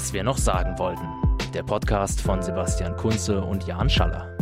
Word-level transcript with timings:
Was 0.00 0.14
wir 0.14 0.24
noch 0.24 0.38
sagen 0.38 0.78
wollten. 0.78 1.06
Der 1.52 1.62
Podcast 1.62 2.22
von 2.22 2.40
Sebastian 2.40 2.96
Kunze 2.96 3.42
und 3.42 3.66
Jan 3.66 3.90
Schaller. 3.90 4.34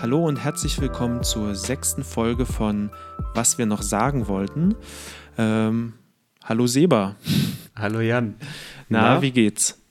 Hallo 0.00 0.24
und 0.24 0.36
herzlich 0.36 0.80
willkommen 0.80 1.24
zur 1.24 1.56
sechsten 1.56 2.04
Folge 2.04 2.46
von 2.46 2.92
Was 3.34 3.58
wir 3.58 3.66
noch 3.66 3.82
sagen 3.82 4.28
wollten. 4.28 4.76
Ähm, 5.36 5.94
hallo 6.44 6.68
Seba. 6.68 7.16
Hallo 7.74 7.98
Jan. 7.98 8.36
Na, 8.88 9.16
Na, 9.16 9.22
wie 9.22 9.32
geht's? 9.32 9.82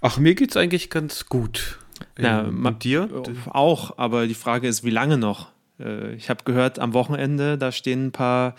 Ach, 0.00 0.18
mir 0.18 0.36
geht's 0.36 0.56
eigentlich 0.56 0.88
ganz 0.88 1.26
gut. 1.26 1.80
Na, 2.16 2.44
ähm, 2.44 2.64
und 2.64 2.84
dir? 2.84 3.08
Auch, 3.50 3.98
aber 3.98 4.28
die 4.28 4.34
Frage 4.34 4.68
ist, 4.68 4.84
wie 4.84 4.90
lange 4.90 5.18
noch? 5.18 5.48
Äh, 5.80 6.14
ich 6.14 6.30
habe 6.30 6.44
gehört, 6.44 6.78
am 6.78 6.94
Wochenende, 6.94 7.58
da 7.58 7.72
stehen 7.72 8.06
ein 8.06 8.12
paar 8.12 8.54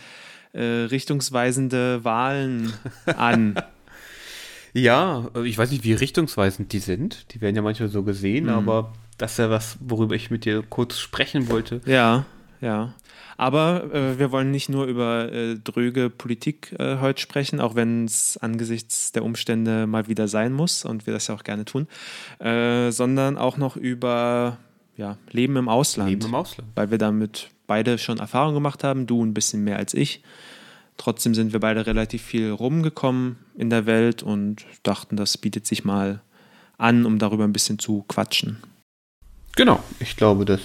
äh, 0.52 0.62
richtungsweisende 0.62 2.04
Wahlen 2.04 2.74
an. 3.16 3.56
ja, 4.76 5.30
ich 5.44 5.58
weiß 5.58 5.72
nicht, 5.72 5.86
wie 5.86 5.94
richtungsweisend 5.94 6.74
die 6.74 6.80
sind. 6.80 7.34
Die 7.34 7.40
werden 7.40 7.56
ja 7.56 7.62
manchmal 7.62 7.88
so 7.90 8.04
gesehen, 8.04 8.46
mhm. 8.46 8.52
aber 8.52 8.94
das 9.18 9.34
ist 9.34 9.38
ja 9.38 9.50
was, 9.50 9.78
worüber 9.80 10.16
ich 10.16 10.30
mit 10.30 10.44
dir 10.44 10.64
kurz 10.70 11.00
sprechen 11.00 11.50
wollte. 11.50 11.80
Ja, 11.86 12.26
ja. 12.60 12.94
Aber 13.38 13.94
äh, 13.94 14.20
wir 14.20 14.32
wollen 14.32 14.52
nicht 14.52 14.70
nur 14.70 14.86
über 14.86 15.32
äh, 15.32 15.56
dröge 15.56 16.10
Politik 16.10 16.76
äh, 16.78 16.98
heute 17.00 17.22
sprechen, 17.22 17.62
auch 17.62 17.76
wenn 17.76 18.06
es 18.06 18.38
angesichts 18.38 19.14
der 19.14 19.24
Umstände 19.24 19.88
mal 19.88 20.08
wieder 20.08 20.28
sein 20.28 20.52
muss 20.52 20.84
und 20.84 21.06
wir 21.06 21.14
das 21.14 21.28
ja 21.28 21.36
auch 21.36 21.44
gerne 21.44 21.66
tun, 21.66 21.88
äh, 22.40 22.92
sondern 22.92 23.38
auch 23.38 23.58
noch 23.58 23.78
über 23.78 24.58
ja, 24.98 25.18
Leben 25.32 25.56
im 25.56 25.70
Ausland. 25.70 26.10
Leben 26.10 26.26
im 26.26 26.36
Ausland. 26.36 26.70
Weil 26.76 26.92
wir 26.92 26.98
damit 26.98 27.50
beide 27.68 27.98
schon 27.98 28.20
Erfahrung 28.20 28.54
gemacht 28.54 28.84
haben, 28.84 29.08
du 29.08 29.24
ein 29.24 29.34
bisschen 29.34 29.64
mehr 29.64 29.78
als 29.78 29.94
ich. 29.94 30.22
Trotzdem 30.98 31.36
sind 31.36 31.54
wir 31.54 31.60
beide 31.60 31.86
relativ 31.86 32.22
viel 32.22 32.52
rumgekommen 32.52 33.38
in 33.58 33.70
der 33.70 33.86
Welt 33.86 34.24
und 34.24 34.66
dachten, 34.84 35.18
das 35.18 35.38
bietet 35.38 35.68
sich 35.68 35.84
mal 35.84 36.22
an, 36.78 37.06
um 37.06 37.20
darüber 37.20 37.44
ein 37.44 37.54
bisschen 37.54 37.80
zu 37.80 38.04
quatschen. 38.08 38.58
Genau, 39.56 39.84
ich 40.00 40.16
glaube, 40.16 40.46
das, 40.46 40.62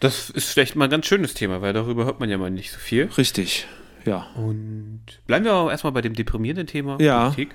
das 0.00 0.30
ist 0.30 0.50
vielleicht 0.50 0.76
mal 0.76 0.84
ein 0.84 0.90
ganz 0.90 1.06
schönes 1.06 1.34
Thema, 1.34 1.62
weil 1.62 1.72
darüber 1.72 2.04
hört 2.04 2.20
man 2.20 2.28
ja 2.28 2.38
mal 2.38 2.50
nicht 2.50 2.72
so 2.72 2.78
viel. 2.78 3.04
Richtig, 3.16 3.66
ja. 4.04 4.26
Und 4.34 5.02
bleiben 5.26 5.44
wir 5.44 5.54
auch 5.54 5.70
erstmal 5.70 5.92
bei 5.92 6.02
dem 6.02 6.14
deprimierenden 6.14 6.66
Thema. 6.66 6.98
Ja. 7.00 7.30
Politik. 7.30 7.54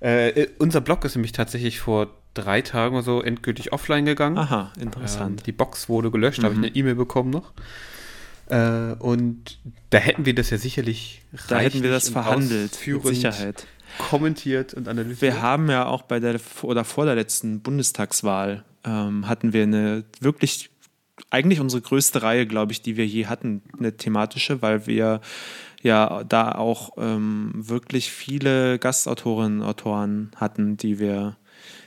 Äh, 0.00 0.48
unser 0.58 0.80
Blog 0.80 1.04
ist 1.04 1.14
nämlich 1.14 1.32
tatsächlich 1.32 1.80
vor 1.80 2.08
drei 2.34 2.62
Tagen 2.62 2.94
oder 2.94 3.04
so 3.04 3.22
endgültig 3.22 3.72
offline 3.72 4.04
gegangen. 4.04 4.38
Aha, 4.38 4.72
interessant. 4.80 5.40
Ähm, 5.40 5.44
die 5.44 5.52
Box 5.52 5.88
wurde 5.88 6.10
gelöscht, 6.10 6.40
mhm. 6.40 6.44
habe 6.44 6.54
ich 6.54 6.58
eine 6.58 6.68
E-Mail 6.68 6.94
bekommen 6.94 7.30
noch. 7.30 7.52
Äh, 8.50 8.94
und 8.98 9.58
da 9.90 9.98
hätten 9.98 10.26
wir 10.26 10.34
das 10.34 10.50
ja 10.50 10.58
sicherlich 10.58 11.22
Da 11.48 11.60
hätten 11.60 11.82
wir 11.82 11.90
das 11.90 12.08
verhandelt, 12.08 12.78
mit 12.86 13.06
Sicherheit. 13.06 13.66
Kommentiert 13.98 14.74
und 14.74 14.88
analysiert. 14.88 15.22
Wir 15.22 15.42
haben 15.42 15.70
ja 15.70 15.86
auch 15.86 16.02
bei 16.02 16.20
der 16.20 16.40
oder 16.62 16.84
vor 16.84 17.04
der 17.04 17.14
letzten 17.14 17.60
Bundestagswahl 17.60 18.64
ähm, 18.84 19.28
hatten 19.28 19.52
wir 19.52 19.64
eine 19.64 20.04
wirklich, 20.20 20.70
eigentlich 21.30 21.60
unsere 21.60 21.82
größte 21.82 22.22
Reihe, 22.22 22.46
glaube 22.46 22.72
ich, 22.72 22.82
die 22.82 22.96
wir 22.96 23.06
je 23.06 23.26
hatten, 23.26 23.62
eine 23.78 23.96
thematische, 23.96 24.62
weil 24.62 24.86
wir 24.86 25.20
ja 25.82 26.24
da 26.24 26.52
auch 26.52 26.90
ähm, 26.98 27.52
wirklich 27.54 28.10
viele 28.10 28.78
Gastautorinnen 28.78 29.60
und 29.60 29.66
Autoren 29.66 30.30
hatten, 30.36 30.76
die 30.76 30.98
wir 30.98 31.36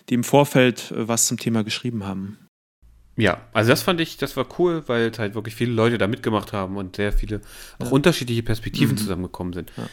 die 0.09 0.16
im 0.16 0.23
Vorfeld 0.23 0.91
äh, 0.91 1.08
was 1.08 1.28
zum 1.28 1.38
Thema 1.38 1.64
geschrieben 1.64 2.06
haben. 2.06 2.38
Ja, 3.16 3.42
also 3.53 3.69
das 3.69 3.83
fand 3.83 4.02
ich, 4.02 4.17
das 4.17 4.36
war 4.38 4.47
cool, 4.58 4.83
weil 4.88 5.11
halt 5.17 5.36
wirklich 5.36 5.56
viele 5.56 5.72
Leute 5.72 5.97
da 5.97 6.08
mitgemacht 6.08 6.52
haben 6.52 6.78
und 6.78 6.95
sehr 6.95 7.14
viele 7.14 7.42
auch 7.80 7.86
ja. 7.86 7.92
unterschiedliche 7.92 8.42
Perspektiven 8.42 8.95
mhm. 8.95 8.97
zusammengekommen 8.97 9.53
sind. 9.53 9.72
Ja. 9.78 9.88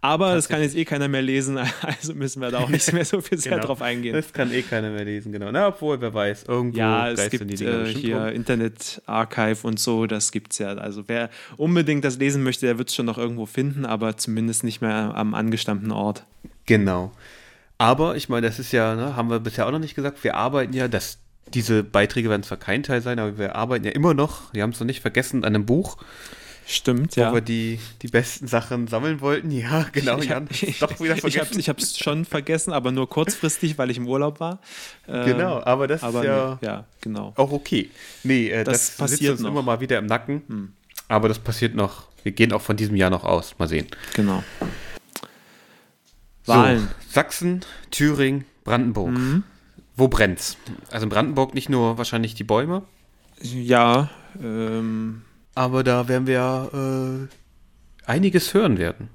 Aber 0.00 0.34
das 0.34 0.48
kann 0.48 0.60
jetzt 0.60 0.76
eh 0.76 0.84
keiner 0.84 1.08
mehr 1.08 1.22
lesen, 1.22 1.58
also 1.82 2.14
müssen 2.14 2.40
wir 2.40 2.50
da 2.50 2.60
auch 2.60 2.68
nicht 2.68 2.92
mehr 2.92 3.04
so 3.04 3.20
viel 3.20 3.38
sehr 3.38 3.52
genau. 3.52 3.66
drauf 3.66 3.82
eingehen. 3.82 4.14
Das 4.14 4.32
kann 4.32 4.52
eh 4.52 4.62
keiner 4.62 4.90
mehr 4.90 5.04
lesen, 5.04 5.32
genau. 5.32 5.50
Na, 5.50 5.68
obwohl, 5.68 6.00
wer 6.00 6.14
weiß, 6.14 6.44
irgendwo 6.44 6.78
Ja, 6.78 7.10
es 7.10 7.28
gibt 7.30 7.58
die 7.58 7.64
äh, 7.64 7.86
hier 7.86 8.18
rum. 8.18 8.28
Internet 8.28 9.02
Archive 9.06 9.66
und 9.66 9.80
so, 9.80 10.06
das 10.06 10.32
gibt 10.32 10.52
es 10.52 10.58
ja. 10.58 10.68
Also 10.74 11.04
wer 11.08 11.28
unbedingt 11.56 12.04
das 12.04 12.18
lesen 12.18 12.42
möchte, 12.42 12.66
der 12.66 12.78
wird 12.78 12.90
es 12.90 12.94
schon 12.94 13.06
noch 13.06 13.18
irgendwo 13.18 13.46
finden, 13.46 13.84
aber 13.84 14.16
zumindest 14.16 14.64
nicht 14.64 14.80
mehr 14.80 15.12
am 15.14 15.34
angestammten 15.34 15.90
Ort. 15.90 16.24
Genau. 16.66 17.12
Aber 17.78 18.16
ich 18.16 18.28
meine, 18.28 18.46
das 18.46 18.58
ist 18.58 18.72
ja, 18.72 18.94
ne, 18.94 19.16
haben 19.16 19.28
wir 19.28 19.40
bisher 19.40 19.66
auch 19.66 19.72
noch 19.72 19.78
nicht 19.78 19.94
gesagt, 19.94 20.22
wir 20.24 20.36
arbeiten 20.36 20.72
ja, 20.72 20.88
das, 20.88 21.18
diese 21.54 21.82
Beiträge 21.82 22.28
werden 22.28 22.42
zwar 22.42 22.58
kein 22.58 22.82
Teil 22.82 23.02
sein, 23.02 23.18
aber 23.18 23.38
wir 23.38 23.56
arbeiten 23.56 23.84
ja 23.84 23.92
immer 23.92 24.14
noch, 24.14 24.52
wir 24.52 24.62
haben 24.62 24.70
es 24.70 24.80
noch 24.80 24.86
nicht 24.86 25.00
vergessen, 25.00 25.44
an 25.44 25.54
einem 25.54 25.66
Buch. 25.66 25.96
Stimmt, 26.68 27.16
wo 27.16 27.20
ja. 27.20 27.30
Wo 27.30 27.34
wir 27.34 27.40
die, 27.42 27.78
die 28.02 28.08
besten 28.08 28.48
Sachen 28.48 28.88
sammeln 28.88 29.20
wollten. 29.20 29.52
Ja, 29.52 29.86
genau, 29.92 30.18
ich, 30.18 30.30
Jan. 30.30 30.48
Ich, 30.50 30.80
doch 30.80 30.98
wieder 30.98 31.16
vergessen. 31.16 31.58
Ich 31.60 31.68
habe 31.68 31.80
es 31.80 31.96
schon 31.96 32.24
vergessen, 32.24 32.72
aber 32.72 32.90
nur 32.90 33.08
kurzfristig, 33.08 33.78
weil 33.78 33.90
ich 33.90 33.98
im 33.98 34.08
Urlaub 34.08 34.40
war. 34.40 34.58
Ähm, 35.06 35.26
genau, 35.26 35.62
aber 35.62 35.86
das 35.86 36.02
aber 36.02 36.20
ist 36.20 36.26
ja, 36.26 36.58
ja 36.62 36.84
genau. 37.00 37.32
auch 37.36 37.52
okay. 37.52 37.90
Nee, 38.24 38.48
äh, 38.48 38.64
das, 38.64 38.96
das 38.96 38.96
passiert 38.96 39.32
uns 39.32 39.42
noch. 39.42 39.50
immer 39.50 39.62
mal 39.62 39.80
wieder 39.80 39.98
im 39.98 40.06
Nacken. 40.06 40.42
Hm. 40.48 40.72
Aber 41.06 41.28
das 41.28 41.38
passiert 41.38 41.76
noch. 41.76 42.08
Wir 42.24 42.32
gehen 42.32 42.52
auch 42.52 42.62
von 42.62 42.76
diesem 42.76 42.96
Jahr 42.96 43.10
noch 43.10 43.22
aus. 43.22 43.54
Mal 43.58 43.68
sehen. 43.68 43.86
Genau. 44.14 44.42
Wahlen. 46.46 46.80
So, 46.80 47.12
Sachsen, 47.12 47.64
Thüringen, 47.92 48.44
Brandenburg. 48.64 49.10
Mhm. 49.10 49.44
Wo 49.96 50.08
brennt's? 50.08 50.58
Also 50.90 51.04
in 51.04 51.10
Brandenburg 51.10 51.54
nicht 51.54 51.68
nur 51.68 51.98
wahrscheinlich 51.98 52.34
die 52.34 52.44
Bäume. 52.44 52.82
Ja, 53.40 54.10
ähm, 54.42 55.22
aber 55.54 55.82
da 55.82 56.08
werden 56.08 56.26
wir 56.26 57.28
äh, 57.28 58.10
einiges 58.10 58.52
hören 58.54 58.78
werden. 58.78 59.08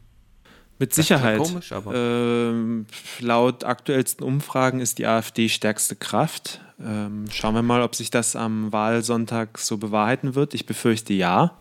Mit 0.79 0.95
Sicherheit. 0.95 1.37
Komisch, 1.37 1.71
aber. 1.71 1.93
Ähm, 1.93 2.87
laut 3.19 3.63
aktuellsten 3.63 4.25
Umfragen 4.25 4.79
ist 4.79 4.97
die 4.97 5.05
AfD 5.05 5.47
stärkste 5.47 5.95
Kraft. 5.95 6.59
Ähm, 6.83 7.25
schauen 7.29 7.53
wir 7.53 7.61
mal, 7.61 7.83
ob 7.83 7.93
sich 7.93 8.09
das 8.09 8.35
am 8.35 8.71
Wahlsonntag 8.71 9.59
so 9.59 9.77
bewahrheiten 9.77 10.33
wird. 10.33 10.55
Ich 10.55 10.65
befürchte 10.65 11.13
ja. 11.13 11.55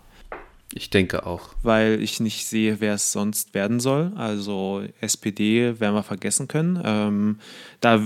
Ich 0.73 0.89
denke 0.89 1.27
auch. 1.27 1.51
Weil 1.63 2.01
ich 2.01 2.21
nicht 2.21 2.47
sehe, 2.47 2.81
wer 2.81 2.95
es 2.95 3.13
sonst 3.13 3.53
werden 3.53 3.81
soll. 3.81 4.13
Also 4.17 4.83
SPD 5.03 5.79
werden 5.81 5.95
wir 5.95 6.03
vergessen 6.03 6.49
können. 6.49 6.81
Ähm, 6.83 7.39
da 7.81 8.01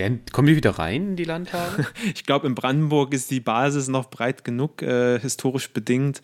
werden, 0.00 0.22
kommen 0.32 0.48
die 0.48 0.56
wieder 0.56 0.72
rein 0.72 1.10
in 1.10 1.16
die 1.16 1.24
Landtage? 1.24 1.86
ich 2.14 2.24
glaube, 2.24 2.48
in 2.48 2.56
Brandenburg 2.56 3.14
ist 3.14 3.30
die 3.30 3.40
Basis 3.40 3.86
noch 3.86 4.10
breit 4.10 4.44
genug, 4.44 4.82
äh, 4.82 5.20
historisch 5.20 5.70
bedingt. 5.70 6.20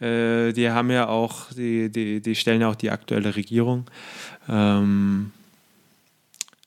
Äh, 0.00 0.52
die 0.52 0.70
haben 0.70 0.90
ja 0.90 1.08
auch, 1.08 1.50
die, 1.52 1.90
die, 1.90 2.20
die 2.20 2.34
stellen 2.36 2.60
ja 2.60 2.68
auch 2.68 2.76
die 2.76 2.90
aktuelle 2.90 3.34
Regierung. 3.34 3.86
Ähm, 4.48 5.32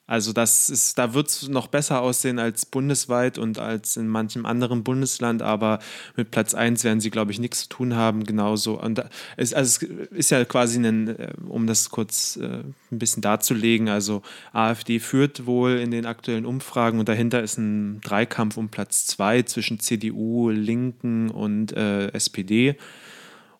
also 0.08 0.32
das 0.32 0.70
ist, 0.70 0.98
da 0.98 1.14
wird 1.14 1.28
es 1.28 1.50
noch 1.50 1.68
besser 1.68 2.02
aussehen 2.02 2.40
als 2.40 2.66
bundesweit 2.66 3.38
und 3.38 3.60
als 3.60 3.98
in 3.98 4.08
manchem 4.08 4.46
anderen 4.46 4.84
Bundesland, 4.86 5.42
aber 5.42 5.80
mit 6.16 6.32
Platz 6.32 6.54
1 6.54 6.86
werden 6.86 7.02
sie, 7.02 7.10
glaube 7.10 7.34
ich, 7.34 7.40
nichts 7.40 7.64
zu 7.64 7.70
tun 7.70 7.94
haben, 7.94 8.24
genauso. 8.24 8.82
Und 8.82 9.04
es, 9.36 9.54
also 9.54 9.86
es 9.86 10.08
ist 10.12 10.32
ja 10.32 10.46
quasi 10.46 10.80
ein, 10.80 11.10
äh, 11.10 11.34
um 11.50 11.68
das 11.68 11.90
kurz 11.90 12.38
äh, 12.38 12.46
ein 12.46 13.00
bisschen 13.00 13.22
darzulegen, 13.22 13.90
also 13.90 14.22
AfD 14.54 15.00
führt 15.00 15.46
wohl 15.46 15.72
in 15.72 15.92
den 15.92 16.06
aktuellen 16.06 16.46
Umfragen 16.46 17.00
und 17.00 17.10
dahinter 17.10 17.44
ist 17.44 17.58
ein 17.58 18.00
Dreikampf 18.00 18.56
um 18.56 18.70
Platz 18.70 19.08
2 19.08 19.42
zwischen 19.44 19.82
CDU, 19.82 20.50
Linken 20.50 21.30
und 21.30 21.74
äh, 21.74 22.08
SPD. 22.14 22.78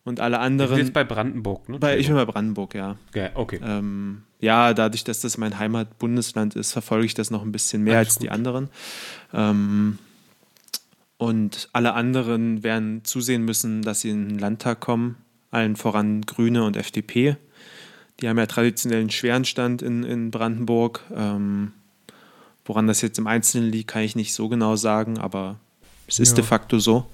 Und 0.04 0.20
alle 0.20 0.38
anderen. 0.38 0.78
Du 0.78 0.82
bist 0.82 0.94
bei 0.94 1.04
Brandenburg, 1.04 1.68
ne? 1.68 1.78
Bei, 1.78 1.98
ich 1.98 2.06
bin 2.06 2.16
bei 2.16 2.24
Brandenburg, 2.24 2.74
ja. 2.74 2.96
Ja, 3.14 3.28
okay. 3.34 3.60
Ähm, 3.62 4.22
ja, 4.40 4.72
dadurch, 4.74 5.04
dass 5.04 5.20
das 5.20 5.38
mein 5.38 5.58
Heimatbundesland 5.58 6.54
ist, 6.54 6.72
verfolge 6.72 7.06
ich 7.06 7.14
das 7.14 7.30
noch 7.30 7.42
ein 7.42 7.52
bisschen 7.52 7.82
mehr 7.82 7.98
Alles 7.98 8.08
als 8.08 8.14
gut. 8.16 8.22
die 8.24 8.30
anderen. 8.30 8.68
Ähm, 9.32 9.98
und 11.16 11.68
alle 11.72 11.94
anderen 11.94 12.62
werden 12.62 13.04
zusehen 13.04 13.44
müssen, 13.44 13.82
dass 13.82 14.02
sie 14.02 14.10
in 14.10 14.28
den 14.28 14.38
Landtag 14.38 14.80
kommen, 14.80 15.16
allen 15.50 15.74
voran 15.74 16.22
Grüne 16.22 16.64
und 16.64 16.76
FDP. 16.76 17.36
Die 18.20 18.28
haben 18.28 18.38
ja 18.38 18.46
traditionell 18.46 19.00
einen 19.00 19.10
schweren 19.10 19.44
Stand 19.44 19.82
in, 19.82 20.04
in 20.04 20.30
Brandenburg. 20.30 21.02
Ähm, 21.14 21.72
woran 22.64 22.86
das 22.86 23.00
jetzt 23.00 23.18
im 23.18 23.26
Einzelnen 23.26 23.70
liegt, 23.70 23.90
kann 23.90 24.02
ich 24.02 24.14
nicht 24.14 24.32
so 24.32 24.48
genau 24.48 24.76
sagen, 24.76 25.18
aber 25.18 25.58
es 26.06 26.20
ist 26.20 26.30
ja. 26.30 26.36
de 26.36 26.44
facto 26.44 26.78
so. 26.78 27.06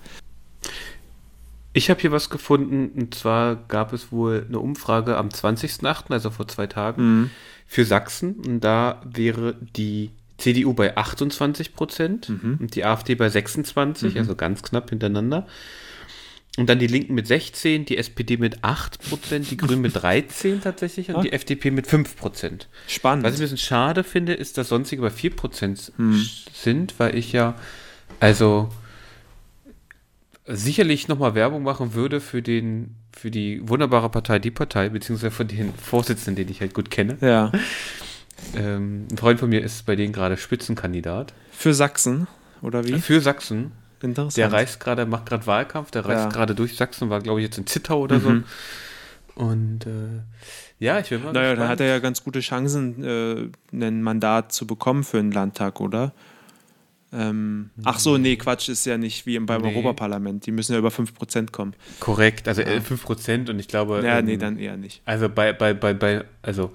Ich 1.77 1.91
habe 1.91 2.01
hier 2.01 2.13
was 2.13 2.31
gefunden, 2.31 2.91
und 2.95 3.15
zwar 3.17 3.57
gab 3.57 3.93
es 3.93 4.13
wohl 4.13 4.47
eine 4.49 4.61
Umfrage 4.61 5.17
am 5.17 5.29
20.08., 5.29 6.11
also 6.13 6.31
vor 6.31 6.47
zwei 6.47 6.69
Tagen, 6.69 7.03
mhm. 7.03 7.31
für 7.67 7.85
Sachsen. 7.85 8.35
Und 8.35 8.61
da 8.61 9.03
wäre 9.05 9.57
die 9.77 10.13
CDU 10.39 10.73
bei 10.73 10.97
28 10.97 11.75
Prozent 11.75 12.29
mhm. 12.29 12.59
und 12.61 12.77
die 12.77 12.85
AfD 12.85 13.17
bei 13.17 13.29
26, 13.29 14.15
mhm. 14.15 14.21
also 14.21 14.37
ganz 14.37 14.63
knapp 14.63 14.91
hintereinander. 14.91 15.49
Und 16.57 16.71
dann 16.71 16.79
die 16.79 16.87
Linken 16.87 17.15
mit 17.15 17.27
16, 17.27 17.85
die 17.85 17.99
SPD 17.99 18.37
mit 18.37 18.63
8 18.63 19.09
Prozent, 19.09 19.51
die 19.51 19.57
Grünen 19.57 19.83
mit 19.83 19.97
13 19.97 20.61
tatsächlich 20.61 21.09
und 21.09 21.17
ah. 21.17 21.23
die 21.23 21.33
FDP 21.33 21.73
mit 21.73 21.89
5 21.89 22.17
Prozent. 22.17 22.69
Spannend. 22.87 23.25
Was 23.25 23.35
ich 23.35 23.41
ein 23.41 23.43
bisschen 23.43 23.59
schade 23.59 24.05
finde, 24.05 24.35
ist, 24.35 24.57
dass 24.59 24.69
sonstige 24.69 25.03
bei 25.03 25.11
4 25.11 25.35
Prozent 25.35 25.93
mhm. 25.97 26.25
sind, 26.53 26.95
weil 26.99 27.17
ich 27.17 27.33
ja, 27.33 27.57
also 28.21 28.69
sicherlich 30.47 31.09
nochmal 31.09 31.35
Werbung 31.35 31.63
machen 31.63 31.95
würde 31.95 32.21
für 32.21 32.43
den, 32.43 32.97
für 33.17 33.31
die 33.31 33.67
wunderbare 33.69 34.11
Partei 34.11 34.39
Die 34.39 34.51
Partei, 34.51 34.89
beziehungsweise 34.91 35.31
für 35.31 35.45
den 35.45 35.73
Vorsitzenden, 35.75 36.45
den 36.45 36.51
ich 36.53 36.61
halt 36.61 36.75
gut 36.75 36.91
kenne. 36.91 37.17
Ja. 37.21 37.51
Ähm, 38.57 39.07
ein 39.11 39.17
Freund 39.17 39.41
von 39.41 39.49
mir 39.49 39.63
ist 39.63 39.87
bei 39.87 39.97
denen 39.97 40.13
gerade 40.13 40.37
Spitzenkandidat. 40.37 41.33
Für 41.53 41.73
Sachsen, 41.73 42.27
oder 42.61 42.85
wie? 42.85 42.99
Für 43.01 43.21
Sachsen. 43.21 43.73
Interessant. 44.03 44.37
Der 44.37 44.53
reist 44.53 44.81
gerade, 44.81 45.07
macht 45.07 45.27
gerade 45.27 45.47
Wahlkampf, 45.47 45.91
der 45.93 46.05
reist 46.05 46.25
Ja. 46.25 46.29
gerade 46.31 46.55
durch 46.55 46.77
Sachsen, 46.77 47.09
war 47.09 47.21
glaube 47.21 47.41
ich 47.41 47.47
jetzt 47.47 47.57
in 47.59 47.67
Zittau 47.67 48.01
oder 48.01 48.19
Mhm. 48.19 48.45
so. 49.37 49.43
Und 49.43 49.87
äh, 49.87 50.21
ja, 50.79 50.99
ich 50.99 51.09
bin 51.09 51.23
mal 51.23 51.33
Naja, 51.33 51.51
gespannt. 51.53 51.71
hat 51.71 51.81
er 51.81 51.87
ja 51.87 51.99
ganz 52.01 52.23
gute 52.23 52.41
Chancen, 52.41 53.03
äh, 53.03 53.49
ein 53.75 54.03
Mandat 54.03 54.53
zu 54.53 54.67
bekommen 54.67 55.05
für 55.05 55.17
den 55.17 55.33
Landtag, 55.33 55.81
oder? 55.81 56.13
Ähm, 57.17 57.71
ach 57.85 57.99
so, 58.01 58.19
nee, 58.19 58.37
Quatsch, 58.37 58.69
ist 58.69 58.85
ja 58.87 58.99
nicht 58.99 59.25
wie 59.27 59.37
im- 59.37 59.47
beim 59.47 59.63
Nee. 59.63 59.69
Europaparlament. 59.69 60.47
Die 60.47 60.51
müssen 60.53 60.73
ja 60.73 60.79
über 60.79 60.91
5% 60.91 61.53
kommen. 61.53 61.75
Korrekt, 62.01 62.49
also 62.49 62.63
äh, 62.63 62.81
5% 62.81 63.51
und 63.51 63.59
ich 63.61 63.69
glaube. 63.69 64.03
Ja, 64.05 64.19
ähm, 64.19 64.25
nee, 64.27 64.37
dann 64.37 64.59
eher 64.59 64.77
nicht. 64.77 65.01
Also 65.05 65.29
bei, 65.29 65.53
bei, 65.53 65.75
bei, 65.75 65.95
bei, 65.95 66.25
also. 66.43 66.73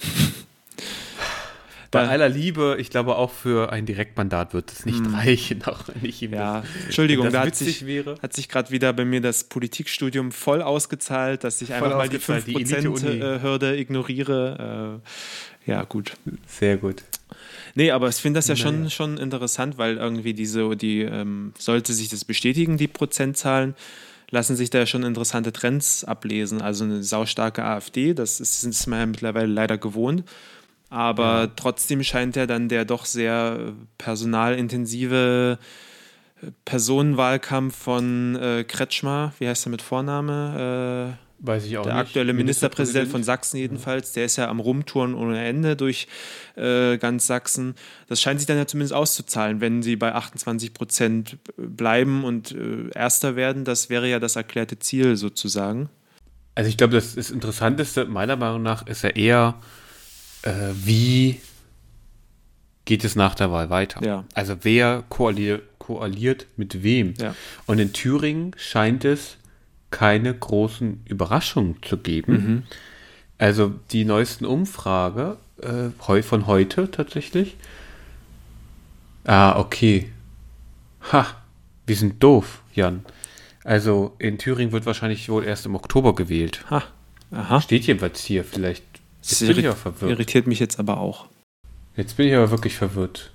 bei 1.92 2.06
aller 2.08 2.28
Liebe, 2.28 2.76
ich 2.78 2.88
glaube 2.90 3.16
auch 3.16 3.30
für 3.32 3.72
ein 3.72 3.84
Direktmandat 3.84 4.54
wird 4.54 4.70
es 4.70 4.86
nicht 4.86 5.04
Hm. 5.04 5.14
reichen, 5.14 5.62
auch 5.66 5.80
wenn 5.88 6.08
ich 6.08 6.22
ihm 6.22 6.32
Ja, 6.34 6.60
das, 6.62 6.84
Entschuldigung, 6.86 7.24
das 7.24 7.32
da 7.32 7.40
hat 7.40 7.46
witzig 7.48 7.66
sich, 7.78 7.86
wäre. 7.86 8.16
hat 8.22 8.32
sich 8.32 8.48
gerade 8.48 8.70
wieder 8.70 8.92
bei 8.92 9.04
mir 9.04 9.20
das 9.20 9.44
Politikstudium 9.44 10.30
voll 10.32 10.62
ausgezahlt, 10.62 11.42
dass 11.44 11.60
ich 11.62 11.72
einfach 11.72 11.88
Voll 11.90 11.96
mal 11.98 12.08
die 12.08 12.16
ausgezahlt, 12.18 12.46
die 12.46 12.54
5% 12.64 12.74
Elite-Uni. 12.76 13.20
äh, 13.20 13.42
Hürde 13.42 13.76
ignoriere. 13.76 15.00
Äh, 15.66 15.70
ja, 15.70 15.82
gut. 15.84 16.12
Sehr 16.46 16.76
gut. 16.76 17.02
Nee, 17.74 17.90
aber 17.90 18.08
ich 18.08 18.16
finde 18.16 18.38
das 18.38 18.48
ja 18.48 18.56
schon, 18.56 18.80
Naja. 18.80 18.90
schon 18.90 19.18
interessant, 19.18 19.78
weil 19.78 19.96
irgendwie 19.96 20.34
diese, 20.34 20.76
die, 20.76 21.00
ähm, 21.02 21.52
sollte 21.58 21.92
sich 21.92 22.08
das 22.08 22.24
bestätigen, 22.24 22.76
die 22.76 22.88
Prozentzahlen, 22.88 23.74
lassen 24.30 24.54
sich 24.56 24.70
da 24.70 24.78
ja 24.78 24.86
schon 24.86 25.02
interessante 25.02 25.52
Trends 25.52 26.04
ablesen. 26.04 26.60
Also 26.62 26.84
eine 26.84 27.02
saustarke 27.02 27.64
AfD, 27.64 28.14
das 28.14 28.40
ist, 28.40 28.62
ist 28.64 28.86
man 28.86 28.98
ja 29.00 29.06
mittlerweile 29.06 29.46
leider 29.52 29.76
gewohnt. 29.78 30.24
Aber 30.88 31.42
Ja. 31.44 31.46
trotzdem 31.56 32.02
scheint 32.02 32.36
ja 32.36 32.46
dann 32.46 32.68
der 32.68 32.84
doch 32.84 33.04
sehr 33.04 33.72
personalintensive 33.98 35.58
äh, 36.42 36.46
Personenwahlkampf 36.64 37.76
von 37.76 38.36
äh, 38.36 38.64
Kretschmer, 38.64 39.32
wie 39.38 39.48
heißt 39.48 39.66
er 39.66 39.70
mit 39.70 39.82
Vorname? 39.82 41.16
Äh, 41.16 41.29
Weiß 41.42 41.64
ich 41.64 41.78
auch 41.78 41.84
der 41.84 41.94
nicht. 41.94 42.02
aktuelle 42.02 42.34
Ministerpräsident 42.34 43.08
von 43.08 43.24
Sachsen 43.24 43.56
jedenfalls, 43.56 44.12
der 44.12 44.26
ist 44.26 44.36
ja 44.36 44.48
am 44.48 44.60
Rumtouren 44.60 45.14
ohne 45.14 45.42
Ende 45.42 45.74
durch 45.74 46.06
äh, 46.56 46.98
ganz 46.98 47.26
Sachsen. 47.26 47.76
Das 48.08 48.20
scheint 48.20 48.40
sich 48.40 48.46
dann 48.46 48.58
ja 48.58 48.66
zumindest 48.66 48.92
auszuzahlen, 48.92 49.62
wenn 49.62 49.82
sie 49.82 49.96
bei 49.96 50.14
28 50.14 50.74
Prozent 50.74 51.38
bleiben 51.56 52.24
und 52.24 52.52
äh, 52.52 52.90
Erster 52.94 53.36
werden. 53.36 53.64
Das 53.64 53.88
wäre 53.88 54.06
ja 54.06 54.18
das 54.18 54.36
erklärte 54.36 54.78
Ziel 54.78 55.16
sozusagen. 55.16 55.88
Also 56.54 56.68
ich 56.68 56.76
glaube, 56.76 56.92
das, 56.92 57.14
das 57.14 57.30
Interessanteste 57.30 58.04
meiner 58.04 58.36
Meinung 58.36 58.62
nach 58.62 58.86
ist 58.86 59.02
ja 59.02 59.08
eher, 59.10 59.54
äh, 60.42 60.50
wie 60.74 61.40
geht 62.84 63.02
es 63.02 63.16
nach 63.16 63.34
der 63.34 63.50
Wahl 63.50 63.70
weiter? 63.70 64.04
Ja. 64.04 64.24
Also 64.34 64.56
wer 64.60 65.04
koalier, 65.08 65.62
koaliert 65.78 66.48
mit 66.56 66.82
wem? 66.82 67.14
Ja. 67.18 67.34
Und 67.66 67.78
in 67.78 67.94
Thüringen 67.94 68.52
scheint 68.58 69.06
es 69.06 69.38
keine 69.90 70.34
großen 70.34 71.02
Überraschungen 71.06 71.76
zu 71.82 71.96
geben. 71.96 72.32
Mhm. 72.32 72.62
Also 73.38 73.72
die 73.90 74.04
neuesten 74.04 74.44
Umfrage 74.44 75.38
äh, 75.62 76.22
von 76.22 76.46
heute 76.46 76.90
tatsächlich. 76.90 77.56
Ah, 79.24 79.58
okay. 79.58 80.10
Ha, 81.12 81.26
wir 81.86 81.96
sind 81.96 82.22
doof, 82.22 82.62
Jan. 82.74 83.04
Also 83.64 84.14
in 84.18 84.38
Thüringen 84.38 84.72
wird 84.72 84.86
wahrscheinlich 84.86 85.28
wohl 85.28 85.44
erst 85.44 85.66
im 85.66 85.74
Oktober 85.74 86.14
gewählt. 86.14 86.64
Ha. 86.70 86.82
Aha. 87.30 87.60
Steht 87.60 87.86
jedenfalls 87.86 88.22
hier, 88.22 88.44
vielleicht. 88.44 88.84
Das 89.20 89.40
Jetzt 89.40 89.48
bin 89.48 89.58
ich 89.58 89.66
aber 89.66 89.76
verwirrt. 89.76 90.12
irritiert 90.12 90.46
mich 90.46 90.58
jetzt 90.58 90.80
aber 90.80 90.98
auch. 90.98 91.26
Jetzt 91.96 92.16
bin 92.16 92.28
ich 92.28 92.34
aber 92.34 92.50
wirklich 92.50 92.76
verwirrt. 92.76 93.32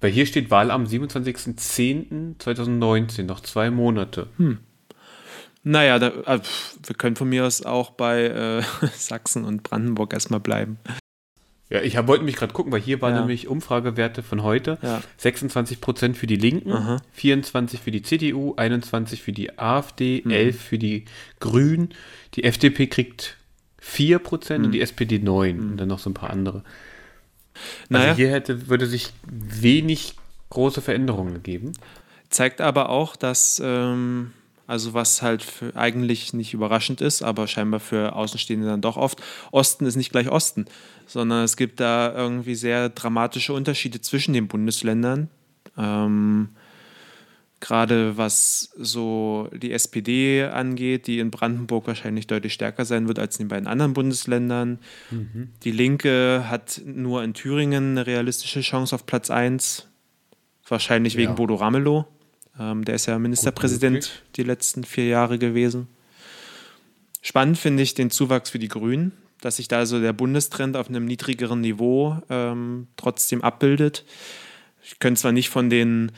Weil 0.00 0.10
hier 0.10 0.24
steht 0.26 0.50
Wahl 0.50 0.70
am 0.70 0.84
27.10.2019, 0.84 3.24
noch 3.24 3.40
zwei 3.40 3.70
Monate. 3.70 4.28
Naja, 5.64 5.98
da, 5.98 6.08
äh, 6.08 6.40
wir 6.86 6.94
können 6.96 7.16
von 7.16 7.28
mir 7.28 7.44
aus 7.46 7.62
auch 7.64 7.90
bei 7.90 8.24
äh, 8.26 8.62
Sachsen 8.96 9.44
und 9.44 9.62
Brandenburg 9.62 10.12
erstmal 10.12 10.40
bleiben. 10.40 10.78
Ja, 11.70 11.80
ich 11.80 11.96
hab, 11.96 12.06
wollte 12.06 12.22
mich 12.24 12.36
gerade 12.36 12.52
gucken, 12.52 12.70
weil 12.72 12.80
hier 12.82 13.00
waren 13.00 13.14
Ja. 13.14 13.20
nämlich 13.20 13.48
Umfragewerte 13.48 14.22
von 14.22 14.42
heute. 14.42 14.78
Ja. 14.82 15.02
26% 15.20 16.14
für 16.14 16.26
die 16.26 16.36
Linken, 16.36 16.70
Aha. 16.72 17.00
24% 17.18 17.78
für 17.78 17.90
die 17.90 18.02
CDU, 18.02 18.54
21% 18.56 19.16
für 19.16 19.32
die 19.32 19.58
AfD, 19.58 20.20
Mhm. 20.24 20.30
11% 20.30 20.52
für 20.52 20.78
die 20.78 21.06
Grünen. 21.40 21.94
Die 22.34 22.44
FDP 22.44 22.86
kriegt 22.86 23.38
4% 23.80 24.58
Mhm. 24.58 24.64
und 24.66 24.72
die 24.72 24.82
SPD 24.82 25.18
9% 25.18 25.58
und 25.70 25.76
dann 25.78 25.88
noch 25.88 25.98
so 25.98 26.10
ein 26.10 26.14
paar 26.14 26.30
andere. 26.30 26.62
Naja. 27.88 28.08
Also 28.10 28.16
hier 28.18 28.30
hätte, 28.30 28.68
würde 28.68 28.86
sich 28.86 29.10
wenig 29.26 30.16
große 30.50 30.82
Veränderungen 30.82 31.42
geben. 31.42 31.72
Zeigt 32.28 32.60
aber 32.60 32.90
auch, 32.90 33.16
dass, 33.16 33.60
ähm, 33.64 34.32
also 34.66 34.94
was 34.94 35.22
halt 35.22 35.42
für, 35.42 35.76
eigentlich 35.76 36.32
nicht 36.32 36.54
überraschend 36.54 37.00
ist, 37.00 37.22
aber 37.22 37.46
scheinbar 37.46 37.80
für 37.80 38.14
Außenstehende 38.14 38.66
dann 38.66 38.80
doch 38.80 38.96
oft, 38.96 39.22
Osten 39.50 39.86
ist 39.86 39.96
nicht 39.96 40.10
gleich 40.10 40.30
Osten, 40.30 40.66
sondern 41.06 41.44
es 41.44 41.56
gibt 41.56 41.80
da 41.80 42.12
irgendwie 42.14 42.54
sehr 42.54 42.88
dramatische 42.88 43.52
Unterschiede 43.52 44.00
zwischen 44.00 44.32
den 44.32 44.48
Bundesländern. 44.48 45.28
Ähm, 45.76 46.50
Gerade 47.60 48.18
was 48.18 48.74
so 48.76 49.48
die 49.54 49.72
SPD 49.72 50.44
angeht, 50.44 51.06
die 51.06 51.18
in 51.18 51.30
Brandenburg 51.30 51.86
wahrscheinlich 51.86 52.26
deutlich 52.26 52.52
stärker 52.52 52.84
sein 52.84 53.08
wird 53.08 53.18
als 53.18 53.38
in 53.38 53.44
den 53.44 53.48
beiden 53.48 53.66
anderen 53.66 53.94
Bundesländern. 53.94 54.80
Die 55.62 55.70
Linke 55.70 56.44
hat 56.50 56.82
nur 56.84 57.24
in 57.24 57.32
Thüringen 57.32 57.92
eine 57.92 58.06
realistische 58.06 58.60
Chance 58.60 58.94
auf 58.94 59.06
Platz 59.06 59.30
1, 59.30 59.88
wahrscheinlich 60.68 61.16
wegen 61.16 61.30
Ja. 61.30 61.36
Bodo 61.36 61.54
Ramelow. 61.54 62.04
Ähm, 62.58 62.84
der 62.84 62.94
ist 62.94 63.06
ja 63.06 63.18
Ministerpräsident 63.18 64.22
die 64.36 64.42
letzten 64.42 64.84
vier 64.84 65.06
Jahre 65.06 65.38
gewesen. 65.38 65.88
Spannend 67.22 67.58
finde 67.58 67.82
ich 67.82 67.94
den 67.94 68.10
Zuwachs 68.10 68.50
für 68.50 68.58
die 68.58 68.68
Grünen, 68.68 69.12
dass 69.40 69.56
sich 69.56 69.66
da 69.66 69.86
so 69.86 70.00
der 70.00 70.12
Bundestrend 70.12 70.76
auf 70.76 70.88
einem 70.88 71.06
niedrigeren 71.06 71.60
Niveau 71.60 72.18
ähm, 72.28 72.86
trotzdem 72.96 73.42
abbildet. 73.42 74.04
Ich 74.82 74.98
könnte 74.98 75.22
zwar 75.22 75.32
nicht 75.32 75.48
von 75.48 75.70
den, 75.70 76.12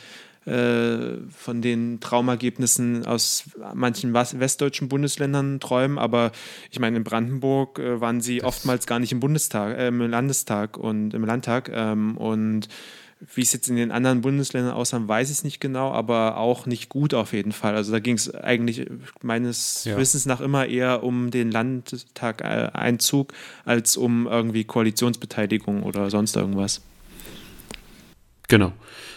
äh, 0.47 1.19
von 1.31 1.63
den 1.63 2.01
Traumergebnissen 2.01 3.07
aus 3.07 3.45
manchen 3.73 4.13
westdeutschen 4.13 4.89
Bundesländern 4.89 5.61
träumen, 5.61 5.97
aber 5.97 6.33
ich 6.73 6.81
meine, 6.81 6.97
in 6.97 7.05
Brandenburg 7.05 7.79
äh, 7.79 8.01
waren 8.01 8.21
sie 8.21 8.43
oftmals 8.43 8.87
gar 8.89 8.99
nicht 8.99 9.13
im 9.13 9.21
Bundestag, 9.21 9.79
äh, 9.79 9.87
im 9.89 10.01
Landestag 10.01 10.77
und 10.77 11.15
im 11.15 11.25
Landtag. 11.25 11.71
Ähm, 11.73 12.17
und 12.17 12.69
wie 13.35 13.41
es 13.41 13.53
jetzt 13.53 13.69
in 13.69 13.77
den 13.77 13.91
anderen 13.91 14.21
Bundesländern 14.21 14.75
aussah, 14.75 15.01
weiß 15.07 15.31
ich 15.31 15.39
es 15.39 15.45
nicht 15.45 15.61
genau, 15.61 15.91
aber 15.93 16.37
auch 16.37 16.67
nicht 16.67 16.89
gut 16.89 17.15
auf 17.15 17.33
jeden 17.33 17.53
Fall. 17.53 17.75
Also 17.75 17.93
da 17.93 17.99
ging 17.99 18.17
es 18.17 18.35
eigentlich 18.35 18.87
meines 19.23 19.85
Ja. 19.85 19.97
Wissens 19.97 20.27
nach 20.27 20.41
immer 20.41 20.67
eher 20.67 21.03
um 21.03 21.31
den 21.31 21.51
Landtag-Einzug 21.51 23.33
als 23.65 23.97
um 23.97 24.27
irgendwie 24.27 24.65
Koalitionsbeteiligung 24.65 25.83
oder 25.83 26.11
sonst 26.11 26.37
irgendwas. 26.37 26.83
Genau. 28.49 28.73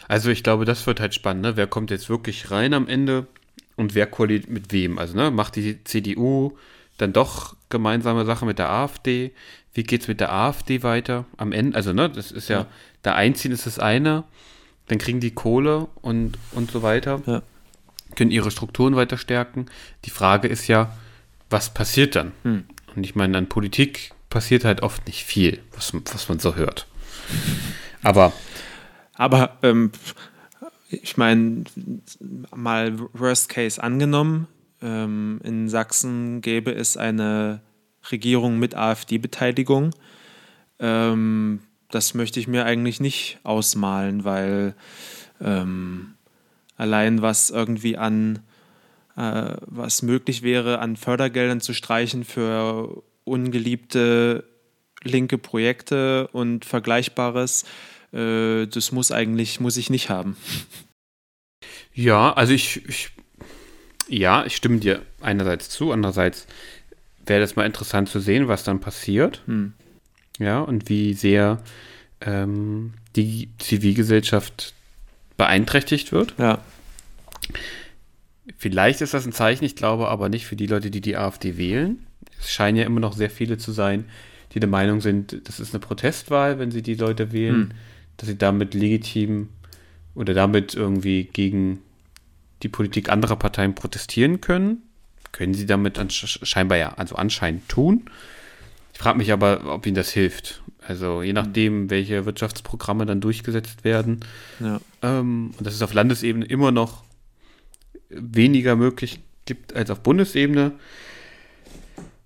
Also 0.07 0.29
ich 0.29 0.43
glaube, 0.43 0.65
das 0.65 0.87
wird 0.87 0.99
halt 1.01 1.13
spannend. 1.13 1.43
Ne? 1.43 1.57
Wer 1.57 1.67
kommt 1.67 1.91
jetzt 1.91 2.09
wirklich 2.09 2.51
rein 2.51 2.73
am 2.73 2.87
Ende 2.87 3.27
und 3.75 3.95
wer 3.95 4.07
koaliert 4.07 4.49
mit 4.49 4.71
wem? 4.71 4.97
Also 4.97 5.15
ne, 5.15 5.29
macht 5.29 5.55
die 5.55 5.83
CDU 5.83 6.57
dann 6.97 7.13
doch 7.13 7.55
gemeinsame 7.69 8.25
Sache 8.25 8.45
mit 8.45 8.59
der 8.59 8.69
AfD? 8.69 9.31
Wie 9.73 9.83
geht 9.83 10.01
es 10.01 10.07
mit 10.07 10.19
der 10.19 10.31
AfD 10.33 10.83
weiter 10.83 11.25
am 11.37 11.51
Ende? 11.51 11.75
Also 11.75 11.93
ne, 11.93 12.09
das 12.09 12.31
ist 12.31 12.49
ja, 12.49 12.59
Ja. 12.59 12.65
da 13.03 13.13
einziehen 13.15 13.51
ist 13.51 13.65
das 13.65 13.79
eine, 13.79 14.23
dann 14.87 14.97
kriegen 14.97 15.19
die 15.19 15.31
Kohle 15.31 15.87
und, 16.01 16.37
und 16.51 16.71
so 16.71 16.81
weiter, 16.81 17.21
Ja. 17.25 17.41
können 18.15 18.31
ihre 18.31 18.51
Strukturen 18.51 18.95
weiter 18.95 19.17
stärken. 19.17 19.67
Die 20.05 20.09
Frage 20.09 20.47
ist 20.47 20.67
ja, 20.67 20.95
was 21.49 21.73
passiert 21.73 22.15
dann? 22.15 22.31
Hm. 22.43 22.65
Und 22.95 23.03
ich 23.03 23.15
meine, 23.15 23.37
an 23.37 23.47
Politik 23.47 24.11
passiert 24.29 24.65
halt 24.65 24.81
oft 24.81 25.05
nicht 25.07 25.23
viel, 25.23 25.61
was, 25.73 25.93
was 26.11 26.27
man 26.29 26.39
so 26.39 26.55
hört. 26.55 26.87
Aber 28.03 28.33
Aber 29.13 29.57
ähm, 29.63 29.91
ich 30.89 31.17
meine, 31.17 31.65
mal 32.55 32.97
Worst 33.13 33.49
Case 33.49 33.81
angenommen, 33.81 34.47
ähm, 34.81 35.39
in 35.43 35.69
Sachsen 35.69 36.41
gäbe 36.41 36.71
es 36.71 36.97
eine 36.97 37.61
Regierung 38.11 38.59
mit 38.59 38.75
AfD-Beteiligung. 38.75 39.91
Ähm, 40.79 41.61
das 41.89 42.13
möchte 42.13 42.39
ich 42.39 42.47
mir 42.47 42.65
eigentlich 42.65 42.99
nicht 42.99 43.39
ausmalen, 43.43 44.23
weil 44.23 44.75
ähm, 45.41 46.15
allein 46.77 47.21
was 47.21 47.49
irgendwie 47.49 47.97
an 47.97 48.39
äh, 49.15 49.55
was 49.65 50.01
möglich 50.01 50.43
wäre, 50.43 50.79
an 50.79 50.95
Fördergeldern 50.95 51.61
zu 51.61 51.73
streichen 51.73 52.23
für 52.23 53.03
ungeliebte 53.25 54.45
linke 55.03 55.37
Projekte 55.37 56.27
und 56.31 56.65
Vergleichbares, 56.65 57.65
äh, 58.13 58.65
das 58.67 58.91
muss 58.91 59.11
eigentlich, 59.11 59.59
muss 59.59 59.77
ich 59.77 59.89
nicht 59.89 60.09
haben. 60.09 60.37
Ja, 61.93 62.31
also 62.33 62.53
ich, 62.53 62.87
ich, 62.87 63.09
ja, 64.07 64.45
ich 64.45 64.55
stimme 64.55 64.79
dir 64.79 65.01
einerseits 65.21 65.69
zu, 65.69 65.91
andererseits 65.91 66.47
wäre 67.29 67.41
das 67.41 67.55
mal 67.55 67.65
interessant 67.65 68.09
zu 68.09 68.19
sehen, 68.19 68.47
was 68.47 68.63
dann 68.63 68.79
passiert. 68.79 69.43
Hm. 69.45 69.73
Ja, 70.39 70.61
und 70.61 70.89
wie 70.89 71.13
sehr 71.13 71.61
ähm, 72.21 72.93
die 73.15 73.49
Zivilgesellschaft 73.57 74.73
beeinträchtigt 75.37 76.11
wird. 76.11 76.33
Ja. 76.37 76.59
Vielleicht 78.57 79.01
ist 79.01 79.13
das 79.13 79.25
ein 79.25 79.31
Zeichen, 79.31 79.65
ich 79.65 79.75
glaube 79.75 80.09
aber 80.09 80.29
nicht 80.29 80.45
für 80.45 80.55
die 80.55 80.67
Leute, 80.67 80.91
die 80.91 81.01
die 81.01 81.17
AfD 81.17 81.57
wählen. 81.57 82.05
Es 82.39 82.51
scheinen 82.51 82.77
ja 82.77 82.85
immer 82.85 82.99
noch 82.99 83.13
sehr 83.13 83.29
viele 83.29 83.57
zu 83.57 83.71
sein, 83.71 84.05
die 84.53 84.59
der 84.59 84.69
Meinung 84.69 85.01
sind, 85.01 85.47
das 85.47 85.59
ist 85.59 85.73
eine 85.73 85.79
Protestwahl, 85.79 86.59
wenn 86.59 86.71
sie 86.71 86.81
die 86.81 86.95
Leute 86.95 87.31
wählen, 87.31 87.69
hm. 87.69 87.71
dass 88.17 88.27
sie 88.27 88.37
damit 88.37 88.73
legitim 88.73 89.49
oder 90.15 90.33
damit 90.33 90.73
irgendwie 90.73 91.25
gegen 91.31 91.79
die 92.63 92.69
Politik 92.69 93.09
anderer 93.09 93.37
Parteien 93.37 93.75
protestieren 93.75 94.41
können. 94.41 94.83
Können 95.31 95.53
sie 95.53 95.65
damit 95.65 95.99
scheinbar 96.13 96.77
ja, 96.77 96.93
also 96.93 97.15
anscheinend 97.15 97.67
tun. 97.69 98.09
Ich 98.93 98.99
frage 98.99 99.17
mich 99.17 99.31
aber, 99.31 99.73
ob 99.73 99.85
ihnen 99.85 99.95
das 99.95 100.09
hilft. 100.09 100.61
Also 100.85 101.21
je 101.21 101.33
nachdem, 101.33 101.89
welche 101.89 102.25
Wirtschaftsprogramme 102.25 103.05
dann 103.05 103.21
durchgesetzt 103.21 103.83
werden. 103.83 104.21
Ja. 104.59 104.81
Ähm, 105.01 105.53
und 105.57 105.65
dass 105.65 105.73
es 105.73 105.81
auf 105.81 105.93
Landesebene 105.93 106.45
immer 106.45 106.71
noch 106.71 107.03
weniger 108.09 108.75
möglich 108.75 109.19
gibt 109.45 109.75
als 109.75 109.89
auf 109.89 110.01
Bundesebene. 110.01 110.73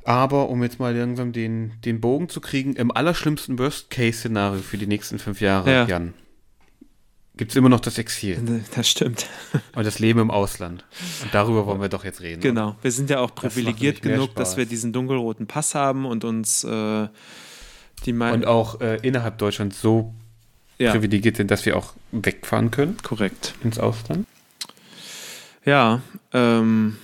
Aber 0.05 0.50
um 0.50 0.63
jetzt 0.63 0.79
mal 0.79 0.95
langsam 0.95 1.31
den, 1.31 1.74
den 1.86 2.01
Bogen 2.01 2.29
zu 2.29 2.41
kriegen, 2.41 2.75
im 2.75 2.91
allerschlimmsten 2.91 3.57
Worst-Case-Szenario 3.57 4.62
für 4.62 4.77
die 4.77 4.88
nächsten 4.88 5.19
fünf 5.19 5.39
Jahre, 5.39 5.72
ja. 5.72 5.86
Jan, 5.86 6.13
gibt 7.37 7.51
es 7.51 7.57
immer 7.57 7.69
noch 7.69 7.79
das 7.79 7.97
Exil. 7.97 8.63
Das 8.75 8.89
stimmt. 8.89 9.27
Und 9.75 9.85
das 9.85 9.99
Leben 9.99 10.19
im 10.19 10.31
Ausland. 10.31 10.85
Und 11.21 11.33
darüber 11.33 11.65
wollen 11.65 11.81
wir 11.81 11.89
doch 11.89 12.03
jetzt 12.03 12.21
reden. 12.21 12.41
Genau. 12.41 12.69
Oder? 12.69 12.77
Wir 12.81 12.91
sind 12.91 13.09
ja 13.09 13.19
auch 13.19 13.33
privilegiert 13.33 14.01
genug, 14.01 14.31
Spaß. 14.31 14.35
dass 14.35 14.57
wir 14.57 14.65
diesen 14.65 14.93
dunkelroten 14.93 15.47
Pass 15.47 15.75
haben 15.75 16.05
und 16.05 16.23
uns 16.23 16.63
äh, 16.63 17.07
die 18.05 18.13
mal. 18.13 18.33
Und 18.33 18.45
auch 18.45 18.81
äh, 18.81 18.97
innerhalb 19.01 19.37
Deutschlands 19.37 19.81
so 19.81 20.13
ja. 20.77 20.91
privilegiert 20.91 21.37
sind, 21.37 21.49
dass 21.51 21.65
wir 21.65 21.77
auch 21.77 21.93
wegfahren 22.11 22.71
können. 22.71 22.97
Korrekt. 23.01 23.55
Ins 23.63 23.79
Ausland. 23.79 24.27
Ja, 25.65 26.01
ähm, 26.33 26.97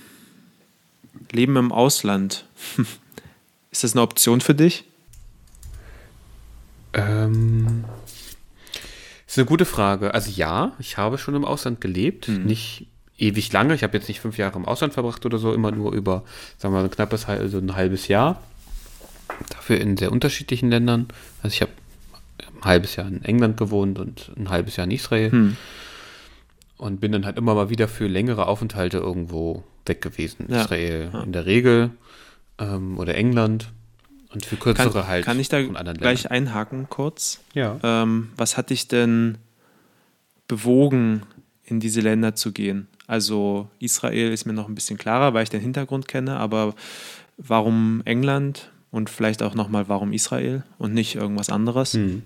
Leben 1.32 1.56
im 1.56 1.72
Ausland. 1.72 2.46
Ist 3.70 3.84
das 3.84 3.92
eine 3.92 4.02
Option 4.02 4.40
für 4.40 4.54
dich? 4.54 4.84
Ähm, 6.92 7.84
ist 9.32 9.38
eine 9.38 9.46
gute 9.46 9.64
Frage. 9.64 10.14
Also 10.14 10.30
ja, 10.30 10.72
ich 10.78 10.96
habe 10.96 11.18
schon 11.18 11.34
im 11.34 11.44
Ausland 11.44 11.80
gelebt. 11.80 12.28
Mhm. 12.28 12.44
Nicht 12.44 12.86
ewig 13.18 13.52
lange. 13.52 13.74
Ich 13.74 13.82
habe 13.82 13.96
jetzt 13.96 14.08
nicht 14.08 14.20
fünf 14.20 14.38
Jahre 14.38 14.58
im 14.58 14.64
Ausland 14.64 14.94
verbracht 14.94 15.24
oder 15.26 15.38
so, 15.38 15.52
immer 15.52 15.70
nur 15.70 15.92
über, 15.92 16.24
sagen 16.58 16.74
wir 16.74 16.80
mal, 16.80 16.84
ein 16.84 16.90
knappes, 16.90 17.26
also 17.26 17.58
ein 17.58 17.76
halbes 17.76 18.08
Jahr. 18.08 18.42
Dafür 19.50 19.80
in 19.80 19.96
sehr 19.96 20.10
unterschiedlichen 20.10 20.70
Ländern. 20.70 21.08
Also 21.42 21.54
ich 21.54 21.62
habe 21.62 21.72
ein 22.38 22.64
halbes 22.64 22.96
Jahr 22.96 23.06
in 23.06 23.24
England 23.24 23.56
gewohnt 23.56 23.98
und 23.98 24.32
ein 24.36 24.50
halbes 24.50 24.76
Jahr 24.76 24.86
in 24.86 24.90
Israel. 24.90 25.30
Mhm 25.30 25.56
und 26.80 26.98
bin 26.98 27.12
dann 27.12 27.26
halt 27.26 27.36
immer 27.36 27.54
mal 27.54 27.68
wieder 27.68 27.88
für 27.88 28.06
längere 28.06 28.46
Aufenthalte 28.46 28.98
irgendwo 28.98 29.64
weg 29.84 30.00
gewesen. 30.00 30.46
Ja. 30.48 30.62
Israel 30.62 31.10
ja. 31.12 31.22
in 31.22 31.32
der 31.32 31.44
Regel 31.44 31.90
ähm, 32.58 32.98
oder 32.98 33.14
England 33.14 33.70
und 34.32 34.44
für 34.44 34.56
kürzere 34.56 34.92
kann, 34.92 35.06
halt. 35.06 35.24
Kann 35.24 35.40
ich 35.40 35.48
da 35.48 35.62
gleich 35.62 36.24
Ländern. 36.24 36.32
einhaken 36.32 36.86
kurz? 36.88 37.40
Ja. 37.54 37.78
Ähm, 37.82 38.30
was 38.36 38.56
hat 38.56 38.70
dich 38.70 38.88
denn 38.88 39.38
bewogen, 40.48 41.22
in 41.64 41.80
diese 41.80 42.00
Länder 42.00 42.34
zu 42.34 42.52
gehen? 42.52 42.88
Also 43.06 43.68
Israel 43.78 44.32
ist 44.32 44.46
mir 44.46 44.52
noch 44.52 44.68
ein 44.68 44.74
bisschen 44.74 44.98
klarer, 44.98 45.34
weil 45.34 45.42
ich 45.42 45.50
den 45.50 45.60
Hintergrund 45.60 46.06
kenne, 46.06 46.36
aber 46.36 46.74
warum 47.38 48.02
England 48.04 48.70
und 48.90 49.10
vielleicht 49.10 49.42
auch 49.42 49.54
nochmal 49.54 49.88
warum 49.88 50.12
Israel 50.12 50.62
und 50.78 50.94
nicht 50.94 51.16
irgendwas 51.16 51.50
anderes? 51.50 51.94
Hm. 51.94 52.22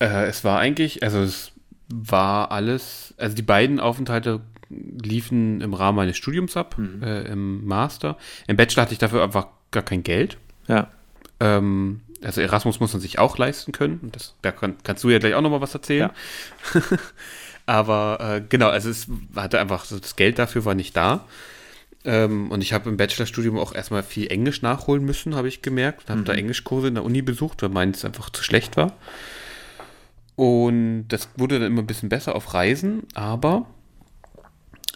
Äh, 0.00 0.26
es 0.26 0.42
war 0.42 0.58
eigentlich, 0.58 1.02
also 1.02 1.20
es 1.20 1.52
war 1.88 2.50
alles, 2.50 3.14
also 3.16 3.36
die 3.36 3.42
beiden 3.42 3.78
Aufenthalte 3.78 4.40
liefen 4.70 5.60
im 5.60 5.74
Rahmen 5.74 5.96
meines 5.96 6.16
Studiums 6.16 6.56
ab, 6.56 6.78
mhm. 6.78 7.02
äh, 7.02 7.22
im 7.24 7.64
Master. 7.66 8.16
Im 8.46 8.56
Bachelor 8.56 8.82
hatte 8.82 8.92
ich 8.92 8.98
dafür 8.98 9.22
einfach 9.22 9.48
gar 9.70 9.82
kein 9.82 10.02
Geld. 10.02 10.38
Ja. 10.66 10.90
Ähm, 11.42 12.00
also 12.22 12.40
Erasmus 12.40 12.78
muss 12.78 12.92
man 12.92 13.02
sich 13.02 13.18
auch 13.18 13.36
leisten 13.36 13.72
können. 13.72 14.10
Das, 14.12 14.34
da 14.42 14.52
kann, 14.52 14.76
kannst 14.84 15.02
du 15.02 15.10
ja 15.10 15.18
gleich 15.18 15.34
auch 15.34 15.40
nochmal 15.40 15.60
was 15.60 15.74
erzählen. 15.74 16.10
Ja. 16.74 16.82
Aber 17.66 18.18
äh, 18.20 18.42
genau, 18.48 18.68
also 18.68 18.90
es 18.90 19.08
hatte 19.34 19.58
einfach 19.60 19.84
so 19.84 19.98
das 19.98 20.16
Geld 20.16 20.38
dafür 20.38 20.64
war 20.64 20.74
nicht 20.74 20.96
da. 20.96 21.26
Ähm, 22.04 22.50
und 22.50 22.60
ich 22.60 22.72
habe 22.72 22.88
im 22.88 22.96
Bachelorstudium 22.96 23.58
auch 23.58 23.74
erstmal 23.74 24.02
viel 24.02 24.30
Englisch 24.30 24.62
nachholen 24.62 25.04
müssen, 25.04 25.34
habe 25.34 25.48
ich 25.48 25.62
gemerkt. 25.62 26.10
Habe 26.10 26.20
mhm. 26.20 26.24
da 26.24 26.32
Englischkurse 26.34 26.88
in 26.88 26.94
der 26.94 27.04
Uni 27.04 27.22
besucht, 27.22 27.62
weil 27.62 27.70
meins 27.70 28.04
einfach 28.04 28.30
zu 28.30 28.42
schlecht 28.42 28.76
war. 28.76 28.94
Und 30.36 31.08
das 31.08 31.28
wurde 31.36 31.58
dann 31.58 31.72
immer 31.72 31.82
ein 31.82 31.86
bisschen 31.86 32.08
besser 32.08 32.34
auf 32.34 32.54
Reisen, 32.54 33.02
aber 33.14 33.66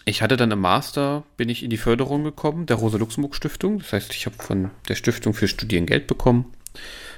ich 0.07 0.21
hatte 0.21 0.37
dann 0.37 0.51
im 0.51 0.59
Master, 0.59 1.23
bin 1.35 1.49
ich 1.49 1.63
in 1.63 1.69
die 1.69 1.77
Förderung 1.77 2.23
gekommen, 2.23 2.65
der 2.65 2.77
Rosa-Luxemburg-Stiftung. 2.77 3.79
Das 3.79 3.91
heißt, 3.91 4.13
ich 4.13 4.25
habe 4.25 4.37
von 4.41 4.71
der 4.87 4.95
Stiftung 4.95 5.33
für 5.33 5.49
Studieren 5.49 5.85
Geld 5.85 6.07
bekommen, 6.07 6.53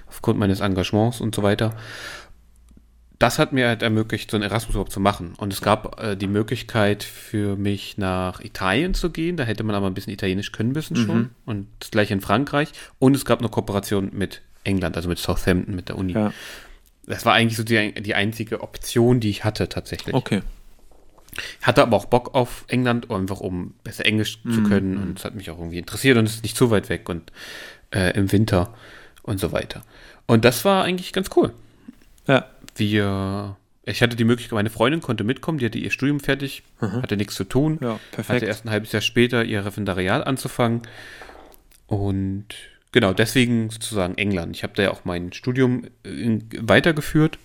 aufgrund 0.08 0.40
meines 0.40 0.60
Engagements 0.60 1.22
und 1.22 1.36
so 1.36 1.44
weiter. 1.44 1.76
Das 3.20 3.38
hat 3.38 3.54
mir 3.54 3.68
halt 3.68 3.84
ermöglicht, 3.84 4.32
so 4.32 4.38
ein 4.38 4.44
Erasmus 4.44 4.72
überhaupt 4.72 4.92
zu 4.92 5.00
machen. 5.00 5.34
Und 5.38 5.54
es 5.54 5.62
gab 5.62 6.02
äh, 6.02 6.16
die 6.16 6.28
Möglichkeit 6.28 7.04
für 7.04 7.58
mich 7.58 8.00
nach 8.00 8.42
Italien 8.42 8.96
zu 8.96 9.12
gehen. 9.12 9.38
Da 9.38 9.44
hätte 9.44 9.64
man 9.64 9.76
aber 9.76 9.86
ein 9.86 9.94
bisschen 9.94 10.14
Italienisch 10.14 10.52
können 10.52 10.72
müssen 10.72 10.96
schon. 10.96 11.18
Mhm. 11.18 11.30
Und 11.46 11.68
das 11.80 11.92
gleiche 11.92 12.14
in 12.14 12.22
Frankreich. 12.22 12.70
Und 12.98 13.16
es 13.16 13.24
gab 13.24 13.40
eine 13.40 13.50
Kooperation 13.50 14.10
mit 14.14 14.42
England, 14.64 14.96
also 14.96 15.10
mit 15.10 15.20
Southampton, 15.20 15.76
mit 15.76 15.90
der 15.90 15.98
Uni. 15.98 16.14
Ja. 16.14 16.34
Das 17.06 17.26
war 17.26 17.34
eigentlich 17.34 17.58
so 17.58 17.64
die, 17.64 17.94
die 17.94 18.16
einzige 18.16 18.62
Option, 18.62 19.20
die 19.20 19.30
ich 19.30 19.44
hatte 19.44 19.70
tatsächlich. 19.70 20.16
Okay. 20.16 20.42
Hatte 21.62 21.82
aber 21.82 21.98
auch 21.98 22.06
Bock 22.06 22.36
auf 22.36 22.66
England, 22.68 23.10
einfach 23.12 23.40
um 23.40 23.74
besser 23.84 24.06
Englisch 24.06 24.40
mm 24.44 24.52
zu 24.52 24.60
mhm. 24.62 24.70
können. 24.70 24.98
Und 24.98 25.20
es 25.20 25.26
hat 25.26 25.36
mich 25.36 25.50
auch 25.50 25.58
irgendwie 25.58 25.78
interessiert 25.78 26.18
und 26.18 26.26
es 26.26 26.36
ist 26.36 26.44
nicht 26.44 26.58
zu 26.58 26.72
weit 26.72 26.90
weg 26.90 27.10
und 27.10 27.32
äh, 27.92 28.16
im 28.18 28.32
Winter 28.32 28.74
und 29.24 29.40
so 29.40 29.52
weiter. 29.52 29.84
Und 30.26 30.46
das 30.46 30.66
war 30.66 30.84
eigentlich 30.84 31.14
ganz 31.14 31.30
cool. 31.36 31.54
Ja. 32.28 32.46
Wir, 32.76 33.58
ich 33.84 34.02
hatte 34.02 34.16
die 34.16 34.24
Möglichkeit, 34.24 34.56
meine 34.56 34.70
Freundin 34.70 35.02
konnte 35.02 35.24
mitkommen, 35.24 35.58
die 35.58 35.66
hatte 35.66 35.80
ihr 35.80 35.92
Studium 35.92 36.20
fertig, 36.20 36.64
mhm. 36.80 37.02
hatte 37.02 37.18
nichts 37.18 37.36
zu 37.36 37.44
tun. 37.44 37.80
Ja, 37.82 38.00
perfekt. 38.12 38.30
Hatte 38.30 38.46
erst 38.46 38.66
ein 38.66 38.70
halbes 38.70 38.92
Jahr 38.92 39.02
später 39.02 39.44
ihr 39.44 39.66
Referendariat 39.66 40.26
anzufangen. 40.26 40.84
Und 41.88 42.56
Genau, 42.92 43.14
deswegen 43.14 43.70
sozusagen 43.70 44.18
England. 44.18 44.56
Ich 44.56 44.64
habe 44.64 44.74
da 44.76 44.84
ja 44.84 44.92
auch 44.92 45.06
mein 45.06 45.32
Studium 45.32 45.86
in, 46.04 46.50
weitergeführt. 46.60 47.38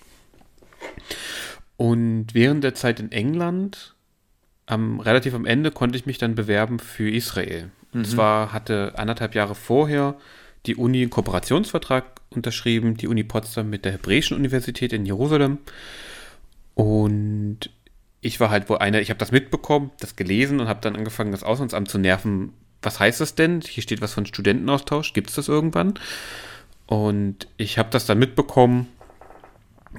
Und 1.77 2.27
während 2.33 2.63
der 2.63 2.75
Zeit 2.75 2.99
in 2.99 3.11
England, 3.11 3.95
am, 4.65 4.99
relativ 4.99 5.33
am 5.33 5.45
Ende, 5.45 5.71
konnte 5.71 5.97
ich 5.97 6.05
mich 6.05 6.17
dann 6.17 6.35
bewerben 6.35 6.79
für 6.79 7.09
Israel. 7.09 7.69
Und 7.93 8.01
mhm. 8.01 8.05
zwar 8.05 8.53
hatte 8.53 8.93
anderthalb 8.97 9.35
Jahre 9.35 9.55
vorher 9.55 10.15
die 10.65 10.75
Uni 10.75 11.01
einen 11.01 11.11
Kooperationsvertrag 11.11 12.05
unterschrieben, 12.29 12.97
die 12.97 13.07
Uni 13.07 13.23
Potsdam 13.23 13.69
mit 13.69 13.85
der 13.85 13.93
Hebräischen 13.93 14.35
Universität 14.35 14.93
in 14.93 15.05
Jerusalem. 15.05 15.59
Und 16.73 17.69
ich 18.21 18.39
war 18.39 18.49
halt 18.49 18.69
wohl 18.69 18.79
einer, 18.79 19.01
ich 19.01 19.09
habe 19.09 19.19
das 19.19 19.31
mitbekommen, 19.31 19.91
das 19.99 20.15
gelesen 20.15 20.59
und 20.59 20.67
habe 20.67 20.81
dann 20.81 20.95
angefangen, 20.95 21.31
das 21.31 21.43
Auslandsamt 21.43 21.89
zu 21.89 21.99
nerven, 21.99 22.53
was 22.81 22.99
heißt 22.99 23.21
das 23.21 23.35
denn? 23.35 23.61
Hier 23.61 23.83
steht 23.83 24.01
was 24.01 24.13
von 24.13 24.25
Studentenaustausch. 24.25 25.13
Gibt 25.13 25.29
es 25.29 25.35
das 25.35 25.47
irgendwann? 25.47 25.95
Und 26.87 27.47
ich 27.57 27.77
habe 27.77 27.89
das 27.91 28.05
dann 28.05 28.19
mitbekommen, 28.19 28.87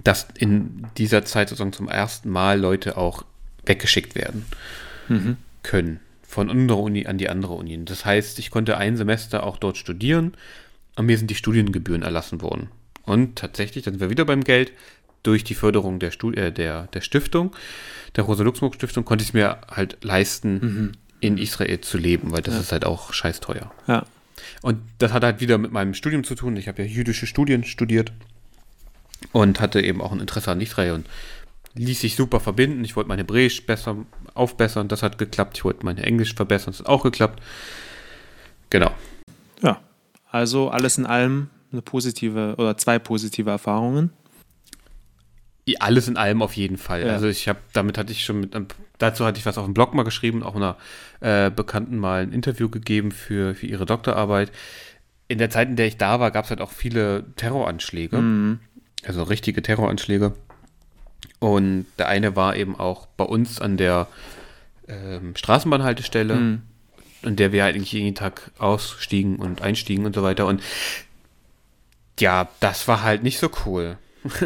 dass 0.05 0.29
in 0.39 0.87
dieser 0.97 1.25
Zeit 1.25 1.49
sozusagen 1.49 1.73
zum 1.73 1.89
ersten 1.89 2.31
Mal 2.31 2.61
Leute 2.61 2.97
auch 2.97 3.25
weggeschickt 3.65 4.15
werden 4.15 4.47
mhm. 5.09 5.37
können. 5.63 6.01
Von 6.23 6.51
unserer 6.51 6.81
Uni 6.81 7.07
an 7.07 7.19
die 7.19 7.29
andere 7.29 7.55
Uni. 7.55 7.83
Das 7.85 8.05
heißt, 8.05 8.39
ich 8.39 8.51
konnte 8.51 8.77
ein 8.77 8.97
Semester 8.97 9.45
auch 9.45 9.57
dort 9.57 9.77
studieren 9.77 10.35
und 10.97 11.07
mir 11.07 11.19
sind 11.19 11.31
die 11.31 11.35
Studiengebühren 11.35 12.03
erlassen 12.03 12.43
worden. 12.43 12.69
Und 13.05 13.37
tatsächlich, 13.37 13.85
dann 13.85 13.95
sind 13.95 14.01
wir 14.01 14.11
wieder 14.11 14.25
beim 14.25 14.43
Geld, 14.43 14.73
durch 15.23 15.43
die 15.43 15.55
Förderung 15.55 15.99
der, 15.99 16.13
Stud 16.13 16.37
äh, 16.37 16.53
der, 16.53 16.87
der 16.89 17.01
Stiftung, 17.01 17.55
der 18.15 18.25
Rosa-Luxemburg-Stiftung, 18.25 19.05
konnte 19.05 19.23
ich 19.23 19.31
es 19.31 19.35
mir 19.35 19.59
halt 19.69 19.99
leisten, 20.05 20.53
mhm 20.53 20.93
in 21.21 21.39
Israel 21.39 21.81
zu 21.81 21.99
leben, 21.99 22.33
weil 22.33 22.43
das 22.43 22.55
ja. 22.55 22.61
ist 22.61 22.73
halt 22.73 22.85
auch 22.85 23.13
scheiß 23.13 23.41
teuer. 23.41 23.73
Ja. 23.87 24.05
Und 24.63 24.79
das 24.99 25.13
hat 25.13 25.25
halt 25.25 25.41
wieder 25.41 25.59
mit 25.59 25.73
meinem 25.73 25.95
Studium 25.95 26.25
zu 26.25 26.35
tun. 26.35 26.57
Ich 26.57 26.69
habe 26.69 26.83
ja 26.83 26.89
jüdische 26.89 27.27
Studien 27.27 27.65
studiert 27.65 28.13
und 29.33 29.61
hatte 29.61 29.81
eben 29.81 30.01
auch 30.01 30.13
ein 30.13 30.21
Interesse 30.21 30.51
an 30.51 30.61
Israel 30.61 30.93
und 30.93 31.07
ließ 31.75 32.01
sich 32.01 32.17
super 32.17 32.41
verbinden. 32.41 32.85
Ich 32.85 32.97
wollte 32.97 33.09
mein 33.09 33.19
Hebräisch 33.19 33.65
besser 33.67 33.97
aufbessern, 34.35 34.89
das 34.89 35.03
hat 35.03 35.19
geklappt. 35.19 35.59
Ich 35.59 35.65
wollte 35.65 35.85
mein 35.85 35.99
Englisch 35.99 36.35
verbessern, 36.35 36.73
das 36.73 36.81
hat 36.81 36.87
auch 36.87 37.03
geklappt. 37.03 37.43
Genau. 38.71 38.91
Ja, 39.63 39.81
also 40.31 40.71
alles 40.71 40.99
in 40.99 41.07
allem 41.07 41.51
eine 41.73 41.83
positive 41.83 42.55
oder 42.59 42.77
zwei 42.77 42.99
positive 42.99 43.51
Erfahrungen. 43.51 44.11
Alles 45.81 46.07
in 46.07 46.17
allem 46.17 46.43
auf 46.43 46.53
jeden 46.53 46.77
Fall. 46.77 47.05
Ja. 47.05 47.13
Also 47.13 47.27
ich 47.27 47.49
habe, 47.49 47.59
damit 47.73 47.99
hatte 47.99 48.13
ich 48.13 48.25
schon 48.25 48.41
mit, 48.41 48.57
dazu 48.99 49.25
hatte 49.25 49.41
ich 49.41 49.47
was 49.47 49.59
auf 49.59 49.65
dem 49.65 49.75
Blog 49.75 49.95
mal 49.95 50.05
geschrieben, 50.05 50.45
auch 50.45 50.55
einer 50.55 50.77
äh, 51.21 51.51
Bekannten 51.51 51.99
mal 51.99 52.23
ein 52.23 52.33
Interview 52.33 52.69
gegeben 52.69 53.11
für, 53.11 53.55
für 53.57 53.67
ihre 53.67 53.85
Doktorarbeit. 53.85 54.53
in 55.29 55.39
der 55.39 55.51
Zeit, 55.51 55.69
in 55.69 55.77
der 55.77 55.89
ich 55.89 55.97
da 55.97 56.21
war, 56.21 56.31
gab 56.31 56.45
es 56.45 56.51
halt 56.51 56.61
auch 56.61 56.71
viele 56.71 57.25
Terroranschläge. 57.35 58.19
Mhm. 58.19 58.61
Also 59.07 59.23
richtige 59.23 59.63
Terroranschläge. 59.63 60.35
Und 61.39 61.87
der 61.99 62.09
eine 62.09 62.37
war 62.37 62.57
eben 62.57 62.77
auch 62.77 63.07
bei 63.07 63.25
uns 63.25 63.61
an 63.61 63.77
der 63.77 64.09
ähm, 64.89 65.37
Straßenbahnhaltestelle, 65.37 66.35
mhm. 66.35 66.63
an 67.23 67.37
der 67.37 67.53
wir 67.53 67.65
halt 67.65 67.75
eigentlich 67.75 67.93
jeden 67.93 68.15
Tag 68.15 68.51
ausstiegen 68.59 69.37
und 69.37 69.63
einstiegen 69.63 70.07
und 70.07 70.15
so 70.15 70.23
weiter. 70.23 70.47
Und 70.47 70.63
ja, 72.19 72.49
das 72.61 72.89
war 72.89 73.03
halt 73.03 73.23
nicht 73.23 73.39
so 73.39 73.51
cool. 73.67 73.99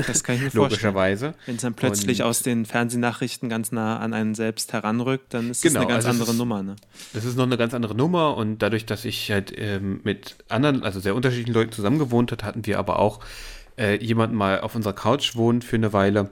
Das 0.07 0.25
kann 0.25 0.37
ich 0.37 0.43
mir 0.43 0.51
Logischerweise. 0.53 1.35
Wenn 1.47 1.57
es 1.57 1.63
dann 1.63 1.75
plötzlich 1.75 2.21
und 2.21 2.27
aus 2.27 2.43
den 2.43 2.67
Fernsehnachrichten 2.67 3.49
ganz 3.49 3.73
nah 3.73 3.99
an 3.99 4.13
einen 4.13 4.35
selbst 4.35 4.73
heranrückt, 4.73 5.33
dann 5.33 5.51
ist 5.51 5.63
genau, 5.63 5.75
das 5.75 5.83
eine 5.83 5.93
ganz 5.93 6.07
also 6.07 6.19
andere 6.19 6.33
ist, 6.33 6.39
Nummer. 6.39 6.63
Ne? 6.63 6.77
Das 7.13 7.25
ist 7.25 7.37
noch 7.37 7.45
eine 7.45 7.57
ganz 7.57 7.75
andere 7.75 7.95
Nummer 7.95 8.37
und 8.37 8.59
dadurch, 8.59 8.87
dass 8.87 9.05
ich 9.05 9.31
halt 9.31 9.53
ähm, 9.57 10.01
mit 10.05 10.37
anderen, 10.49 10.83
also 10.83 11.01
sehr 11.01 11.15
unterschiedlichen 11.15 11.55
Leuten 11.55 11.73
zusammen 11.73 11.99
gewohnt 11.99 12.33
hat, 12.33 12.45
hatten 12.45 12.67
wir 12.67 12.79
aber 12.79 12.99
auch 12.99 13.21
äh, 13.81 13.97
jemanden 13.97 14.37
mal 14.37 14.61
auf 14.61 14.75
unserer 14.75 14.93
Couch 14.93 15.35
wohnen 15.35 15.63
für 15.63 15.77
eine 15.77 15.93
Weile, 15.93 16.31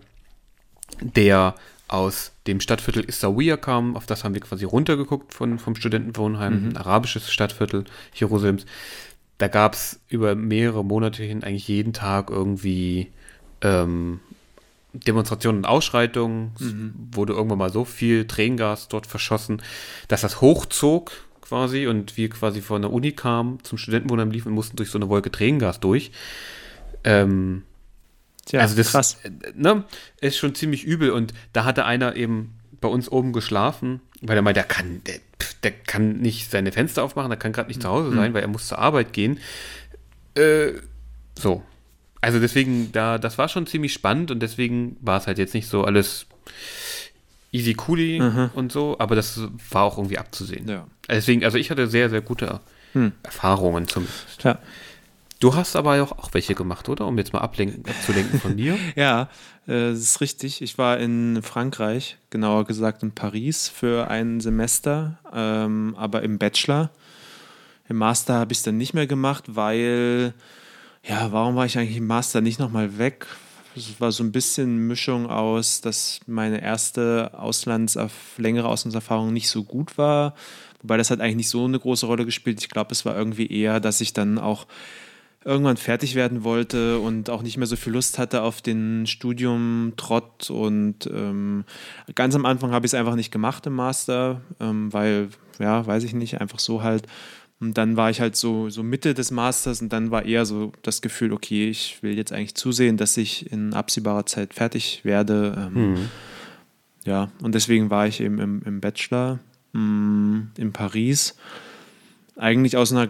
der 1.01 1.55
aus 1.89 2.33
dem 2.47 2.61
Stadtviertel 2.61 3.05
Issaouia 3.05 3.57
kam, 3.57 3.97
auf 3.97 4.07
das 4.07 4.23
haben 4.23 4.35
wir 4.35 4.43
quasi 4.43 4.65
runtergeguckt 4.65 5.33
von, 5.33 5.59
vom 5.59 5.75
Studentenwohnheim, 5.75 6.61
mhm. 6.61 6.69
ein 6.71 6.77
arabisches 6.77 7.33
Stadtviertel 7.33 7.85
Jerusalems. 8.15 8.67
Da 9.39 9.49
gab 9.49 9.75
es 9.75 10.01
über 10.09 10.35
mehrere 10.35 10.85
Monate 10.85 11.23
hin 11.23 11.43
eigentlich 11.45 11.69
jeden 11.69 11.93
Tag 11.93 12.29
irgendwie 12.29 13.11
ähm, 13.63 14.21
Demonstrationen 14.93 15.61
und 15.61 15.65
Ausschreitungen. 15.65 16.53
Mhm. 16.59 16.95
Es 17.11 17.17
wurde 17.17 17.33
irgendwann 17.33 17.59
mal 17.59 17.73
so 17.73 17.85
viel 17.85 18.27
Tränengas 18.27 18.89
dort 18.89 19.07
verschossen, 19.07 19.63
dass 20.09 20.21
das 20.21 20.41
hochzog 20.43 21.13
quasi 21.41 21.87
und 21.87 22.17
wir 22.19 22.29
quasi 22.29 22.61
von 22.61 22.83
der 22.83 22.93
Uni 22.93 23.13
kamen, 23.13 23.61
zum 23.63 23.79
Studentenwohnheim 23.79 24.31
liefen 24.31 24.49
und 24.49 24.55
mussten 24.55 24.77
durch 24.77 24.91
so 24.91 24.99
eine 24.99 25.09
Wolke 25.09 25.31
Tränengas 25.31 25.81
durch. 25.81 26.11
Ähm, 27.05 27.63
Tja, 28.47 28.61
also 28.61 28.77
das 28.77 28.93
krass. 28.93 29.19
Äh, 29.25 29.31
ne, 29.55 29.85
ist 30.21 30.39
schon 30.39 30.55
ziemlich 30.55 30.85
übel 30.85 31.11
und 31.11 31.35
da 31.53 31.65
hatte 31.65 31.85
einer 31.85 32.17
eben 32.17 32.59
bei 32.81 32.89
uns 32.89 33.11
oben 33.11 33.33
geschlafen, 33.33 34.01
weil 34.21 34.37
er 34.37 34.43
meinte, 34.43 34.61
der 34.61 34.69
kann, 34.69 35.03
der, 35.05 35.21
der 35.63 35.73
kann 35.73 36.19
nicht 36.19 36.51
seine 36.51 36.73
Fenster 36.73 37.03
aufmachen, 37.03 37.31
der 37.31 37.39
kann 37.39 37.53
gerade 37.53 37.69
nicht 37.69 37.83
zu 37.83 37.89
Hause 37.89 38.15
sein, 38.15 38.31
mhm. 38.31 38.35
weil 38.35 38.43
er 38.43 38.49
muss 38.49 38.69
zur 38.69 38.79
Arbeit 38.79 39.13
gehen. 39.13 39.39
Äh, 40.35 40.73
so, 41.39 41.63
also 42.21 42.41
deswegen, 42.41 42.91
da, 42.93 43.19
das 43.19 43.39
war 43.39 43.49
schon 43.49 43.67
ziemlich 43.67 43.93
spannend 43.93 44.31
und 44.31 44.41
deswegen 44.41 44.97
war 45.01 45.19
es 45.19 45.27
halt 45.27 45.39
jetzt 45.39 45.55
nicht 45.55 45.69
so 45.69 45.85
alles 45.85 46.27
easy 47.53 47.75
coolly 47.75 48.21
mhm. 48.21 48.51
und 48.55 48.73
so, 48.73 48.97
aber 48.99 49.15
das 49.15 49.41
war 49.71 49.85
auch 49.85 49.99
irgendwie 49.99 50.19
abzusehen. 50.19 50.69
Ja. 50.69 50.87
Deswegen, 51.09 51.45
also 51.45 51.59
ich 51.59 51.71
hatte 51.71 51.87
sehr, 51.87 52.11
sehr 52.11 52.21
gute 52.21 52.61
hm. 52.93 53.13
Erfahrungen 53.23 53.89
zumindest. 53.89 54.43
Ja. 54.43 54.59
Du 55.41 55.55
hast 55.55 55.77
aber 55.77 56.03
auch, 56.03 56.13
auch 56.13 56.35
welche 56.35 56.55
gemacht, 56.55 56.89
oder? 56.89 57.07
Um 57.07 57.17
jetzt 57.17 57.33
mal 57.33 57.41
ablenken, 57.41 57.85
abzulenken 57.89 58.41
von 58.41 58.57
dir. 58.57 58.77
ja, 58.97 59.29
äh, 59.67 59.91
das 59.91 60.01
ist 60.01 60.21
richtig. 60.21 60.63
Ich 60.63 60.79
war 60.79 60.99
in 60.99 61.43
Frankreich, 61.43 62.19
genauer 62.31 62.65
gesagt 62.65 63.05
in 63.05 63.13
Paris 63.13 63.69
für 63.69 64.09
ein 64.09 64.41
Semester, 64.41 65.19
ähm, 65.33 65.95
aber 65.97 66.23
im 66.23 66.39
Bachelor. 66.39 66.91
Im 67.89 67.97
Master 67.97 68.35
habe 68.35 68.53
ich 68.53 68.59
es 68.59 68.65
dann 68.65 68.77
nicht 68.77 68.95
mehr 68.95 69.07
gemacht, 69.07 69.45
weil 69.47 70.35
ja, 71.05 71.31
warum 71.31 71.55
war 71.55 71.67
ich 71.67 71.79
eigentlich 71.79 71.97
im 71.97 72.07
Master 72.09 72.41
nicht 72.41 72.59
nochmal 72.59 72.99
weg? 72.99 73.27
Es 73.77 74.01
war 74.01 74.11
so 74.11 74.25
ein 74.25 74.33
bisschen 74.33 74.89
Mischung 74.89 75.31
aus, 75.31 75.81
dass 75.81 76.19
meine 76.27 76.61
erste 76.61 77.31
Auslands 77.35 77.97
längere 78.37 78.67
Auslandserfahrung 78.67 79.33
nicht 79.33 79.49
so 79.49 79.63
gut 79.63 79.97
war. 79.97 80.35
Wobei 80.83 80.97
das 80.97 81.13
hat 81.13 81.21
eigentlich 81.21 81.37
nicht 81.37 81.49
so 81.49 81.65
eine 81.65 81.79
große 81.79 82.07
Rolle 82.07 82.25
gespielt. 82.25 82.61
Ich 82.61 82.69
glaube, 82.69 82.91
es 82.91 83.05
war 83.05 83.17
irgendwie 83.17 83.47
eher, 83.47 83.79
dass 83.79 84.01
ich 84.01 84.13
dann 84.13 84.39
auch 84.39 84.67
irgendwann 85.49 85.79
fertig 85.79 86.15
werden 86.15 86.45
wollte 86.45 87.01
und 87.01 87.31
auch 87.31 87.43
nicht 87.43 87.57
mehr 87.57 87.67
so 87.67 87.77
viel 87.77 87.95
Lust 87.95 88.19
hatte 88.19 88.43
auf 88.43 88.61
den 88.61 89.07
Studium 89.07 89.95
Trott 89.97 90.51
und 90.51 91.09
ähm, 91.13 91.65
ganz 92.15 92.35
am 92.35 92.45
Anfang 92.45 92.73
habe 92.73 92.85
ich 92.85 92.91
es 92.91 92.95
einfach 92.95 93.15
nicht 93.15 93.33
gemacht 93.33 93.67
im 93.67 93.75
Master, 93.75 94.43
ähm, 94.61 94.93
weil, 94.93 95.31
ja, 95.59 95.87
weiß 95.87 96.05
ich 96.05 96.13
nicht, 96.13 96.41
einfach 96.41 96.59
so 96.59 96.83
halt 96.83 97.07
und 97.61 97.77
dann 97.77 97.97
war 97.97 98.11
ich 98.11 98.21
halt 98.21 98.37
so, 98.37 98.71
so 98.71 98.83
Mitte 98.83 99.15
des 99.15 99.31
Masters 99.31 99.83
und 99.83 99.93
dann 99.93 100.11
war 100.11 100.25
eher 100.25 100.47
so 100.47 100.73
das 100.83 101.01
Gefühl, 101.03 101.33
okay, 101.33 101.69
ich 101.69 102.03
will 102.03 102.17
jetzt 102.17 102.33
eigentlich 102.33 102.55
zusehen, 102.55 102.97
dass 102.97 103.17
ich 103.17 103.51
in 103.51 103.75
absehbarer 103.75 104.27
Zeit 104.27 104.55
fertig 104.55 105.01
werde. 105.03 105.71
Ähm, 105.75 105.93
mhm. 105.93 106.09
Ja, 107.05 107.33
und 107.43 107.55
deswegen 107.57 107.91
war 107.91 108.07
ich 108.07 108.21
eben 108.21 108.39
im, 108.39 108.63
im 108.65 108.81
Bachelor 108.81 109.41
mh, 109.73 109.81
mm, 109.81 110.51
in 110.57 110.73
Paris. 110.73 111.37
Eigentlich 112.37 112.77
aus 112.77 112.93
einer 112.93 113.09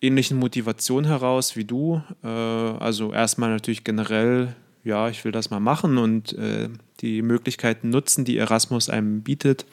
ähnlichen 0.00 0.38
Motivation 0.38 1.04
heraus 1.04 1.56
wie 1.56 1.64
du. 1.64 2.02
Äh, 2.22 2.28
also 2.28 3.12
erstmal 3.12 3.50
natürlich 3.50 3.84
generell, 3.84 4.54
ja, 4.84 5.08
ich 5.08 5.24
will 5.24 5.32
das 5.32 5.50
mal 5.50 5.60
machen 5.60 5.98
und 5.98 6.32
äh, 6.34 6.68
die 7.00 7.22
Möglichkeiten 7.22 7.90
nutzen, 7.90 8.24
die 8.24 8.38
Erasmus 8.38 8.88
einem 8.88 9.22
bietet. 9.22 9.66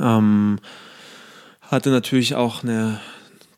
Ähm, 0.00 0.58
hatte 1.60 1.90
natürlich 1.90 2.34
auch 2.34 2.62
eine 2.62 3.00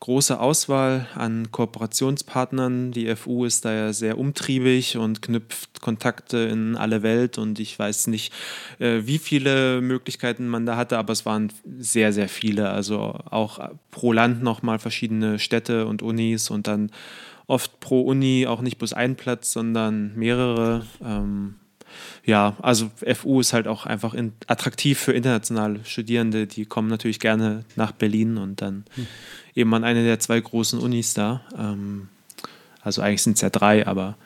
große 0.05 0.39
Auswahl 0.39 1.07
an 1.15 1.51
Kooperationspartnern. 1.51 2.91
Die 2.91 3.13
FU 3.15 3.43
ist 3.43 3.65
da 3.65 3.73
ja 3.73 3.91
sehr 3.91 4.19
umtriebig 4.19 4.97
und 4.97 5.23
knüpft 5.23 5.81
Kontakte 5.81 6.37
in 6.37 6.75
alle 6.75 7.01
Welt 7.01 7.39
und 7.39 7.59
ich 7.59 7.79
weiß 7.79 8.05
nicht, 8.07 8.31
äh, 8.77 9.01
wie 9.05 9.17
viele 9.17 9.81
Möglichkeiten 9.81 10.47
man 10.47 10.67
da 10.67 10.77
hatte, 10.77 10.99
aber 10.99 11.11
es 11.11 11.25
waren 11.25 11.51
sehr, 11.79 12.13
sehr 12.13 12.29
viele. 12.29 12.69
Also 12.69 12.99
auch 13.31 13.71
pro 13.89 14.13
Land 14.13 14.43
nochmal 14.43 14.77
verschiedene 14.77 15.39
Städte 15.39 15.87
und 15.87 16.03
Unis 16.03 16.51
und 16.51 16.67
dann 16.67 16.91
oft 17.47 17.79
pro 17.79 18.01
Uni 18.01 18.45
auch 18.45 18.61
nicht 18.61 18.77
bloß 18.77 18.93
ein 18.93 19.15
Platz, 19.15 19.53
sondern 19.53 20.15
mehrere. 20.15 20.85
Ähm, 21.03 21.55
ja, 22.25 22.55
also 22.61 22.91
FU 23.15 23.39
ist 23.39 23.53
halt 23.53 23.67
auch 23.67 23.87
einfach 23.87 24.13
in, 24.13 24.33
attraktiv 24.45 24.99
für 24.99 25.13
internationale 25.13 25.79
Studierende. 25.83 26.45
Die 26.45 26.65
kommen 26.65 26.89
natürlich 26.89 27.19
gerne 27.19 27.65
nach 27.75 27.91
Berlin 27.91 28.37
und 28.37 28.61
dann 28.61 28.85
hm. 28.93 29.07
Eben 29.55 29.73
an 29.73 29.83
eine 29.83 30.03
der 30.03 30.19
zwei 30.19 30.39
großen 30.39 30.79
Unis 30.79 31.13
da. 31.13 31.41
Ähm, 31.57 32.09
also 32.81 33.01
eigentlich 33.01 33.23
sind 33.23 33.33
es 33.33 33.41
ja 33.41 33.49
drei, 33.49 33.87
aber 33.87 34.17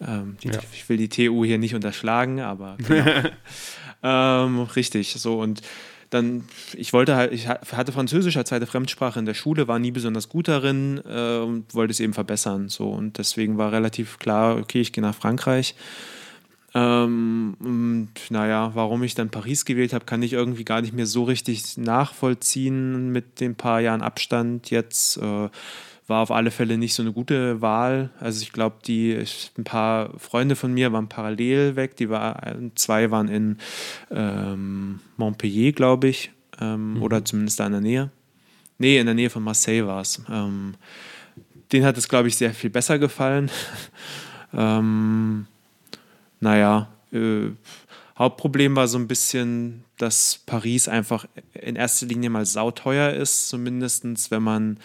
ähm, 0.00 0.36
die, 0.42 0.48
ja. 0.48 0.58
ich 0.72 0.88
will 0.88 0.96
die 0.96 1.08
TU 1.08 1.44
hier 1.44 1.58
nicht 1.58 1.74
unterschlagen, 1.74 2.40
aber 2.40 2.76
genau. 2.78 3.28
ähm, 4.02 4.60
richtig. 4.74 5.12
So 5.12 5.40
und 5.40 5.62
dann, 6.10 6.44
ich 6.74 6.92
wollte 6.92 7.16
halt, 7.16 7.32
ich 7.32 7.48
hatte 7.48 7.92
Französisch 7.92 8.36
als 8.36 8.48
zweite 8.48 8.66
Fremdsprache 8.66 9.18
in 9.18 9.26
der 9.26 9.34
Schule, 9.34 9.68
war 9.68 9.78
nie 9.78 9.90
besonders 9.90 10.28
gut 10.28 10.48
darin 10.48 11.00
äh, 11.08 11.38
und 11.38 11.74
wollte 11.74 11.90
es 11.90 12.00
eben 12.00 12.14
verbessern. 12.14 12.68
So 12.68 12.88
und 12.90 13.18
deswegen 13.18 13.58
war 13.58 13.72
relativ 13.72 14.18
klar, 14.18 14.56
okay, 14.56 14.80
ich 14.80 14.92
gehe 14.92 15.02
nach 15.02 15.14
Frankreich. 15.14 15.74
Ähm, 16.74 17.56
und 17.60 18.10
naja, 18.30 18.72
warum 18.74 19.02
ich 19.04 19.14
dann 19.14 19.30
Paris 19.30 19.64
gewählt 19.64 19.92
habe, 19.92 20.04
kann 20.04 20.22
ich 20.22 20.32
irgendwie 20.32 20.64
gar 20.64 20.80
nicht 20.80 20.92
mehr 20.92 21.06
so 21.06 21.22
richtig 21.22 21.76
nachvollziehen 21.76 23.10
mit 23.12 23.40
den 23.40 23.54
paar 23.54 23.80
Jahren 23.80 24.02
Abstand 24.02 24.70
jetzt. 24.70 25.18
Äh, 25.18 25.48
war 26.06 26.20
auf 26.20 26.30
alle 26.30 26.50
Fälle 26.50 26.76
nicht 26.76 26.94
so 26.94 27.02
eine 27.02 27.12
gute 27.12 27.62
Wahl. 27.62 28.10
Also 28.20 28.42
ich 28.42 28.52
glaube, 28.52 28.76
die 28.86 29.24
ein 29.56 29.64
paar 29.64 30.10
Freunde 30.18 30.54
von 30.54 30.72
mir 30.72 30.92
waren 30.92 31.08
parallel 31.08 31.76
weg. 31.76 31.96
Die 31.96 32.10
war, 32.10 32.42
zwei 32.74 33.10
waren 33.10 33.28
in 33.28 33.58
ähm, 34.10 35.00
Montpellier, 35.16 35.72
glaube 35.72 36.08
ich, 36.08 36.30
ähm, 36.60 36.94
mhm. 36.94 37.02
oder 37.02 37.24
zumindest 37.24 37.58
da 37.58 37.66
in 37.66 37.72
der 37.72 37.80
Nähe. 37.80 38.10
Nee, 38.76 38.98
in 38.98 39.06
der 39.06 39.14
Nähe 39.14 39.30
von 39.30 39.42
Marseille 39.42 39.86
war 39.86 40.02
es. 40.02 40.22
Ähm, 40.30 40.74
denen 41.72 41.86
hat 41.86 41.96
es, 41.96 42.08
glaube 42.08 42.28
ich, 42.28 42.36
sehr 42.36 42.52
viel 42.52 42.70
besser 42.70 42.98
gefallen. 42.98 43.50
ähm, 44.52 45.46
naja, 46.40 46.88
äh, 47.12 47.50
Hauptproblem 48.18 48.76
war 48.76 48.86
so 48.86 48.98
ein 48.98 49.08
bisschen, 49.08 49.84
dass 49.98 50.40
Paris 50.46 50.86
einfach 50.86 51.26
in 51.52 51.74
erster 51.74 52.06
Linie 52.06 52.30
mal 52.30 52.46
sauteuer 52.46 53.12
ist, 53.12 53.48
zumindest 53.48 54.30
wenn 54.30 54.42
man, 54.42 54.78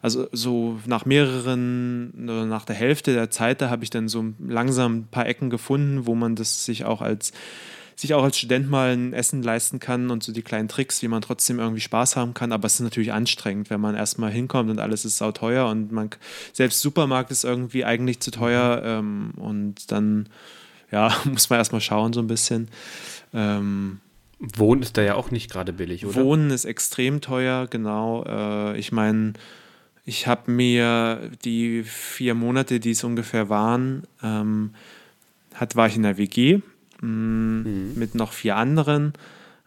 also 0.00 0.26
so 0.32 0.80
nach 0.86 1.04
mehreren, 1.04 2.24
nach 2.48 2.64
der 2.64 2.74
Hälfte 2.74 3.12
der 3.12 3.30
Zeit, 3.30 3.60
da 3.60 3.70
habe 3.70 3.84
ich 3.84 3.90
dann 3.90 4.08
so 4.08 4.24
langsam 4.40 4.96
ein 4.96 5.08
paar 5.08 5.26
Ecken 5.26 5.48
gefunden, 5.48 6.06
wo 6.06 6.16
man 6.16 6.34
das 6.34 6.64
sich 6.64 6.84
auch 6.84 7.02
als 7.02 7.32
sich 7.94 8.14
auch 8.14 8.24
als 8.24 8.38
Student 8.38 8.70
mal 8.70 8.92
ein 8.92 9.12
Essen 9.12 9.42
leisten 9.42 9.78
kann 9.78 10.10
und 10.10 10.22
so 10.22 10.32
die 10.32 10.42
kleinen 10.42 10.68
Tricks, 10.68 11.02
wie 11.02 11.08
man 11.08 11.22
trotzdem 11.22 11.58
irgendwie 11.58 11.80
Spaß 11.80 12.16
haben 12.16 12.34
kann. 12.34 12.50
Aber 12.50 12.66
es 12.66 12.74
ist 12.74 12.80
natürlich 12.80 13.12
anstrengend, 13.12 13.70
wenn 13.70 13.80
man 13.80 13.94
erstmal 13.94 14.30
hinkommt 14.30 14.70
und 14.70 14.80
alles 14.80 15.04
ist 15.04 15.18
sauteuer 15.18 15.68
und 15.68 15.92
man 15.92 16.10
selbst 16.52 16.80
Supermarkt 16.80 17.30
ist 17.30 17.44
irgendwie 17.44 17.84
eigentlich 17.84 18.20
zu 18.20 18.30
teuer 18.30 18.82
ähm, 18.84 19.32
und 19.36 19.92
dann 19.92 20.28
ja, 20.92 21.12
muss 21.24 21.50
man 21.50 21.58
erstmal 21.58 21.80
schauen, 21.80 22.12
so 22.12 22.20
ein 22.20 22.28
bisschen. 22.28 22.68
Ähm, 23.34 24.00
Wohnen 24.38 24.82
ist 24.82 24.96
da 24.96 25.02
ja 25.02 25.14
auch 25.14 25.30
nicht 25.30 25.50
gerade 25.50 25.72
billig, 25.72 26.04
oder? 26.04 26.22
Wohnen 26.22 26.50
ist 26.50 26.64
extrem 26.64 27.20
teuer, 27.20 27.66
genau. 27.68 28.24
Äh, 28.24 28.78
ich 28.78 28.92
meine, 28.92 29.34
ich 30.04 30.26
habe 30.26 30.50
mir 30.50 31.30
die 31.44 31.84
vier 31.84 32.34
Monate, 32.34 32.80
die 32.80 32.90
es 32.90 33.04
ungefähr 33.04 33.48
waren, 33.48 34.02
ähm, 34.22 34.74
hat, 35.54 35.76
war 35.76 35.86
ich 35.86 35.96
in 35.96 36.02
der 36.02 36.18
WG 36.18 36.60
mh, 37.00 37.08
mm, 37.08 37.62
mhm. 37.62 37.92
mit 37.96 38.14
noch 38.14 38.32
vier 38.32 38.56
anderen. 38.56 39.12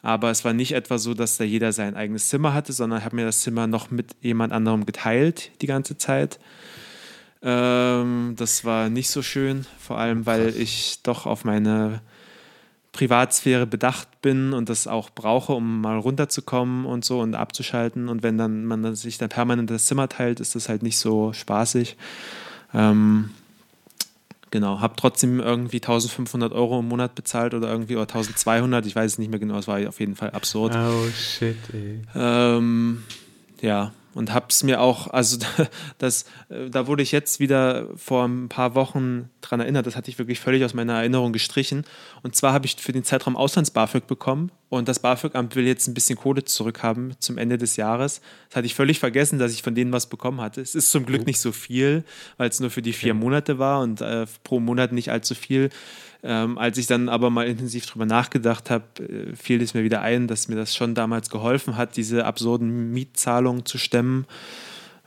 Aber 0.02 0.30
es 0.30 0.46
war 0.46 0.54
nicht 0.54 0.74
etwa 0.74 1.00
so, 1.00 1.16
dass 1.16 1.38
da 1.38 1.44
jeder 1.44 1.72
sein 1.72 1.96
eigenes 1.96 2.30
Zimmer 2.30 2.54
hatte, 2.54 2.74
sondern 2.74 3.00
ich 3.00 3.06
habe 3.06 3.16
mir 3.16 3.26
das 3.26 3.42
Zimmer 3.42 3.66
noch 3.66 3.90
mit 3.90 4.16
jemand 4.22 4.54
anderem 4.54 4.86
geteilt 4.86 5.52
die 5.62 5.68
ganze 5.68 5.98
Zeit. 5.98 6.40
Ähm, 7.42 8.34
das 8.38 8.66
war 8.66 8.90
nicht 8.90 9.10
so 9.10 9.22
schön, 9.22 9.66
vor 9.80 9.98
allem 9.98 10.26
weil 10.26 10.46
Krass. 10.46 10.56
ich 10.56 11.00
doch 11.04 11.26
auf 11.26 11.44
meine 11.46 12.02
Privatsphäre 12.96 13.68
bedacht 13.68 14.22
bin 14.22 14.54
und 14.54 14.70
das 14.70 14.88
auch 14.88 15.10
brauche, 15.10 15.52
um 15.52 15.82
mal 15.82 15.98
runterzukommen 15.98 16.86
und 16.86 17.04
so 17.04 17.20
und 17.20 17.36
abzuschalten. 17.36 18.08
Und 18.08 18.24
wenn 18.24 18.38
dann 18.38 18.66
man 18.66 18.84
dann 18.84 18.96
sich 18.96 19.18
dann 19.18 19.28
permanent 19.28 19.70
das 19.70 19.86
Zimmer 19.86 20.08
teilt, 20.08 20.40
ist 20.40 20.56
das 20.56 20.70
halt 20.70 20.82
nicht 20.82 20.98
so 20.98 21.34
spaßig. 21.34 21.98
Ähm, 22.74 23.32
genau, 24.50 24.80
habe 24.80 24.96
trotzdem 24.96 25.42
irgendwie 25.42 25.78
1500 25.78 26.54
Euro 26.54 26.80
im 26.80 26.88
Monat 26.88 27.16
bezahlt 27.16 27.54
oder 27.54 27.70
irgendwie 27.70 27.96
oder 27.98 28.04
1200, 28.04 28.86
ich 28.86 28.96
weiß 28.96 29.12
es 29.12 29.18
nicht 29.18 29.30
mehr 29.30 29.40
genau, 29.40 29.58
es 29.58 29.68
war 29.68 29.78
auf 29.90 30.00
jeden 30.00 30.16
Fall 30.16 30.32
absurd. 30.32 30.74
Oh 30.74 31.08
shit, 31.10 31.58
ey. 31.74 32.00
Ähm, 32.16 33.04
ja, 33.62 33.92
und 34.16 34.34
habe 34.34 34.48
es 34.50 34.64
mir 34.64 34.82
auch, 34.82 35.08
also 35.08 35.38
das, 36.00 36.24
äh, 36.50 36.70
da 36.72 36.88
wurde 36.88 37.04
ich 37.04 37.12
jetzt 37.12 37.40
wieder 37.40 37.90
vor 37.96 38.26
ein 38.26 38.50
paar 38.50 38.74
Wochen 38.74 39.30
dran 39.42 39.60
erinnert, 39.60 39.86
das 39.86 39.96
hatte 39.96 40.10
ich 40.10 40.18
wirklich 40.18 40.40
völlig 40.40 40.64
aus 40.64 40.74
meiner 40.74 40.94
Erinnerung 40.94 41.34
gestrichen. 41.34 41.84
Und 42.24 42.34
zwar 42.36 42.54
habe 42.54 42.66
ich 42.66 42.78
für 42.78 42.94
den 42.94 43.04
Zeitraum 43.04 43.36
Auslands-BAföG 43.36 44.08
bekommen 44.08 44.52
und 44.78 44.88
das 44.88 45.00
BAföG-Amt 45.00 45.56
will 45.56 45.66
jetzt 45.66 45.88
ein 45.88 45.94
bisschen 45.94 46.18
Kohle 46.18 46.44
zurückhaben 46.44 47.16
zum 47.20 47.38
Ende 47.38 47.58
des 47.58 47.76
Jahres. 47.76 48.22
Das 48.50 48.58
hatte 48.58 48.66
ich 48.66 48.76
völlig 48.76 49.00
vergessen, 49.00 49.40
dass 49.40 49.52
ich 49.52 49.64
von 49.64 49.76
denen 49.76 49.92
was 49.92 50.08
bekommen 50.08 50.42
hatte. 50.42 50.62
Es 50.62 50.76
ist 50.76 50.92
zum 50.92 51.06
Glück 51.06 51.22
oh. 51.22 51.26
nicht 51.26 51.40
so 51.40 51.52
viel, 51.52 52.04
weil 52.38 52.50
es 52.50 52.60
nur 52.60 52.70
für 52.70 52.82
die 52.82 52.94
vier 52.94 53.14
Monate 53.14 53.60
war 53.60 53.82
und 53.82 54.02
äh, 54.02 54.26
pro 54.44 54.60
Monat 54.60 54.92
nicht 54.92 55.12
allzu 55.12 55.36
viel. 55.36 55.70
Ähm, 56.24 56.58
als 56.58 56.78
ich 56.78 56.88
dann 56.88 57.08
aber 57.08 57.30
mal 57.30 57.48
intensiv 57.48 57.86
drüber 57.86 58.06
nachgedacht 58.06 58.70
habe, 58.70 58.86
äh, 59.04 59.36
fiel 59.36 59.62
es 59.62 59.74
mir 59.74 59.84
wieder 59.84 60.02
ein, 60.02 60.28
dass 60.28 60.48
mir 60.48 60.56
das 60.56 60.76
schon 60.76 60.96
damals 60.96 61.30
geholfen 61.30 61.78
hat, 61.78 61.98
diese 61.98 62.26
absurden 62.26 62.92
Mietzahlungen 62.92 63.66
zu 63.66 63.78
stemmen. 63.78 64.26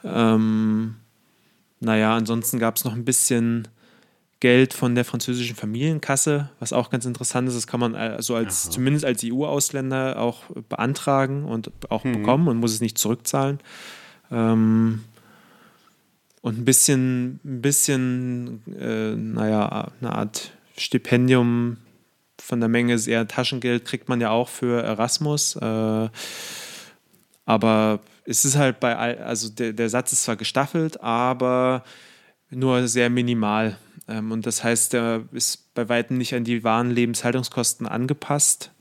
Ähm, 0.04 0.94
naja, 1.80 2.16
ansonsten 2.16 2.58
gab 2.58 2.76
es 2.76 2.84
noch 2.84 2.94
ein 2.94 3.04
bisschen 3.04 3.68
Geld 4.40 4.72
von 4.72 4.94
der 4.94 5.04
französischen 5.04 5.56
Familienkasse, 5.56 6.50
was 6.60 6.72
auch 6.72 6.90
ganz 6.90 7.04
interessant 7.04 7.48
ist. 7.48 7.56
Das 7.56 7.66
kann 7.66 7.80
man 7.80 7.94
also 7.96 8.36
als, 8.36 8.66
Aha. 8.66 8.70
zumindest 8.72 9.04
als 9.04 9.22
EU-Ausländer 9.24 10.20
auch 10.20 10.44
beantragen 10.68 11.44
und 11.44 11.72
auch 11.90 12.04
mhm. 12.04 12.12
bekommen 12.12 12.48
und 12.48 12.58
muss 12.58 12.72
es 12.72 12.80
nicht 12.80 12.98
zurückzahlen. 12.98 13.58
Ähm, 14.30 15.04
und 16.40 16.58
ein 16.58 16.64
bisschen, 16.64 17.40
ein 17.44 17.62
bisschen, 17.62 18.62
äh, 18.78 19.16
naja, 19.16 19.90
eine 20.00 20.12
Art 20.12 20.52
Stipendium 20.76 21.78
von 22.40 22.60
der 22.60 22.68
Menge 22.68 22.94
ist 22.94 23.08
eher 23.08 23.26
Taschengeld, 23.26 23.84
kriegt 23.84 24.08
man 24.08 24.20
ja 24.20 24.30
auch 24.30 24.48
für 24.48 24.82
Erasmus. 24.82 25.56
Äh, 25.56 26.08
aber 27.44 28.00
es 28.24 28.44
ist 28.44 28.56
halt 28.56 28.78
bei, 28.78 29.20
also 29.20 29.48
der, 29.48 29.72
der 29.72 29.88
Satz 29.88 30.12
ist 30.12 30.24
zwar 30.24 30.36
gestaffelt, 30.36 31.00
aber 31.00 31.82
nur 32.50 32.86
sehr 32.86 33.10
minimal. 33.10 33.76
Ähm, 34.08 34.32
und 34.32 34.46
das 34.46 34.64
heißt, 34.64 34.92
der 34.94 35.24
ist 35.32 35.74
bei 35.74 35.88
weitem 35.88 36.18
nicht 36.18 36.34
an 36.34 36.44
die 36.44 36.64
wahren 36.64 36.90
Lebenshaltungskosten 36.90 37.86
angepasst. 37.86 38.72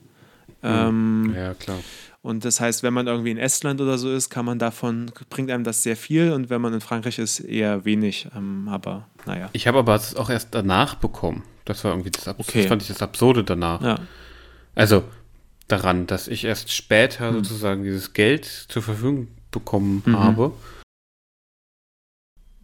Hm. 0.62 0.70
Ähm, 0.70 1.34
ja, 1.36 1.54
klar. 1.54 1.78
Und 2.20 2.44
das 2.44 2.60
heißt, 2.60 2.82
wenn 2.82 2.92
man 2.92 3.06
irgendwie 3.06 3.30
in 3.30 3.38
Estland 3.38 3.80
oder 3.80 3.96
so 3.96 4.12
ist, 4.12 4.28
kann 4.28 4.44
man 4.44 4.58
davon, 4.58 5.10
bringt 5.30 5.50
einem 5.50 5.64
das 5.64 5.82
sehr 5.82 5.96
viel 5.96 6.32
und 6.32 6.50
wenn 6.50 6.60
man 6.60 6.74
in 6.74 6.80
Frankreich 6.80 7.18
ist, 7.18 7.40
eher 7.40 7.84
wenig. 7.84 8.28
Ähm, 8.36 8.68
aber 8.68 9.06
naja. 9.24 9.48
Ich 9.52 9.68
habe 9.68 9.78
aber 9.78 9.94
es 9.94 10.16
auch 10.16 10.28
erst 10.28 10.48
danach 10.50 10.96
bekommen. 10.96 11.44
Das 11.64 11.84
war 11.84 11.92
irgendwie 11.92 12.10
das, 12.10 12.26
Abs 12.26 12.40
okay. 12.40 12.62
das 12.62 12.68
fand 12.68 12.82
ich 12.82 12.88
das 12.88 13.02
Absurde 13.02 13.44
danach. 13.44 13.82
Ja. 13.82 13.98
Also 14.74 15.04
daran, 15.68 16.06
dass 16.06 16.26
ich 16.26 16.44
erst 16.44 16.72
später 16.72 17.28
hm. 17.28 17.36
sozusagen 17.36 17.84
dieses 17.84 18.12
Geld 18.14 18.44
zur 18.44 18.82
Verfügung 18.82 19.28
bekommen 19.50 20.02
mhm. 20.04 20.18
habe. 20.18 20.52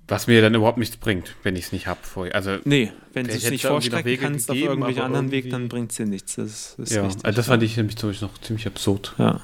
Was 0.06 0.26
mir 0.26 0.42
dann 0.42 0.54
überhaupt 0.54 0.76
nichts 0.76 0.98
bringt, 0.98 1.34
wenn 1.44 1.56
ich 1.56 1.66
es 1.66 1.72
nicht 1.72 1.86
habe 1.86 2.00
vorher. 2.02 2.34
Also, 2.34 2.58
nee, 2.64 2.92
wenn 3.14 3.26
du 3.26 3.32
es 3.32 3.48
nicht 3.48 3.64
vorstrecken 3.64 4.18
kannst 4.20 4.48
gegeben, 4.48 4.66
auf 4.66 4.70
irgendwelchen 4.70 5.02
anderen 5.02 5.30
Weg, 5.30 5.48
dann 5.48 5.68
bringt 5.68 5.92
es 5.92 5.96
dir 5.96 6.06
nichts. 6.06 6.34
Das 6.34 6.74
ist 6.76 6.92
ja, 6.92 7.06
richtig, 7.06 7.24
also 7.24 7.36
das 7.36 7.46
fand 7.46 7.62
ich 7.62 7.76
nämlich 7.76 7.96
zum 7.96 8.10
Beispiel 8.10 8.28
noch 8.28 8.38
ziemlich 8.38 8.66
absurd. 8.66 9.14
Ja. 9.18 9.40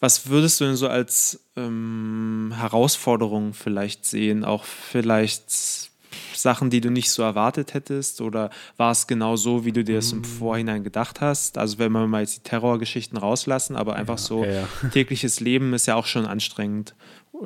Was 0.00 0.28
würdest 0.28 0.60
du 0.60 0.64
denn 0.64 0.76
so 0.76 0.88
als 0.88 1.40
ähm, 1.56 2.52
Herausforderung 2.56 3.54
vielleicht 3.54 4.04
sehen? 4.04 4.44
Auch 4.44 4.64
vielleicht 4.64 5.90
Sachen, 6.34 6.70
die 6.70 6.80
du 6.80 6.90
nicht 6.90 7.10
so 7.10 7.22
erwartet 7.22 7.74
hättest? 7.74 8.20
Oder 8.20 8.50
war 8.76 8.92
es 8.92 9.06
genau 9.06 9.36
so, 9.36 9.64
wie 9.64 9.72
du 9.72 9.84
dir 9.84 9.98
es 9.98 10.12
im 10.12 10.20
mm. 10.20 10.24
Vorhinein 10.24 10.84
gedacht 10.84 11.20
hast? 11.20 11.58
Also 11.58 11.78
wenn 11.78 11.92
wir 11.92 12.06
mal 12.06 12.20
jetzt 12.20 12.36
die 12.36 12.48
Terrorgeschichten 12.48 13.18
rauslassen, 13.18 13.76
aber 13.76 13.96
einfach 13.96 14.18
ja, 14.18 14.24
so 14.24 14.44
ja. 14.44 14.68
tägliches 14.92 15.40
Leben 15.40 15.72
ist 15.74 15.86
ja 15.86 15.94
auch 15.94 16.06
schon 16.06 16.26
anstrengend 16.26 16.94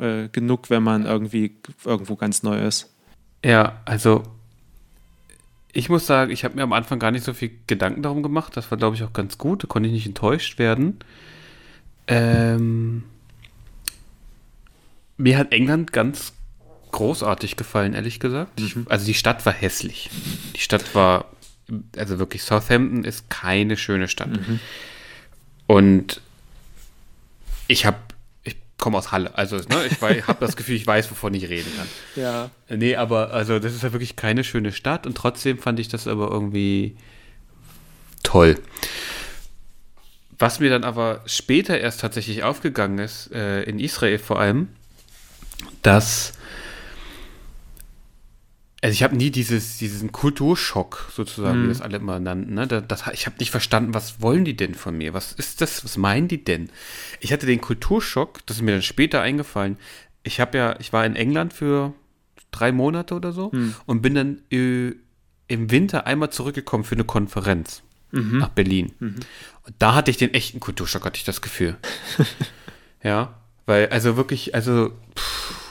äh, 0.00 0.28
genug, 0.28 0.70
wenn 0.70 0.82
man 0.82 1.06
irgendwie 1.06 1.56
irgendwo 1.84 2.16
ganz 2.16 2.42
neu 2.42 2.66
ist. 2.66 2.92
Ja, 3.44 3.80
also 3.84 4.22
ich 5.72 5.88
muss 5.88 6.06
sagen, 6.06 6.30
ich 6.30 6.44
habe 6.44 6.56
mir 6.56 6.62
am 6.62 6.72
Anfang 6.72 6.98
gar 6.98 7.10
nicht 7.10 7.24
so 7.24 7.32
viel 7.32 7.50
Gedanken 7.66 8.02
darum 8.02 8.22
gemacht. 8.22 8.56
Das 8.56 8.70
war, 8.70 8.78
glaube 8.78 8.96
ich, 8.96 9.04
auch 9.04 9.12
ganz 9.12 9.38
gut. 9.38 9.62
Da 9.62 9.66
konnte 9.66 9.88
ich 9.88 9.92
nicht 9.92 10.06
enttäuscht 10.06 10.58
werden. 10.58 10.98
Ähm, 12.06 13.04
mir 15.18 15.36
hat 15.36 15.52
England 15.52 15.92
ganz 15.92 16.32
großartig 16.92 17.56
gefallen, 17.56 17.94
ehrlich 17.94 18.20
gesagt. 18.20 18.60
Mhm. 18.60 18.86
also 18.88 19.06
die 19.06 19.14
Stadt 19.14 19.44
war 19.46 19.52
hässlich. 19.52 20.10
Die 20.56 20.60
Stadt 20.60 20.94
war, 20.94 21.26
also 21.96 22.18
wirklich, 22.18 22.42
Southampton 22.42 23.04
ist 23.04 23.30
keine 23.30 23.76
schöne 23.76 24.08
Stadt. 24.08 24.30
Mhm. 24.30 24.60
Und 25.66 26.20
ich 27.66 27.84
habe 27.84 27.98
komme 28.78 28.96
aus 28.96 29.12
Halle. 29.12 29.36
Also, 29.36 29.56
ne, 29.56 29.86
ich 29.90 30.00
habe 30.28 30.38
das 30.40 30.56
Gefühl, 30.56 30.76
ich 30.76 30.86
weiß, 30.86 31.10
wovon 31.10 31.34
ich 31.34 31.48
reden 31.48 31.70
kann. 31.76 31.88
Ja. 32.16 32.50
Nee, 32.68 32.96
aber 32.96 33.32
also 33.32 33.58
das 33.58 33.74
ist 33.74 33.82
ja 33.82 33.92
wirklich 33.92 34.16
keine 34.16 34.44
schöne 34.44 34.72
Stadt 34.72 35.06
und 35.06 35.16
trotzdem 35.16 35.58
fand 35.58 35.80
ich 35.80 35.88
das 35.88 36.06
aber 36.06 36.30
irgendwie 36.30 36.96
toll. 38.22 38.56
Was 40.38 40.60
mir 40.60 40.70
dann 40.70 40.84
aber 40.84 41.22
später 41.26 41.78
erst 41.78 42.00
tatsächlich 42.00 42.44
aufgegangen 42.44 42.98
ist, 42.98 43.32
äh, 43.32 43.62
in 43.64 43.80
Israel 43.80 44.18
vor 44.18 44.38
allem, 44.38 44.68
dass 45.82 46.32
also 48.80 48.92
ich 48.92 49.02
habe 49.02 49.16
nie 49.16 49.30
dieses, 49.30 49.78
diesen 49.78 50.12
Kulturschock 50.12 51.10
sozusagen, 51.12 51.58
mm. 51.58 51.62
wie 51.62 51.66
mhm. 51.66 51.70
das 51.70 51.80
alle 51.80 51.96
immer 51.96 52.20
nannten. 52.20 52.54
Ne? 52.54 52.66
Das, 52.66 52.84
das, 52.86 53.04
ich 53.12 53.26
habe 53.26 53.36
nicht 53.38 53.50
verstanden, 53.50 53.94
was 53.94 54.20
wollen 54.20 54.44
die 54.44 54.56
denn 54.56 54.74
von 54.74 54.96
mir? 54.96 55.14
Was 55.14 55.32
ist 55.32 55.60
das? 55.60 55.84
Was 55.84 55.96
meinen 55.96 56.28
die 56.28 56.44
denn? 56.44 56.70
Ich 57.20 57.32
hatte 57.32 57.46
den 57.46 57.60
Kulturschock, 57.60 58.46
das 58.46 58.58
ist 58.58 58.62
mir 58.62 58.72
dann 58.72 58.82
später 58.82 59.20
eingefallen. 59.20 59.78
Ich 60.22 60.38
habe 60.40 60.56
ja, 60.56 60.76
ich 60.78 60.92
war 60.92 61.04
in 61.04 61.16
England 61.16 61.52
für 61.52 61.92
drei 62.50 62.70
Monate 62.70 63.14
oder 63.14 63.32
so 63.32 63.50
mm. 63.50 63.74
und 63.86 64.02
bin 64.02 64.14
dann 64.14 64.42
äh, 64.50 64.94
im 65.48 65.70
Winter 65.70 66.06
einmal 66.06 66.30
zurückgekommen 66.30 66.84
für 66.84 66.94
eine 66.94 67.04
Konferenz 67.04 67.82
mhm. 68.12 68.38
nach 68.38 68.50
Berlin. 68.50 68.92
Mhm. 69.00 69.16
Und 69.66 69.74
da 69.78 69.94
hatte 69.94 70.10
ich 70.10 70.16
den 70.16 70.34
echten 70.34 70.60
Kulturschock, 70.60 71.04
hatte 71.04 71.18
ich 71.18 71.24
das 71.24 71.40
Gefühl. 71.40 71.76
ja, 73.02 73.34
weil 73.66 73.88
also 73.88 74.16
wirklich, 74.16 74.54
also 74.54 74.92
pff, 75.16 75.67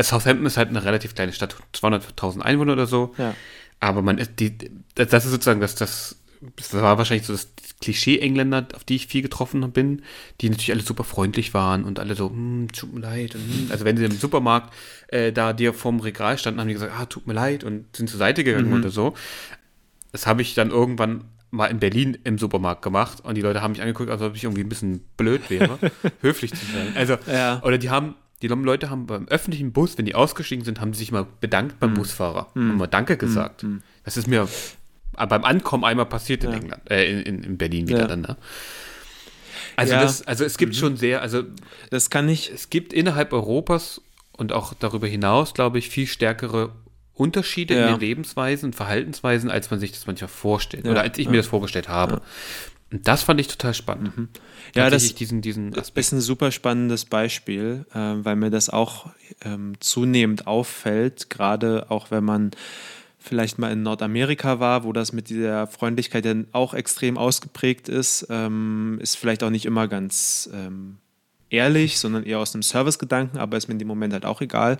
Southampton 0.00 0.46
ist 0.46 0.56
halt 0.56 0.68
eine 0.68 0.84
relativ 0.84 1.14
kleine 1.14 1.32
Stadt, 1.32 1.56
200.000 1.74 2.40
Einwohner 2.40 2.72
oder 2.72 2.86
so. 2.86 3.14
Ja. 3.18 3.34
Aber 3.80 4.02
man 4.02 4.18
ist 4.18 4.40
die, 4.40 4.56
das 4.94 5.24
ist 5.24 5.30
sozusagen 5.30 5.60
das, 5.60 5.74
das, 5.74 6.16
das 6.56 6.72
war 6.72 6.98
wahrscheinlich 6.98 7.26
so 7.26 7.32
das 7.32 7.48
Klischee-Engländer, 7.80 8.68
auf 8.74 8.84
die 8.84 8.96
ich 8.96 9.06
viel 9.06 9.22
getroffen 9.22 9.70
bin, 9.72 10.02
die 10.40 10.48
natürlich 10.48 10.72
alle 10.72 10.82
super 10.82 11.04
freundlich 11.04 11.54
waren 11.54 11.84
und 11.84 11.98
alle 11.98 12.14
so, 12.14 12.30
hm, 12.30 12.68
tut 12.72 12.94
mir 12.94 13.00
leid. 13.00 13.34
Und, 13.34 13.42
hm. 13.42 13.68
Also 13.70 13.84
wenn 13.84 13.96
sie 13.96 14.04
im 14.04 14.12
Supermarkt 14.12 14.72
äh, 15.08 15.32
da 15.32 15.52
dir 15.52 15.74
vorm 15.74 16.00
Regal 16.00 16.38
standen, 16.38 16.60
haben 16.60 16.68
die 16.68 16.74
gesagt, 16.74 16.92
ah, 16.98 17.06
tut 17.06 17.26
mir 17.26 17.34
leid 17.34 17.62
und 17.62 17.94
sind 17.94 18.08
zur 18.08 18.18
Seite 18.18 18.42
gegangen 18.42 18.70
mhm. 18.70 18.80
oder 18.80 18.90
so. 18.90 19.14
Das 20.12 20.26
habe 20.26 20.42
ich 20.42 20.54
dann 20.54 20.70
irgendwann 20.70 21.24
mal 21.50 21.66
in 21.66 21.78
Berlin 21.78 22.18
im 22.24 22.38
Supermarkt 22.38 22.82
gemacht 22.82 23.20
und 23.22 23.36
die 23.36 23.40
Leute 23.40 23.62
haben 23.62 23.72
mich 23.72 23.80
angeguckt, 23.80 24.10
als 24.10 24.22
ob 24.22 24.34
ich 24.34 24.44
irgendwie 24.44 24.62
ein 24.62 24.68
bisschen 24.68 25.00
blöd 25.16 25.50
wäre, 25.50 25.78
höflich 26.20 26.52
zu 26.52 26.66
sein. 26.66 26.92
Also, 26.96 27.16
ja. 27.30 27.62
oder 27.62 27.78
die 27.78 27.90
haben 27.90 28.16
die 28.42 28.48
Leute 28.48 28.90
haben 28.90 29.06
beim 29.06 29.26
öffentlichen 29.28 29.72
Bus, 29.72 29.96
wenn 29.96 30.04
die 30.04 30.14
ausgestiegen 30.14 30.64
sind, 30.64 30.80
haben 30.80 30.92
sie 30.92 30.98
sich 30.98 31.12
mal 31.12 31.26
bedankt 31.40 31.80
beim 31.80 31.90
mhm. 31.90 31.94
Busfahrer. 31.94 32.48
Mhm. 32.54 32.70
Haben 32.70 32.78
mal 32.78 32.86
Danke 32.86 33.16
gesagt. 33.16 33.62
Mhm. 33.62 33.82
Das 34.04 34.16
ist 34.16 34.26
mir 34.26 34.48
beim 35.16 35.44
Ankommen 35.44 35.84
einmal 35.84 36.06
passiert 36.06 36.44
in 36.44 36.50
ja. 36.50 36.56
England, 36.56 36.90
äh, 36.90 37.22
in, 37.22 37.42
in, 37.42 37.56
Berlin 37.56 37.88
wieder 37.88 38.00
ja. 38.00 38.06
dann. 38.06 38.22
Ne? 38.22 38.36
Also, 39.76 39.94
ja. 39.94 40.02
das, 40.02 40.26
also 40.26 40.44
es 40.44 40.58
gibt 40.58 40.74
mhm. 40.74 40.78
schon 40.78 40.96
sehr, 40.96 41.22
also 41.22 41.44
das 41.90 42.10
kann 42.10 42.28
ich. 42.28 42.50
Es 42.50 42.70
gibt 42.70 42.92
innerhalb 42.92 43.32
Europas 43.32 44.00
und 44.32 44.52
auch 44.52 44.74
darüber 44.74 45.06
hinaus, 45.06 45.54
glaube 45.54 45.78
ich, 45.78 45.88
viel 45.88 46.06
stärkere 46.06 46.72
Unterschiede 47.14 47.74
ja. 47.74 47.86
in 47.86 47.94
den 47.94 48.00
Lebensweisen 48.00 48.70
und 48.70 48.74
Verhaltensweisen, 48.74 49.50
als 49.50 49.70
man 49.70 49.78
sich 49.78 49.92
das 49.92 50.06
manchmal 50.06 50.28
vorstellt. 50.28 50.84
Ja. 50.84 50.90
Oder 50.90 51.02
als 51.02 51.16
ich 51.18 51.28
mir 51.28 51.36
das 51.36 51.46
vorgestellt 51.46 51.88
habe. 51.88 52.20
Das 53.02 53.22
fand 53.22 53.40
ich 53.40 53.48
total 53.48 53.74
spannend. 53.74 54.16
Mhm. 54.16 54.28
Ja, 54.74 54.90
das 54.90 55.14
diesen, 55.14 55.40
diesen 55.40 55.72
ist 55.72 56.12
ein 56.12 56.20
super 56.20 56.50
spannendes 56.52 57.04
Beispiel, 57.04 57.86
äh, 57.92 57.98
weil 57.98 58.36
mir 58.36 58.50
das 58.50 58.70
auch 58.70 59.10
ähm, 59.42 59.74
zunehmend 59.80 60.46
auffällt, 60.46 61.30
gerade 61.30 61.90
auch 61.90 62.10
wenn 62.10 62.24
man 62.24 62.50
vielleicht 63.18 63.58
mal 63.58 63.72
in 63.72 63.82
Nordamerika 63.82 64.60
war, 64.60 64.84
wo 64.84 64.92
das 64.92 65.12
mit 65.12 65.30
dieser 65.30 65.66
Freundlichkeit 65.66 66.24
dann 66.26 66.46
auch 66.52 66.74
extrem 66.74 67.16
ausgeprägt 67.16 67.88
ist, 67.88 68.26
ähm, 68.28 68.98
ist 69.00 69.16
vielleicht 69.16 69.42
auch 69.42 69.50
nicht 69.50 69.64
immer 69.64 69.88
ganz 69.88 70.48
ähm, 70.52 70.98
ehrlich, 71.48 71.98
sondern 71.98 72.24
eher 72.24 72.38
aus 72.38 72.54
einem 72.54 72.62
Servicegedanken, 72.62 73.38
aber 73.38 73.56
ist 73.56 73.68
mir 73.68 73.72
in 73.72 73.78
dem 73.78 73.88
Moment 73.88 74.12
halt 74.12 74.26
auch 74.26 74.42
egal 74.42 74.78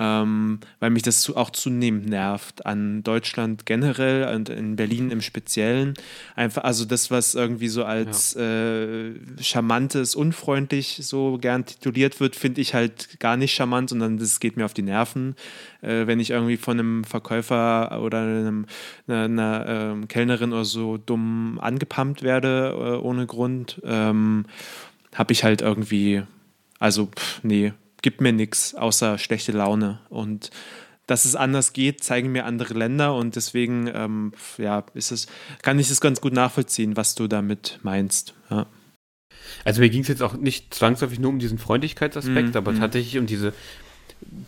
ähm, 0.00 0.60
weil 0.80 0.88
mich 0.88 1.02
das 1.02 1.28
auch 1.36 1.50
zunehmend 1.50 2.08
nervt 2.08 2.64
an 2.64 3.02
Deutschland 3.02 3.66
generell 3.66 4.34
und 4.34 4.48
in 4.48 4.74
Berlin 4.74 5.10
im 5.10 5.20
Speziellen. 5.20 5.92
Einfach, 6.34 6.64
also 6.64 6.86
das, 6.86 7.10
was 7.10 7.34
irgendwie 7.34 7.68
so 7.68 7.84
als 7.84 8.32
ja. 8.32 8.40
äh, 8.40 9.14
charmantes, 9.40 10.14
unfreundlich 10.14 11.00
so 11.02 11.36
gern 11.38 11.66
tituliert 11.66 12.18
wird, 12.18 12.34
finde 12.34 12.62
ich 12.62 12.72
halt 12.72 13.20
gar 13.20 13.36
nicht 13.36 13.52
charmant, 13.52 13.90
sondern 13.90 14.16
das 14.16 14.40
geht 14.40 14.56
mir 14.56 14.64
auf 14.64 14.72
die 14.72 14.82
Nerven. 14.82 15.36
Äh, 15.82 16.06
wenn 16.06 16.18
ich 16.18 16.30
irgendwie 16.30 16.56
von 16.56 16.78
einem 16.78 17.04
Verkäufer 17.04 18.00
oder 18.02 18.22
einem, 18.22 18.64
einer, 19.06 19.24
einer 19.24 19.98
äh, 20.02 20.06
Kellnerin 20.06 20.54
oder 20.54 20.64
so 20.64 20.96
dumm 20.96 21.58
angepumpt 21.60 22.22
werde 22.22 22.74
äh, 22.74 23.04
ohne 23.04 23.26
Grund, 23.26 23.82
ähm, 23.84 24.46
habe 25.14 25.34
ich 25.34 25.44
halt 25.44 25.60
irgendwie, 25.60 26.22
also 26.78 27.10
pff, 27.14 27.44
nee, 27.44 27.74
gibt 28.02 28.20
mir 28.20 28.32
nichts 28.32 28.74
außer 28.74 29.18
schlechte 29.18 29.52
Laune. 29.52 30.00
Und 30.08 30.50
dass 31.06 31.24
es 31.24 31.34
anders 31.34 31.72
geht, 31.72 32.04
zeigen 32.04 32.30
mir 32.30 32.44
andere 32.44 32.74
Länder 32.74 33.16
und 33.16 33.34
deswegen 33.34 33.90
ähm, 33.92 34.32
ja, 34.58 34.84
ist 34.94 35.10
es, 35.10 35.26
kann 35.62 35.78
ich 35.78 35.88
das 35.88 36.00
ganz 36.00 36.20
gut 36.20 36.32
nachvollziehen, 36.32 36.96
was 36.96 37.16
du 37.16 37.26
damit 37.26 37.80
meinst. 37.82 38.34
Ja. 38.48 38.66
Also 39.64 39.80
mir 39.80 39.90
ging 39.90 40.02
es 40.02 40.08
jetzt 40.08 40.22
auch 40.22 40.34
nicht 40.34 40.72
zwangsläufig 40.72 41.18
nur 41.18 41.30
um 41.30 41.40
diesen 41.40 41.58
Freundlichkeitsaspekt, 41.58 42.54
mm, 42.54 42.56
aber 42.56 42.72
mm. 42.72 42.78
tatsächlich 42.78 43.18
um 43.18 43.26
diese, 43.26 43.52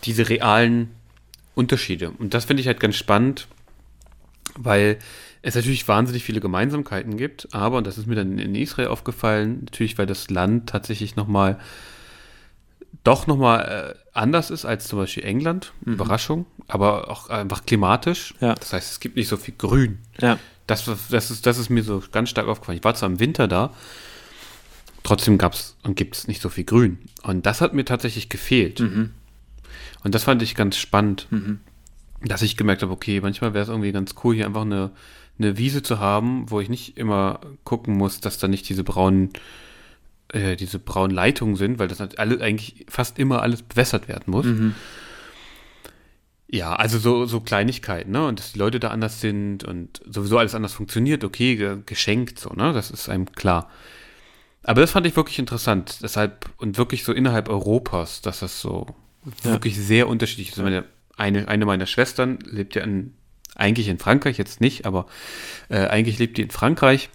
diese 0.04 0.28
realen 0.28 0.90
Unterschiede. 1.56 2.10
Und 2.10 2.32
das 2.32 2.44
finde 2.44 2.60
ich 2.60 2.68
halt 2.68 2.78
ganz 2.78 2.96
spannend, 2.96 3.48
weil 4.54 4.98
es 5.42 5.56
natürlich 5.56 5.88
wahnsinnig 5.88 6.22
viele 6.22 6.40
Gemeinsamkeiten 6.40 7.16
gibt, 7.16 7.52
aber, 7.52 7.78
und 7.78 7.86
das 7.86 7.98
ist 7.98 8.06
mir 8.06 8.14
dann 8.14 8.38
in 8.38 8.54
Israel 8.54 8.88
aufgefallen, 8.88 9.62
natürlich, 9.64 9.98
weil 9.98 10.06
das 10.06 10.30
Land 10.30 10.68
tatsächlich 10.68 11.16
nochmal 11.16 11.58
doch 13.04 13.26
nochmal 13.26 13.96
äh, 13.96 14.08
anders 14.12 14.50
ist 14.50 14.64
als 14.64 14.86
zum 14.86 14.98
Beispiel 14.98 15.24
England. 15.24 15.72
Mhm. 15.84 15.94
Überraschung. 15.94 16.46
Aber 16.68 17.10
auch 17.10 17.28
einfach 17.28 17.66
klimatisch. 17.66 18.34
Ja. 18.40 18.54
Das 18.54 18.72
heißt, 18.72 18.92
es 18.92 19.00
gibt 19.00 19.16
nicht 19.16 19.28
so 19.28 19.36
viel 19.36 19.54
Grün. 19.56 19.98
Ja. 20.20 20.38
Das, 20.66 20.88
das, 21.10 21.30
ist, 21.30 21.46
das 21.46 21.58
ist 21.58 21.70
mir 21.70 21.82
so 21.82 22.02
ganz 22.12 22.30
stark 22.30 22.46
aufgefallen. 22.46 22.78
Ich 22.78 22.84
war 22.84 22.94
zwar 22.94 23.08
im 23.08 23.18
Winter 23.18 23.48
da, 23.48 23.74
trotzdem 25.02 25.38
gab 25.38 25.54
es 25.54 25.76
und 25.82 25.96
gibt 25.96 26.16
es 26.16 26.28
nicht 26.28 26.40
so 26.40 26.48
viel 26.48 26.64
Grün. 26.64 26.98
Und 27.22 27.46
das 27.46 27.60
hat 27.60 27.74
mir 27.74 27.84
tatsächlich 27.84 28.28
gefehlt. 28.28 28.80
Mhm. 28.80 29.10
Und 30.04 30.14
das 30.14 30.24
fand 30.24 30.42
ich 30.42 30.54
ganz 30.54 30.76
spannend, 30.76 31.26
mhm. 31.30 31.60
dass 32.22 32.42
ich 32.42 32.56
gemerkt 32.56 32.82
habe, 32.82 32.92
okay, 32.92 33.20
manchmal 33.20 33.54
wäre 33.54 33.64
es 33.64 33.68
irgendwie 33.68 33.92
ganz 33.92 34.14
cool, 34.22 34.34
hier 34.34 34.46
einfach 34.46 34.62
eine, 34.62 34.92
eine 35.38 35.58
Wiese 35.58 35.82
zu 35.82 35.98
haben, 35.98 36.50
wo 36.50 36.60
ich 36.60 36.68
nicht 36.68 36.96
immer 36.96 37.40
gucken 37.64 37.96
muss, 37.96 38.20
dass 38.20 38.38
da 38.38 38.48
nicht 38.48 38.68
diese 38.68 38.84
braunen 38.84 39.30
äh, 40.32 40.56
diese 40.56 40.78
braunen 40.78 41.14
Leitungen 41.14 41.56
sind, 41.56 41.78
weil 41.78 41.88
das 41.88 42.00
alle, 42.00 42.40
eigentlich 42.40 42.86
fast 42.88 43.18
immer 43.18 43.42
alles 43.42 43.62
bewässert 43.62 44.08
werden 44.08 44.30
muss. 44.30 44.46
Mhm. 44.46 44.74
Ja, 46.48 46.74
also 46.74 46.98
so, 46.98 47.24
so 47.24 47.40
Kleinigkeiten, 47.40 48.10
ne? 48.10 48.26
Und 48.26 48.38
dass 48.38 48.52
die 48.52 48.58
Leute 48.58 48.78
da 48.78 48.88
anders 48.88 49.22
sind 49.22 49.64
und 49.64 50.02
sowieso 50.06 50.36
alles 50.36 50.54
anders 50.54 50.74
funktioniert, 50.74 51.24
okay, 51.24 51.78
geschenkt, 51.86 52.38
so, 52.38 52.50
ne? 52.50 52.74
Das 52.74 52.90
ist 52.90 53.08
einem 53.08 53.32
klar. 53.32 53.70
Aber 54.62 54.82
das 54.82 54.90
fand 54.90 55.06
ich 55.06 55.16
wirklich 55.16 55.38
interessant. 55.38 55.98
Deshalb, 56.02 56.50
und 56.58 56.76
wirklich 56.76 57.04
so 57.04 57.12
innerhalb 57.12 57.48
Europas, 57.48 58.20
dass 58.20 58.40
das 58.40 58.60
so 58.60 58.86
ja. 59.44 59.52
wirklich 59.52 59.78
sehr 59.78 60.08
unterschiedlich 60.08 60.50
ist. 60.50 60.58
Meine, 60.58 60.84
eine, 61.16 61.48
eine 61.48 61.64
meiner 61.64 61.86
Schwestern 61.86 62.38
lebt 62.44 62.74
ja 62.74 62.82
in, 62.82 63.14
eigentlich 63.54 63.88
in 63.88 63.98
Frankreich, 63.98 64.38
jetzt 64.38 64.60
nicht, 64.60 64.84
aber 64.84 65.06
äh, 65.68 65.86
eigentlich 65.86 66.18
lebt 66.18 66.36
die 66.36 66.42
in 66.42 66.50
Frankreich. 66.50 67.08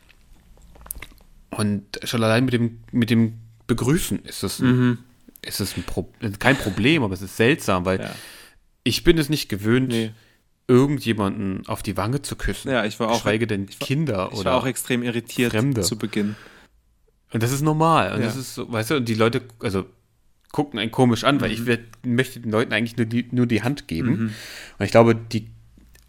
Und 1.58 2.00
schon 2.04 2.24
allein 2.24 2.46
mit 2.46 2.54
dem, 2.54 2.80
mit 2.92 3.10
dem 3.10 3.34
Begrüßen 3.66 4.20
ist 4.26 4.44
es, 4.44 4.60
mhm. 4.60 5.00
ist 5.42 5.60
es 5.60 5.74
Pro 5.74 6.08
kein 6.38 6.56
Problem, 6.56 7.02
aber 7.02 7.16
es 7.16 7.24
ist 7.24 7.36
seltsam, 7.36 7.84
weil 7.84 8.00
ja. 8.00 8.12
ich 8.84 9.04
bin 9.04 9.18
es 9.18 9.28
nicht 9.28 9.50
gewöhnt, 9.50 9.88
nee. 9.90 10.12
irgendjemanden 10.68 11.66
auf 11.68 11.82
die 11.82 11.98
Wange 11.98 12.22
zu 12.22 12.36
küssen. 12.36 12.70
Ja, 12.70 12.86
ich 12.86 13.00
war 13.00 13.10
auch. 13.10 13.22
Schweige 13.22 13.48
denn 13.48 13.66
ich 13.68 13.82
war, 13.82 13.88
Kinder 13.88 14.30
ich 14.32 14.40
oder. 14.40 14.52
war 14.52 14.58
auch 14.58 14.68
extrem 14.68 15.02
irritiert 15.02 15.52
Fremde. 15.52 15.82
zu 15.82 15.98
Beginn. 15.98 16.36
Und 17.34 17.42
das 17.42 17.52
ist 17.52 17.62
normal. 17.62 18.14
Und 18.14 18.20
ja. 18.20 18.28
das 18.28 18.36
ist 18.36 18.54
so, 18.54 18.72
weißt 18.72 18.92
du, 18.92 18.96
und 18.98 19.10
die 19.10 19.16
Leute, 19.16 19.42
also 19.60 19.86
gucken 20.52 20.80
einen 20.80 20.92
komisch 20.92 21.24
an, 21.24 21.38
mhm. 21.38 21.42
weil 21.42 21.52
ich 21.52 21.66
werd, 21.66 21.82
möchte 22.06 22.40
den 22.40 22.52
Leuten 22.52 22.72
eigentlich 22.72 22.98
nur 22.98 23.08
die, 23.08 23.28
nur 23.32 23.48
die 23.48 23.64
Hand 23.64 23.88
geben. 23.88 24.10
Mhm. 24.10 24.34
Und 24.78 24.86
ich 24.86 24.92
glaube, 24.92 25.16
die 25.16 25.50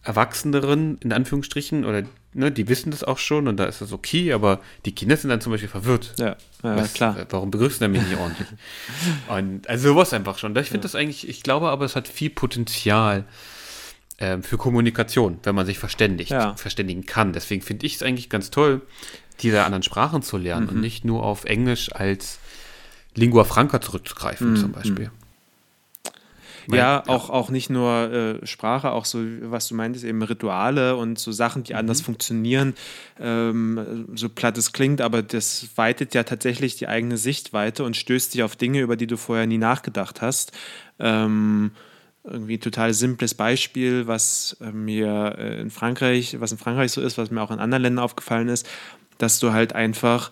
Erwachseneren, 0.03 0.99
in 0.99 1.13
Anführungsstrichen, 1.13 1.87
oder 1.87 2.05
ne, 2.35 2.51
die 2.53 2.69
wissen 2.69 2.91
das 2.91 3.05
auch 3.05 3.19
schon 3.19 3.49
und 3.49 3.57
da 3.57 3.65
ist 3.65 3.81
das 3.81 3.93
okay, 3.93 4.33
aber 4.33 4.61
die 4.85 4.95
Kinder 4.95 5.17
sind 5.17 5.31
dann 5.31 5.41
zum 5.41 5.53
Beispiel 5.53 5.69
verwirrt. 5.69 6.15
Ja, 6.19 6.37
ja 6.63 6.77
Was, 6.77 6.95
klar. 6.95 7.19
Äh, 7.19 7.27
warum 7.31 7.51
begrüßt 7.51 7.81
er 7.83 7.89
mich 7.89 8.03
nicht 8.03 8.19
ordentlich? 8.19 8.49
und 9.29 9.69
also 9.69 9.89
sowas 9.89 10.13
einfach 10.13 10.39
schon. 10.39 10.55
Ich 10.57 10.69
finde 10.69 10.79
ja. 10.79 10.83
das 10.83 10.95
eigentlich, 10.95 11.29
ich 11.29 11.43
glaube 11.43 11.69
aber, 11.69 11.85
es 11.85 11.97
hat 11.97 12.09
viel 12.09 12.31
Potenzial 12.31 13.25
äh, 14.19 14.39
für 14.43 14.59
Kommunikation, 14.59 15.39
wenn 15.43 15.55
man 15.55 15.67
sich 15.67 15.79
verständigt, 15.79 16.31
ja. 16.31 16.55
verständigen 16.57 17.07
kann. 17.07 17.33
Deswegen 17.33 17.63
finde 17.63 17.87
ich 17.87 17.97
es 17.97 18.03
eigentlich 18.03 18.29
ganz 18.29 18.51
toll, 18.51 18.83
diese 19.41 19.65
anderen 19.65 19.83
Sprachen 19.83 20.23
zu 20.23 20.37
lernen 20.37 20.67
mhm. 20.67 20.73
und 20.73 20.81
nicht 20.81 21.05
nur 21.05 21.23
auf 21.25 21.45
Englisch 21.45 21.93
als 21.93 22.39
Lingua 23.15 23.45
Franca 23.45 23.81
zurückzugreifen, 23.81 24.53
mhm. 24.53 24.57
zum 24.57 24.73
Beispiel. 24.73 25.11
Ja, 26.77 27.03
auch, 27.07 27.31
auch 27.31 27.51
nicht 27.51 27.71
nur 27.71 28.13
äh, 28.43 28.47
Sprache, 28.47 28.91
auch 28.91 29.05
so, 29.05 29.21
was 29.43 29.69
du 29.69 29.75
meintest, 29.75 30.05
eben 30.05 30.23
Rituale 30.23 30.97
und 30.97 31.19
so 31.19 31.33
Sachen, 31.33 31.63
die 31.63 31.73
mhm. 31.73 31.79
anders 31.79 32.01
funktionieren. 32.01 32.75
Ähm, 33.19 34.07
so 34.15 34.29
platt 34.29 34.59
es 34.59 34.73
klingt, 34.73 35.01
aber 35.01 35.23
das 35.23 35.69
weitet 35.77 36.15
ja 36.15 36.25
tatsächlich 36.25 36.77
die 36.77 36.89
eigene 36.89 37.17
Sichtweite 37.17 37.85
und 37.85 37.97
stößt 37.97 38.35
dich 38.35 38.43
auf 38.43 38.57
Dinge, 38.57 38.81
über 38.81 38.97
die 38.97 39.07
du 39.07 39.17
vorher 39.17 39.47
nie 39.47 39.59
nachgedacht 39.59 40.21
hast. 40.21 40.53
Ähm, 40.99 41.71
irgendwie 42.25 42.57
ein 42.57 42.61
total 42.61 42.93
simples 42.93 43.35
Beispiel, 43.35 44.07
was 44.07 44.57
äh, 44.61 44.71
mir 44.71 45.37
äh, 45.39 45.61
in 45.61 45.71
Frankreich, 45.71 46.37
was 46.41 46.53
in 46.53 46.59
Frankreich 46.59 46.93
so 46.93 47.01
ist, 47.01 47.17
was 47.17 47.31
mir 47.31 47.41
auch 47.41 47.51
in 47.51 47.61
anderen 47.61 47.83
Ländern 47.83 48.05
aufgefallen 48.05 48.49
ist, 48.49 48.69
dass 49.19 49.39
du 49.39 49.53
halt 49.53 49.75
einfach 49.75 50.31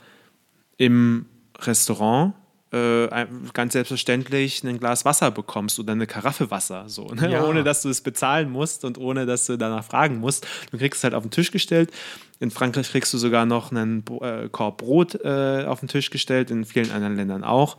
im 0.76 1.26
Restaurant 1.58 2.34
äh, 2.76 3.26
ganz 3.52 3.72
selbstverständlich 3.72 4.62
ein 4.64 4.78
Glas 4.78 5.04
Wasser 5.04 5.30
bekommst 5.30 5.78
oder 5.78 5.92
eine 5.92 6.06
Karaffe 6.06 6.50
Wasser, 6.50 6.88
so, 6.88 7.06
ne? 7.08 7.30
ja. 7.30 7.44
ohne 7.44 7.64
dass 7.64 7.82
du 7.82 7.88
es 7.88 8.00
bezahlen 8.00 8.50
musst 8.50 8.84
und 8.84 8.98
ohne 8.98 9.26
dass 9.26 9.46
du 9.46 9.56
danach 9.56 9.84
fragen 9.84 10.18
musst. 10.18 10.46
Du 10.70 10.78
kriegst 10.78 10.98
es 10.98 11.04
halt 11.04 11.14
auf 11.14 11.22
den 11.22 11.30
Tisch 11.30 11.50
gestellt. 11.50 11.90
In 12.38 12.50
Frankreich 12.50 12.90
kriegst 12.90 13.12
du 13.14 13.18
sogar 13.18 13.46
noch 13.46 13.70
einen 13.70 14.04
äh, 14.20 14.48
Korb 14.50 14.78
Brot 14.78 15.14
äh, 15.24 15.64
auf 15.66 15.80
den 15.80 15.88
Tisch 15.88 16.10
gestellt, 16.10 16.50
in 16.50 16.64
vielen 16.64 16.90
anderen 16.90 17.16
Ländern 17.16 17.44
auch. 17.44 17.76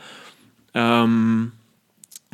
Ähm, 0.73 1.51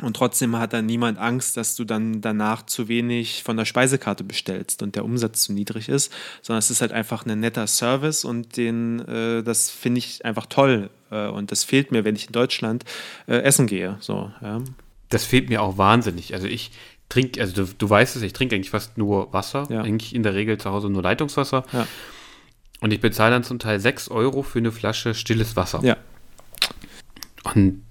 und 0.02 0.16
trotzdem 0.16 0.56
hat 0.58 0.72
dann 0.72 0.86
niemand 0.86 1.18
Angst, 1.18 1.56
dass 1.56 1.76
du 1.76 1.84
dann 1.84 2.20
danach 2.20 2.66
zu 2.66 2.88
wenig 2.88 3.44
von 3.44 3.56
der 3.56 3.64
Speisekarte 3.64 4.24
bestellst 4.24 4.82
und 4.82 4.96
der 4.96 5.04
Umsatz 5.04 5.42
zu 5.42 5.52
niedrig 5.52 5.88
ist, 5.88 6.12
sondern 6.42 6.58
es 6.58 6.70
ist 6.70 6.80
halt 6.80 6.92
einfach 6.92 7.24
ein 7.24 7.38
netter 7.38 7.66
Service 7.68 8.24
und 8.24 8.56
den, 8.56 9.00
äh, 9.00 9.42
das 9.42 9.70
finde 9.70 9.98
ich 9.98 10.24
einfach 10.24 10.46
toll. 10.46 10.90
Äh, 11.10 11.28
und 11.28 11.52
das 11.52 11.62
fehlt 11.62 11.92
mir, 11.92 12.04
wenn 12.04 12.16
ich 12.16 12.26
in 12.26 12.32
Deutschland 12.32 12.84
äh, 13.28 13.36
essen 13.36 13.66
gehe. 13.68 13.96
So, 14.00 14.32
ja. 14.42 14.60
Das 15.10 15.24
fehlt 15.24 15.48
mir 15.48 15.62
auch 15.62 15.78
wahnsinnig. 15.78 16.34
Also 16.34 16.48
ich 16.48 16.72
trinke, 17.08 17.40
also 17.40 17.64
du, 17.64 17.72
du 17.78 17.88
weißt 17.88 18.16
es, 18.16 18.22
ich 18.22 18.32
trinke 18.32 18.56
eigentlich 18.56 18.70
fast 18.70 18.98
nur 18.98 19.32
Wasser. 19.32 19.68
Ja. 19.70 19.82
Eigentlich 19.82 20.12
in 20.14 20.24
der 20.24 20.34
Regel 20.34 20.58
zu 20.58 20.70
Hause 20.70 20.90
nur 20.90 21.02
Leitungswasser. 21.02 21.64
Ja. 21.72 21.86
Und 22.80 22.92
ich 22.92 23.00
bezahle 23.00 23.30
dann 23.30 23.44
zum 23.44 23.60
Teil 23.60 23.78
6 23.78 24.08
Euro 24.08 24.42
für 24.42 24.58
eine 24.58 24.72
Flasche 24.72 25.14
stilles 25.14 25.54
Wasser. 25.54 25.80
Ja. 25.84 25.96
Und 27.54 27.82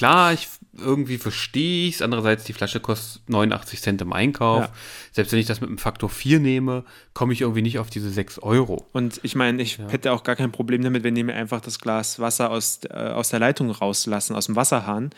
klar, 0.00 0.32
ich 0.32 0.48
irgendwie 0.78 1.18
verstehe 1.18 1.88
ich 1.88 1.96
es. 1.96 2.02
Andererseits, 2.02 2.44
die 2.44 2.54
Flasche 2.54 2.80
kostet 2.80 3.28
89 3.28 3.82
Cent 3.82 4.00
im 4.00 4.14
Einkauf. 4.14 4.62
Ja. 4.62 4.72
Selbst 5.12 5.30
wenn 5.30 5.38
ich 5.38 5.44
das 5.44 5.60
mit 5.60 5.68
einem 5.68 5.76
Faktor 5.76 6.08
4 6.08 6.40
nehme, 6.40 6.84
komme 7.12 7.34
ich 7.34 7.42
irgendwie 7.42 7.60
nicht 7.60 7.78
auf 7.78 7.90
diese 7.90 8.08
6 8.08 8.38
Euro. 8.38 8.86
Und 8.92 9.20
ich 9.24 9.34
meine, 9.34 9.60
ich 9.60 9.76
ja. 9.76 9.88
hätte 9.90 10.12
auch 10.12 10.22
gar 10.22 10.36
kein 10.36 10.52
Problem 10.52 10.82
damit, 10.82 11.04
wenn 11.04 11.14
die 11.14 11.22
mir 11.22 11.34
einfach 11.34 11.60
das 11.60 11.80
Glas 11.80 12.18
Wasser 12.18 12.50
aus, 12.50 12.80
äh, 12.88 12.94
aus 12.94 13.28
der 13.28 13.40
Leitung 13.40 13.70
rauslassen, 13.70 14.34
aus 14.34 14.46
dem 14.46 14.56
Wasserhahn. 14.56 15.10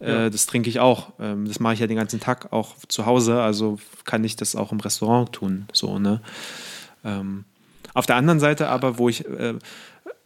Äh, 0.00 0.10
ja. 0.10 0.30
das 0.30 0.46
trinke 0.46 0.70
ich 0.70 0.80
auch. 0.80 1.12
Ähm, 1.20 1.46
das 1.46 1.60
mache 1.60 1.74
ich 1.74 1.80
ja 1.80 1.86
den 1.86 1.98
ganzen 1.98 2.18
Tag 2.18 2.54
auch 2.54 2.76
zu 2.88 3.04
Hause. 3.04 3.42
Also 3.42 3.78
kann 4.06 4.24
ich 4.24 4.36
das 4.36 4.56
auch 4.56 4.72
im 4.72 4.80
Restaurant 4.80 5.30
tun. 5.32 5.66
So, 5.74 5.98
ne? 5.98 6.22
Ähm, 7.04 7.44
auf 7.92 8.06
der 8.06 8.16
anderen 8.16 8.40
Seite 8.40 8.70
aber, 8.70 8.96
wo 8.96 9.10
ich 9.10 9.28
äh, 9.28 9.56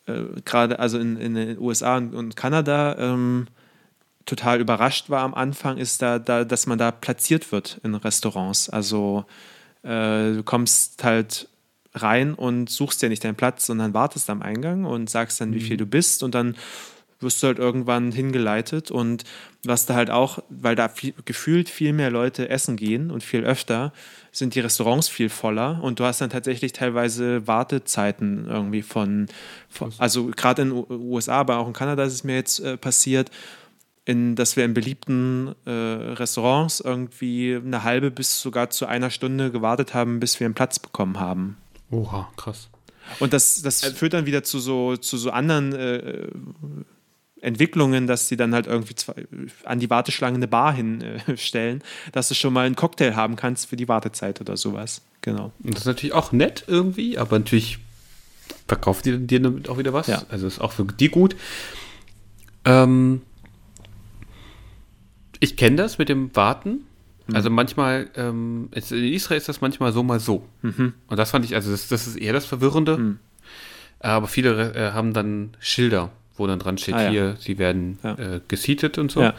äh 0.06 0.22
gerade, 0.44 0.78
also 0.78 0.96
in, 1.00 1.16
in, 1.16 1.34
den 1.34 1.58
USA 1.58 1.96
und, 1.96 2.14
und 2.14 2.36
Kanada, 2.36 2.96
ähm, 3.00 3.48
total 4.26 4.60
überrascht 4.60 5.08
war 5.08 5.22
am 5.22 5.34
Anfang, 5.34 5.78
ist 5.78 6.02
da, 6.02 6.18
da 6.18 6.44
dass 6.44 6.66
man 6.66 6.78
da 6.78 6.90
platziert 6.90 7.52
wird 7.52 7.80
in 7.82 7.94
Restaurants. 7.94 8.68
Also 8.68 9.24
äh, 9.82 10.34
du 10.34 10.42
kommst 10.44 11.02
halt 11.04 11.48
rein 11.94 12.34
und 12.34 12.68
suchst 12.68 13.02
ja 13.02 13.08
nicht 13.08 13.24
deinen 13.24 13.36
Platz, 13.36 13.66
sondern 13.66 13.94
wartest 13.94 14.28
am 14.28 14.42
Eingang 14.42 14.84
und 14.84 15.08
sagst 15.08 15.40
dann, 15.40 15.54
wie 15.54 15.60
viel 15.60 15.76
mhm. 15.76 15.78
du 15.78 15.86
bist 15.86 16.22
und 16.22 16.34
dann 16.34 16.56
wirst 17.20 17.42
du 17.42 17.46
halt 17.46 17.58
irgendwann 17.58 18.12
hingeleitet 18.12 18.90
und 18.90 19.24
was 19.64 19.86
da 19.86 19.94
halt 19.94 20.10
auch, 20.10 20.38
weil 20.50 20.76
da 20.76 20.88
viel, 20.88 21.14
gefühlt 21.24 21.70
viel 21.70 21.94
mehr 21.94 22.10
Leute 22.10 22.50
essen 22.50 22.76
gehen 22.76 23.10
und 23.10 23.22
viel 23.22 23.42
öfter, 23.42 23.92
sind 24.32 24.54
die 24.54 24.60
Restaurants 24.60 25.08
viel 25.08 25.30
voller 25.30 25.82
und 25.82 25.98
du 25.98 26.04
hast 26.04 26.20
dann 26.20 26.28
tatsächlich 26.28 26.72
teilweise 26.72 27.46
Wartezeiten 27.46 28.46
irgendwie 28.48 28.82
von, 28.82 29.28
von 29.70 29.92
also 29.96 30.26
gerade 30.26 30.62
in 30.62 30.70
den 30.70 30.84
USA, 30.90 31.36
aber 31.36 31.56
auch 31.56 31.66
in 31.66 31.72
Kanada 31.72 32.04
ist 32.04 32.12
es 32.12 32.24
mir 32.24 32.34
jetzt 32.34 32.60
äh, 32.60 32.76
passiert, 32.76 33.30
in, 34.06 34.36
dass 34.36 34.56
wir 34.56 34.64
in 34.64 34.72
beliebten 34.72 35.54
äh, 35.66 35.70
Restaurants 35.70 36.80
irgendwie 36.80 37.56
eine 37.56 37.82
halbe 37.82 38.10
bis 38.10 38.40
sogar 38.40 38.70
zu 38.70 38.86
einer 38.86 39.10
Stunde 39.10 39.50
gewartet 39.50 39.94
haben, 39.94 40.20
bis 40.20 40.38
wir 40.40 40.46
einen 40.46 40.54
Platz 40.54 40.78
bekommen 40.78 41.18
haben. 41.18 41.56
Oha, 41.90 42.30
krass. 42.36 42.68
Und 43.18 43.32
das, 43.32 43.62
das 43.62 43.82
also, 43.82 43.96
führt 43.96 44.14
dann 44.14 44.24
wieder 44.24 44.44
zu 44.44 44.60
so, 44.60 44.96
zu 44.96 45.16
so 45.16 45.30
anderen 45.30 45.72
äh, 45.72 46.28
Entwicklungen, 47.40 48.06
dass 48.06 48.28
sie 48.28 48.36
dann 48.36 48.54
halt 48.54 48.68
irgendwie 48.68 48.94
zwei, 48.94 49.26
an 49.64 49.80
die 49.80 49.90
Warteschlange 49.90 50.36
eine 50.36 50.48
Bar 50.48 50.72
hinstellen, 50.72 51.80
äh, 51.80 52.10
dass 52.12 52.28
du 52.28 52.34
schon 52.34 52.52
mal 52.52 52.66
einen 52.66 52.76
Cocktail 52.76 53.16
haben 53.16 53.34
kannst 53.34 53.66
für 53.66 53.76
die 53.76 53.88
Wartezeit 53.88 54.40
oder 54.40 54.56
sowas. 54.56 55.02
Genau. 55.20 55.52
Und 55.64 55.74
das 55.74 55.80
ist 55.80 55.86
natürlich 55.86 56.14
auch 56.14 56.30
nett 56.30 56.64
irgendwie, 56.68 57.18
aber 57.18 57.38
natürlich 57.38 57.78
verkauft 58.68 59.04
die 59.04 59.18
dir 59.18 59.40
damit 59.40 59.68
auch 59.68 59.78
wieder 59.78 59.92
was. 59.92 60.06
Ja. 60.06 60.22
Also 60.28 60.46
ist 60.46 60.60
auch 60.60 60.72
für 60.72 60.84
die 60.84 61.08
gut. 61.08 61.34
Ähm, 62.64 63.22
ich 65.40 65.56
kenne 65.56 65.76
das 65.76 65.98
mit 65.98 66.08
dem 66.08 66.34
Warten. 66.34 66.84
Mhm. 67.26 67.34
Also 67.34 67.50
manchmal, 67.50 68.08
ähm, 68.16 68.70
in 68.72 69.12
Israel 69.12 69.38
ist 69.38 69.48
das 69.48 69.60
manchmal 69.60 69.92
so, 69.92 70.02
mal 70.02 70.20
so. 70.20 70.46
Mhm. 70.62 70.94
Und 71.08 71.16
das 71.18 71.30
fand 71.30 71.44
ich, 71.44 71.54
also 71.54 71.70
das, 71.70 71.88
das 71.88 72.06
ist 72.06 72.16
eher 72.16 72.32
das 72.32 72.46
Verwirrende. 72.46 72.98
Mhm. 72.98 73.18
Aber 74.00 74.28
viele 74.28 74.74
äh, 74.74 74.92
haben 74.92 75.12
dann 75.12 75.56
Schilder 75.58 76.10
wo 76.36 76.46
dann 76.46 76.58
dran 76.58 76.78
steht, 76.78 76.94
ah, 76.94 77.04
ja. 77.04 77.10
hier, 77.10 77.36
sie 77.38 77.58
werden 77.58 77.98
ja. 78.02 78.14
äh, 78.14 78.40
gesietet 78.48 78.98
und 78.98 79.10
so. 79.10 79.22
Ja. 79.22 79.34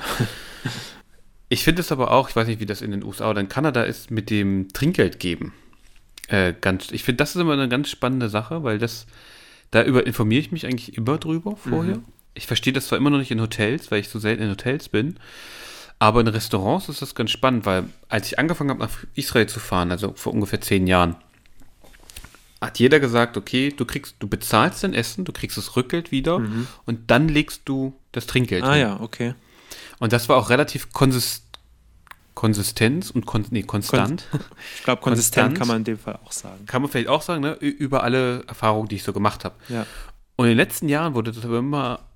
ich 1.49 1.63
finde 1.63 1.81
es 1.81 1.91
aber 1.91 2.11
auch, 2.11 2.29
ich 2.29 2.35
weiß 2.35 2.47
nicht, 2.47 2.59
wie 2.59 2.65
das 2.65 2.81
in 2.81 2.91
den 2.91 3.03
USA 3.03 3.29
oder 3.29 3.41
in 3.41 3.49
Kanada 3.49 3.83
ist, 3.83 4.11
mit 4.11 4.29
dem 4.29 4.69
Trinkgeld 4.73 5.19
geben. 5.19 5.53
Äh, 6.27 6.53
ganz, 6.59 6.91
ich 6.91 7.03
finde, 7.03 7.17
das 7.17 7.35
ist 7.35 7.41
immer 7.41 7.53
eine 7.53 7.69
ganz 7.69 7.89
spannende 7.89 8.29
Sache, 8.29 8.63
weil 8.63 8.79
das, 8.79 9.05
da 9.71 9.83
über 9.83 10.05
informiere 10.05 10.41
ich 10.41 10.51
mich 10.51 10.65
eigentlich 10.65 10.97
immer 10.97 11.17
drüber 11.17 11.55
vorher. 11.55 11.97
Mhm. 11.97 12.05
Ich 12.33 12.47
verstehe 12.47 12.73
das 12.73 12.87
zwar 12.87 12.97
immer 12.97 13.09
noch 13.09 13.19
nicht 13.19 13.31
in 13.31 13.41
Hotels, 13.41 13.91
weil 13.91 13.99
ich 13.99 14.09
so 14.09 14.19
selten 14.19 14.43
in 14.43 14.49
Hotels 14.49 14.89
bin, 14.89 15.17
aber 15.99 16.21
in 16.21 16.27
Restaurants 16.27 16.89
ist 16.89 17.01
das 17.01 17.15
ganz 17.15 17.31
spannend, 17.31 17.65
weil 17.65 17.85
als 18.09 18.27
ich 18.27 18.39
angefangen 18.39 18.69
habe, 18.69 18.81
nach 18.81 18.91
Israel 19.15 19.47
zu 19.47 19.59
fahren, 19.59 19.91
also 19.91 20.13
vor 20.15 20.33
ungefähr 20.33 20.61
zehn 20.61 20.87
Jahren, 20.87 21.15
hat 22.61 22.79
jeder 22.79 22.99
gesagt, 22.99 23.37
okay, 23.37 23.69
du 23.75 23.85
kriegst, 23.85 24.15
du 24.19 24.27
bezahlst 24.27 24.83
dein 24.83 24.93
Essen, 24.93 25.25
du 25.25 25.31
kriegst 25.31 25.57
das 25.57 25.75
Rückgeld 25.75 26.11
wieder 26.11 26.39
mhm. 26.39 26.67
und 26.85 27.11
dann 27.11 27.27
legst 27.27 27.61
du 27.65 27.99
das 28.11 28.27
Trinkgeld 28.27 28.63
Ah 28.63 28.73
hin. 28.73 28.81
ja, 28.81 28.99
okay. 28.99 29.35
Und 29.99 30.13
das 30.13 30.29
war 30.29 30.37
auch 30.37 30.49
relativ 30.49 30.91
konsist 30.93 31.43
Konsistenz 32.35 33.09
und 33.09 33.25
kon 33.25 33.45
nee, 33.49 33.63
konstant. 33.63 34.27
Kon 34.29 34.39
ich 34.77 34.83
glaube, 34.83 35.01
konsistent 35.01 35.57
kann 35.57 35.67
man 35.67 35.77
in 35.77 35.83
dem 35.85 35.97
Fall 35.97 36.19
auch 36.23 36.31
sagen. 36.31 36.67
Kann 36.67 36.83
man 36.83 36.91
vielleicht 36.91 37.07
auch 37.07 37.23
sagen, 37.23 37.41
ne? 37.41 37.53
über 37.53 38.03
alle 38.03 38.43
Erfahrungen, 38.45 38.87
die 38.87 38.97
ich 38.97 39.03
so 39.03 39.11
gemacht 39.11 39.43
habe. 39.43 39.55
Ja. 39.69 39.87
Und 40.35 40.45
in 40.45 40.51
den 40.51 40.57
letzten 40.57 40.87
Jahren 40.87 41.15
wurde 41.15 41.31
das 41.31 41.43
aber 41.43 41.57
immer 41.57 42.06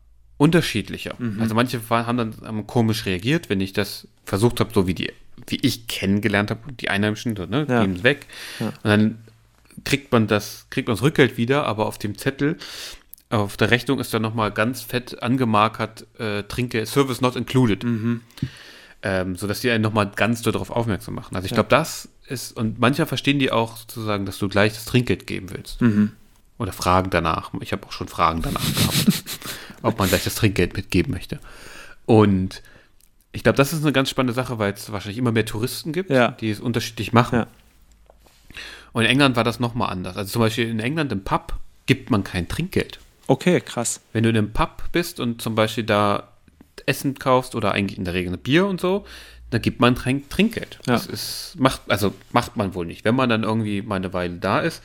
unterschiedlicher. 0.41 1.13
Mhm. 1.19 1.39
Also 1.39 1.53
manche 1.53 1.79
haben 1.87 2.17
dann 2.17 2.65
komisch 2.65 3.05
reagiert, 3.05 3.47
wenn 3.51 3.61
ich 3.61 3.73
das 3.73 4.07
versucht 4.25 4.59
habe, 4.59 4.71
so 4.73 4.87
wie 4.87 4.95
die, 4.95 5.13
wie 5.45 5.59
ich 5.61 5.85
kennengelernt 5.85 6.49
habe, 6.49 6.73
die 6.73 6.89
Einheimischen, 6.89 7.33
ne, 7.33 7.67
ja. 7.69 7.81
geben 7.81 7.97
es 7.97 8.03
weg. 8.03 8.25
Ja. 8.59 8.69
Und 8.69 8.85
dann 8.85 9.17
kriegt 9.83 10.11
man 10.11 10.25
das, 10.25 10.65
kriegt 10.71 10.87
man 10.87 10.97
das 10.97 11.03
Rückgeld 11.03 11.37
wieder, 11.37 11.67
aber 11.67 11.85
auf 11.85 11.99
dem 11.99 12.17
Zettel, 12.17 12.57
auf 13.29 13.55
der 13.55 13.69
Rechnung 13.69 13.99
ist 13.99 14.15
dann 14.15 14.23
nochmal 14.23 14.49
ganz 14.49 14.81
fett 14.81 15.21
angemarkert, 15.21 16.07
äh, 16.17 16.41
Trinke, 16.43 16.87
Service 16.87 17.21
not 17.21 17.35
included. 17.35 17.83
Mhm. 17.83 18.21
Ähm, 19.03 19.35
sodass 19.35 19.61
die 19.61 19.69
einen 19.69 19.83
nochmal 19.83 20.11
ganz 20.15 20.41
darauf 20.41 20.71
aufmerksam 20.71 21.13
machen. 21.13 21.35
Also 21.35 21.45
ich 21.45 21.51
ja. 21.51 21.55
glaube, 21.55 21.69
das 21.69 22.09
ist, 22.27 22.57
und 22.57 22.79
mancher 22.79 23.05
verstehen 23.05 23.37
die 23.37 23.51
auch 23.51 23.77
sozusagen, 23.77 24.25
dass 24.25 24.39
du 24.39 24.49
gleich 24.49 24.73
das 24.73 24.85
Trinkgeld 24.85 25.27
geben 25.27 25.51
willst. 25.51 25.81
Mhm. 25.81 26.13
Oder 26.61 26.73
fragen 26.73 27.09
danach. 27.09 27.49
Ich 27.61 27.71
habe 27.71 27.87
auch 27.87 27.91
schon 27.91 28.07
Fragen 28.07 28.43
danach 28.43 28.61
gehabt, 28.61 29.23
ob 29.81 29.97
man 29.97 30.07
gleich 30.07 30.23
das 30.23 30.35
Trinkgeld 30.35 30.77
mitgeben 30.77 31.11
möchte. 31.11 31.39
Und 32.05 32.61
ich 33.31 33.41
glaube, 33.41 33.57
das 33.57 33.73
ist 33.73 33.81
eine 33.81 33.91
ganz 33.91 34.11
spannende 34.11 34.33
Sache, 34.33 34.59
weil 34.59 34.71
es 34.71 34.91
wahrscheinlich 34.91 35.17
immer 35.17 35.31
mehr 35.31 35.47
Touristen 35.47 35.91
gibt, 35.91 36.11
ja. 36.11 36.27
die 36.29 36.51
es 36.51 36.59
unterschiedlich 36.59 37.13
machen. 37.13 37.39
Ja. 37.39 37.47
Und 38.93 39.05
in 39.05 39.09
England 39.09 39.37
war 39.37 39.43
das 39.43 39.59
nochmal 39.59 39.89
anders. 39.89 40.17
Also 40.17 40.33
zum 40.33 40.43
Beispiel 40.43 40.69
in 40.69 40.79
England 40.79 41.11
im 41.11 41.23
Pub 41.23 41.55
gibt 41.87 42.11
man 42.11 42.23
kein 42.23 42.47
Trinkgeld. 42.47 42.99
Okay, 43.25 43.59
krass. 43.59 44.01
Wenn 44.13 44.21
du 44.21 44.29
in 44.29 44.37
einem 44.37 44.53
Pub 44.53 44.83
bist 44.91 45.19
und 45.19 45.41
zum 45.41 45.55
Beispiel 45.55 45.83
da 45.83 46.27
Essen 46.85 47.17
kaufst 47.17 47.55
oder 47.55 47.71
eigentlich 47.71 47.97
in 47.97 48.05
der 48.05 48.13
Regel 48.13 48.33
ein 48.33 48.39
Bier 48.39 48.67
und 48.67 48.79
so, 48.79 49.07
dann 49.49 49.63
gibt 49.63 49.79
man 49.79 49.95
Trink 49.95 50.29
Trinkgeld. 50.29 50.77
Ja. 50.85 50.93
Das 50.93 51.07
ist, 51.07 51.55
macht, 51.57 51.81
also 51.87 52.13
macht 52.31 52.55
man 52.55 52.75
wohl 52.75 52.85
nicht. 52.85 53.03
Wenn 53.03 53.15
man 53.15 53.29
dann 53.29 53.41
irgendwie 53.41 53.81
mal 53.81 53.95
eine 53.95 54.13
Weile 54.13 54.35
da 54.35 54.59
ist 54.59 54.83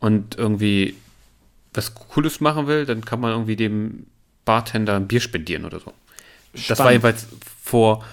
und 0.00 0.38
irgendwie 0.38 0.96
was 1.74 1.94
Cooles 1.94 2.40
machen 2.40 2.66
will, 2.66 2.86
dann 2.86 3.04
kann 3.04 3.20
man 3.20 3.32
irgendwie 3.32 3.56
dem 3.56 4.06
Bartender 4.44 4.96
ein 4.96 5.08
Bier 5.08 5.20
spendieren 5.20 5.64
oder 5.64 5.80
so. 5.80 5.92
Spannend. 6.54 6.70
Das 6.70 6.78
war 6.78 6.90
jedenfalls 6.92 7.26
vor, 7.62 8.04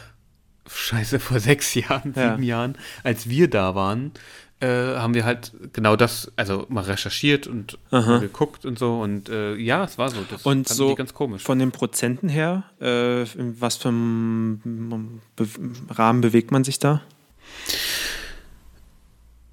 scheiße, 0.67 1.19
vor 1.19 1.39
sechs 1.39 1.73
Jahren, 1.73 2.13
sieben 2.13 2.43
ja. 2.43 2.57
Jahren, 2.57 2.77
als 3.03 3.29
wir 3.29 3.49
da 3.49 3.75
waren, 3.75 4.11
äh, 4.59 4.67
haben 4.67 5.13
wir 5.13 5.25
halt 5.25 5.51
genau 5.73 5.95
das, 5.95 6.31
also 6.35 6.65
mal 6.69 6.83
recherchiert 6.83 7.45
und 7.47 7.77
geguckt 7.91 8.65
und 8.65 8.79
so 8.79 9.01
und 9.01 9.29
äh, 9.29 9.55
ja, 9.55 9.83
es 9.83 9.97
war 9.97 10.09
so. 10.09 10.17
Das 10.29 10.45
und 10.45 10.67
so 10.67 10.95
ganz 10.95 11.13
komisch. 11.13 11.43
Von 11.43 11.59
den 11.59 11.71
Prozenten 11.71 12.29
her, 12.29 12.63
äh, 12.79 13.25
was 13.59 13.75
für 13.77 13.89
einen 13.89 15.21
Be 15.35 15.47
Rahmen 15.89 16.21
bewegt 16.21 16.51
man 16.51 16.63
sich 16.63 16.79
da? 16.79 17.01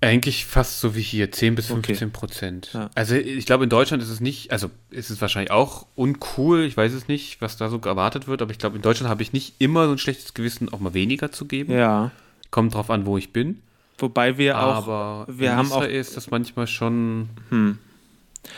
Eigentlich 0.02 0.46
fast 0.46 0.80
so 0.80 0.96
wie 0.96 1.00
hier, 1.00 1.30
10 1.30 1.54
bis 1.54 1.68
15 1.68 1.94
okay. 1.94 2.06
Prozent. 2.12 2.70
Ja. 2.74 2.90
Also 2.96 3.14
ich 3.14 3.46
glaube, 3.46 3.62
in 3.62 3.70
Deutschland 3.70 4.02
ist 4.02 4.08
es 4.08 4.20
nicht, 4.20 4.50
also 4.50 4.68
ist 4.90 5.10
es 5.10 5.20
wahrscheinlich 5.20 5.52
auch 5.52 5.86
uncool, 5.94 6.64
ich 6.64 6.76
weiß 6.76 6.92
es 6.92 7.06
nicht, 7.06 7.40
was 7.40 7.56
da 7.56 7.68
so 7.68 7.78
erwartet 7.78 8.26
wird, 8.26 8.42
aber 8.42 8.50
ich 8.50 8.58
glaube, 8.58 8.74
in 8.74 8.82
Deutschland 8.82 9.08
habe 9.08 9.22
ich 9.22 9.32
nicht 9.32 9.54
immer 9.60 9.86
so 9.86 9.92
ein 9.92 9.98
schlechtes 9.98 10.34
Gewissen, 10.34 10.72
auch 10.72 10.80
mal 10.80 10.92
weniger 10.92 11.30
zu 11.30 11.44
geben. 11.44 11.72
Ja. 11.72 12.10
Kommt 12.50 12.74
drauf 12.74 12.90
an, 12.90 13.06
wo 13.06 13.16
ich 13.16 13.32
bin. 13.32 13.62
Wobei 13.98 14.38
wir 14.38 14.60
auch. 14.60 14.88
Aber 14.88 15.26
wir 15.28 15.54
haben 15.54 15.66
Israel 15.66 15.88
auch, 15.88 16.00
ist 16.00 16.16
das 16.16 16.32
manchmal 16.32 16.66
schon 16.66 17.28
hm. 17.50 17.78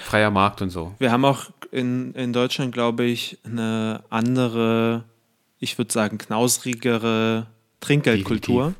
freier 0.03 0.31
Markt 0.31 0.63
und 0.63 0.71
so. 0.71 0.95
Wir 0.99 1.13
haben 1.13 1.27
auch 1.27 1.51
in, 1.71 2.15
in 2.15 2.33
Deutschland, 2.33 2.73
glaube 2.73 3.05
ich, 3.05 3.37
eine 3.45 4.03
andere, 4.09 5.05
ich 5.61 5.77
würde 5.77 5.93
sagen, 5.93 6.17
knausrigere 6.17 7.49
Trinkgeldkultur. 7.81 8.75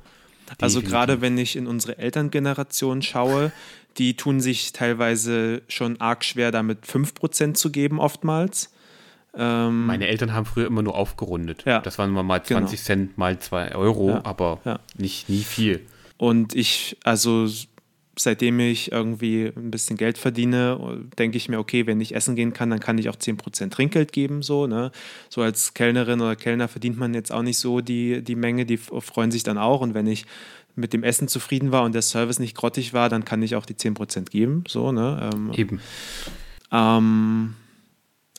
Also 0.61 0.83
gerade 0.83 1.21
wenn 1.21 1.39
ich 1.39 1.57
in 1.57 1.67
unsere 1.67 1.99
Elterngeneration 1.99 3.03
schaue, 3.03 3.53
die 3.99 4.17
tun 4.17 4.41
sich 4.41 4.73
teilweise 4.73 5.63
schon 5.69 6.01
arg 6.01 6.25
schwer 6.25 6.51
damit 6.51 6.85
5% 6.87 7.55
zu 7.55 7.71
geben, 7.71 8.01
oftmals. 8.01 8.73
Ähm, 9.37 9.87
Meine 9.87 10.07
Eltern 10.07 10.33
haben 10.33 10.47
früher 10.47 10.67
immer 10.67 10.83
nur 10.83 10.95
aufgerundet. 10.95 11.65
Ja, 11.65 11.81
das 11.81 11.99
waren 11.99 12.11
mal 12.11 12.43
20 12.43 12.49
genau. 12.49 12.85
Cent, 12.85 13.19
mal 13.19 13.39
2 13.39 13.75
Euro, 13.75 14.11
ja, 14.11 14.25
aber 14.25 14.61
ja. 14.65 14.81
nicht 14.97 15.29
nie 15.29 15.43
viel. 15.43 15.85
Und 16.17 16.55
ich, 16.55 16.97
also 17.05 17.49
seitdem 18.17 18.61
ich 18.61 18.93
irgendwie 18.93 19.53
ein 19.57 19.71
bisschen 19.71 19.97
Geld 19.97 20.19
verdiene, 20.19 21.05
denke 21.19 21.37
ich 21.37 21.49
mir, 21.49 21.59
okay, 21.59 21.87
wenn 21.87 22.01
ich 22.01 22.15
essen 22.15 22.37
gehen 22.37 22.53
kann, 22.53 22.71
dann 22.71 22.81
kann 22.81 22.99
ich 22.99 23.09
auch 23.09 23.17
10% 23.17 23.71
Trinkgeld 23.71 24.13
geben. 24.13 24.43
So, 24.43 24.67
ne? 24.67 24.93
so 25.29 25.43
als 25.43 25.75
Kellnerin 25.75 26.21
oder 26.21 26.37
Kellner 26.37 26.69
verdient 26.69 26.99
man 26.99 27.15
jetzt 27.15 27.33
auch 27.33 27.43
nicht 27.43 27.59
so 27.59 27.81
die, 27.81 28.23
die 28.23 28.37
Menge, 28.37 28.67
die 28.67 28.77
freuen 28.77 29.31
sich 29.31 29.43
dann 29.43 29.59
auch. 29.59 29.81
Und 29.81 29.95
wenn 29.95 30.07
ich 30.07 30.27
mit 30.77 30.93
dem 30.93 31.05
Essen 31.05 31.29
zufrieden 31.29 31.73
war 31.73 31.85
und 31.85 31.95
der 31.95 32.03
Service 32.03 32.39
nicht 32.39 32.57
grottig 32.57 32.93
war, 32.93 33.09
dann 33.09 33.25
kann 33.25 33.43
ich 33.43 33.57
auch 33.57 33.67
die 33.67 33.75
10% 33.75 34.31
geben. 34.31 34.65
So, 34.69 34.93
ne? 34.93 35.31
Ähm, 35.33 35.53
Eben. 35.55 35.81
Ähm, 36.73 37.55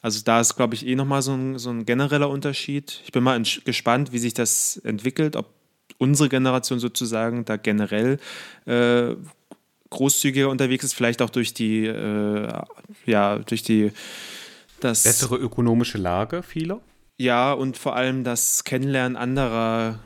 also 0.02 0.22
da 0.24 0.40
ist, 0.40 0.56
glaube 0.56 0.76
ich, 0.76 0.86
eh 0.86 0.96
nochmal 0.96 1.22
so 1.22 1.34
ein, 1.34 1.58
so 1.58 1.70
ein 1.70 1.86
genereller 1.86 2.30
Unterschied. 2.30 3.02
Ich 3.06 3.12
bin 3.12 3.24
mal 3.24 3.42
gespannt, 3.64 4.12
wie 4.12 4.20
sich 4.20 4.34
das 4.34 4.78
entwickelt, 4.78 5.36
ob 5.36 5.50
unsere 5.98 6.30
Generation 6.30 6.80
sozusagen 6.80 7.46
da 7.46 7.58
generell 7.58 8.20
äh, 8.66 9.16
großzügiger 9.96 10.50
unterwegs 10.50 10.84
ist, 10.84 10.94
vielleicht 10.94 11.22
auch 11.22 11.30
durch 11.30 11.54
die, 11.54 11.86
äh, 11.86 12.62
ja, 13.06 13.40
durch 13.40 13.64
die 13.64 13.92
das 14.80 15.04
bessere 15.04 15.38
ökonomische 15.38 15.98
Lage 15.98 16.44
vieler. 16.44 16.82
Ja, 17.18 17.54
und 17.54 17.78
vor 17.78 17.96
allem 17.96 18.24
das 18.24 18.64
Kennenlernen 18.64 19.16
anderer 19.16 20.00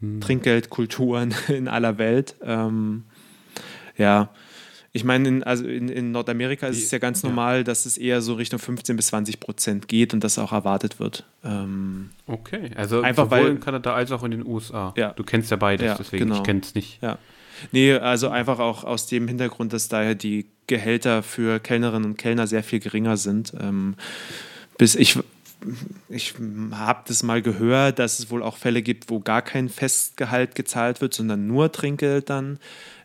hm. 0.00 0.20
Trinkgeldkulturen 0.20 1.34
in 1.48 1.68
aller 1.68 1.98
Welt. 1.98 2.36
Ähm, 2.42 3.04
ja, 3.98 4.30
ich 4.94 5.04
meine, 5.04 5.26
in, 5.26 5.42
also 5.42 5.66
in, 5.66 5.88
in 5.88 6.12
Nordamerika 6.12 6.66
ist 6.66 6.82
es 6.82 6.90
ja 6.90 6.98
ganz 6.98 7.22
normal, 7.22 7.58
ja. 7.58 7.62
dass 7.64 7.86
es 7.86 7.96
eher 7.96 8.20
so 8.20 8.34
Richtung 8.34 8.58
15 8.58 8.94
bis 8.94 9.06
20 9.06 9.40
Prozent 9.40 9.88
geht 9.88 10.12
und 10.12 10.22
das 10.22 10.38
auch 10.38 10.52
erwartet 10.52 11.00
wird. 11.00 11.24
Ähm, 11.42 12.10
okay, 12.26 12.70
also 12.76 13.00
einfach 13.00 13.24
sowohl 13.24 13.38
weil, 13.38 13.50
in 13.52 13.60
Kanada 13.60 13.94
als 13.94 14.12
auch 14.12 14.22
in 14.22 14.32
den 14.32 14.46
USA. 14.46 14.92
Ja. 14.98 15.14
Du 15.14 15.24
kennst 15.24 15.50
ja 15.50 15.56
beides, 15.56 15.86
ja, 15.86 15.94
deswegen 15.94 16.26
genau. 16.26 16.36
ich 16.36 16.42
kenne 16.42 16.60
es 16.60 16.74
nicht. 16.74 17.02
Ja. 17.02 17.18
Nee, 17.70 17.94
also 17.94 18.28
einfach 18.28 18.58
auch 18.58 18.84
aus 18.84 19.06
dem 19.06 19.28
Hintergrund, 19.28 19.72
dass 19.72 19.88
daher 19.88 20.14
die 20.14 20.46
Gehälter 20.66 21.22
für 21.22 21.60
Kellnerinnen 21.60 22.10
und 22.10 22.16
Kellner 22.16 22.46
sehr 22.46 22.62
viel 22.62 22.80
geringer 22.80 23.16
sind. 23.16 23.52
Ähm, 23.60 23.94
bis 24.78 24.94
ich 24.94 25.18
ich 26.08 26.34
habe 26.72 27.02
das 27.06 27.22
mal 27.22 27.40
gehört, 27.40 27.98
dass 27.98 28.18
es 28.18 28.30
wohl 28.30 28.42
auch 28.42 28.56
Fälle 28.56 28.82
gibt, 28.82 29.10
wo 29.10 29.20
gar 29.20 29.42
kein 29.42 29.68
Festgehalt 29.68 30.54
gezahlt 30.54 31.00
wird, 31.00 31.14
sondern 31.14 31.46
nur 31.46 31.70
Trinkgeld 31.70 32.30
dann. 32.30 32.58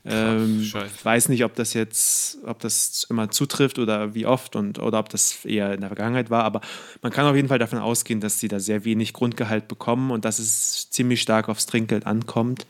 Ähm, 0.06 0.62
ich 0.62 0.74
weiß 0.74 1.30
nicht, 1.30 1.43
ob 1.43 1.56
das 1.56 1.74
jetzt, 1.74 2.38
ob 2.45 2.60
das 2.60 3.06
immer 3.10 3.30
zutrifft 3.30 3.78
oder 3.78 4.16
wie 4.16 4.26
oft 4.26 4.56
und 4.56 4.80
oder 4.80 5.00
ob 5.00 5.10
das 5.10 5.43
eher 5.45 5.74
in 5.74 5.82
der 5.82 5.89
Vergangenheit 5.89 6.30
war, 6.30 6.43
aber 6.43 6.62
man 7.02 7.12
kann 7.12 7.26
auf 7.26 7.36
jeden 7.36 7.50
Fall 7.50 7.60
davon 7.60 7.80
ausgehen, 7.80 8.22
dass 8.22 8.39
sie 8.39 8.48
da 8.48 8.60
sehr 8.60 8.86
wenig 8.86 9.14
Grundgehalt 9.14 9.68
bekommen 9.68 10.12
und 10.12 10.24
dass 10.24 10.39
es 10.39 10.89
ziemlich 10.89 11.22
stark 11.22 11.50
aufs 11.50 11.66
Trinkgeld 11.66 12.06
ankommt. 12.06 12.66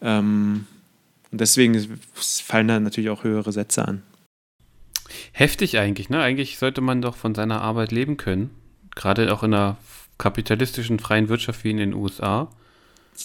Ähm, 0.00 0.66
und 1.30 1.40
deswegen 1.40 2.00
fallen 2.14 2.68
da 2.68 2.80
natürlich 2.80 3.10
auch 3.10 3.24
höhere 3.24 3.52
Sätze 3.52 3.86
an. 3.86 4.02
Heftig 5.32 5.78
eigentlich, 5.78 6.10
ne? 6.10 6.20
Eigentlich 6.20 6.58
sollte 6.58 6.80
man 6.80 7.02
doch 7.02 7.16
von 7.16 7.34
seiner 7.34 7.60
Arbeit 7.60 7.92
leben 7.92 8.16
können. 8.16 8.50
Gerade 8.94 9.32
auch 9.32 9.42
in 9.42 9.54
einer 9.54 9.76
kapitalistischen 10.18 10.98
freien 10.98 11.28
Wirtschaft 11.28 11.64
wie 11.64 11.70
in 11.70 11.76
den 11.76 11.94
USA. 11.94 12.48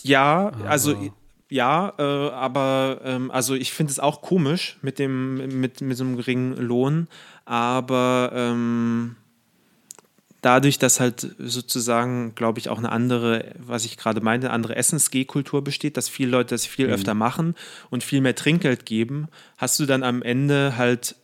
Ja, 0.03 0.47
aber 0.47 0.69
also 0.69 1.11
ja, 1.49 1.93
äh, 1.97 2.29
aber 2.31 3.01
ähm, 3.03 3.29
also 3.31 3.53
ich 3.53 3.73
finde 3.73 3.91
es 3.91 3.99
auch 3.99 4.21
komisch 4.21 4.77
mit 4.81 4.97
dem 4.97 5.59
mit, 5.59 5.81
mit 5.81 5.97
so 5.97 6.03
einem 6.03 6.17
geringen 6.17 6.57
Lohn, 6.57 7.07
aber 7.45 8.31
ähm, 8.33 9.17
dadurch, 10.43 10.77
dass 10.77 10.99
halt 10.99 11.35
sozusagen, 11.39 12.35
glaube 12.35 12.59
ich, 12.59 12.69
auch 12.69 12.77
eine 12.77 12.91
andere, 12.91 13.53
was 13.57 13.85
ich 13.85 13.97
gerade 13.97 14.21
meinte, 14.21 14.47
eine 14.47 14.53
andere 14.53 14.75
Essensgehkultur 14.75 15.63
besteht, 15.63 15.97
dass 15.97 16.09
viele 16.09 16.31
Leute 16.31 16.53
das 16.53 16.65
viel 16.65 16.87
mhm. 16.87 16.93
öfter 16.93 17.13
machen 17.15 17.55
und 17.89 18.03
viel 18.03 18.21
mehr 18.21 18.35
Trinkgeld 18.35 18.85
geben, 18.85 19.29
hast 19.57 19.79
du 19.79 19.85
dann 19.85 20.03
am 20.03 20.21
Ende 20.21 20.77
halt 20.77 21.15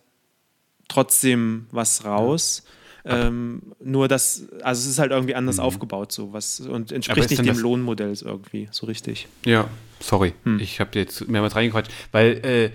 trotzdem 0.88 1.68
was 1.72 2.06
raus. 2.06 2.64
Ja. 3.06 3.28
Ähm, 3.28 3.74
nur 3.84 4.08
das, 4.08 4.48
also 4.62 4.82
es 4.82 4.88
ist 4.88 5.00
halt 5.00 5.12
irgendwie 5.12 5.36
anders 5.36 5.58
mhm. 5.58 5.64
aufgebaut, 5.64 6.12
so 6.12 6.34
was 6.34 6.60
und 6.62 6.92
entspricht 6.92 7.30
nicht 7.30 7.46
dem 7.46 7.60
Lohnmodell 7.60 8.14
irgendwie 8.22 8.68
so 8.72 8.88
richtig. 8.88 9.28
Ja, 9.46 9.70
sorry, 10.00 10.34
hm. 10.44 10.60
ich 10.60 10.80
habe 10.80 11.00
jetzt 11.00 11.28
mehrmals 11.28 11.56
reingequatscht, 11.56 11.92
weil 12.12 12.46
äh, 12.46 12.72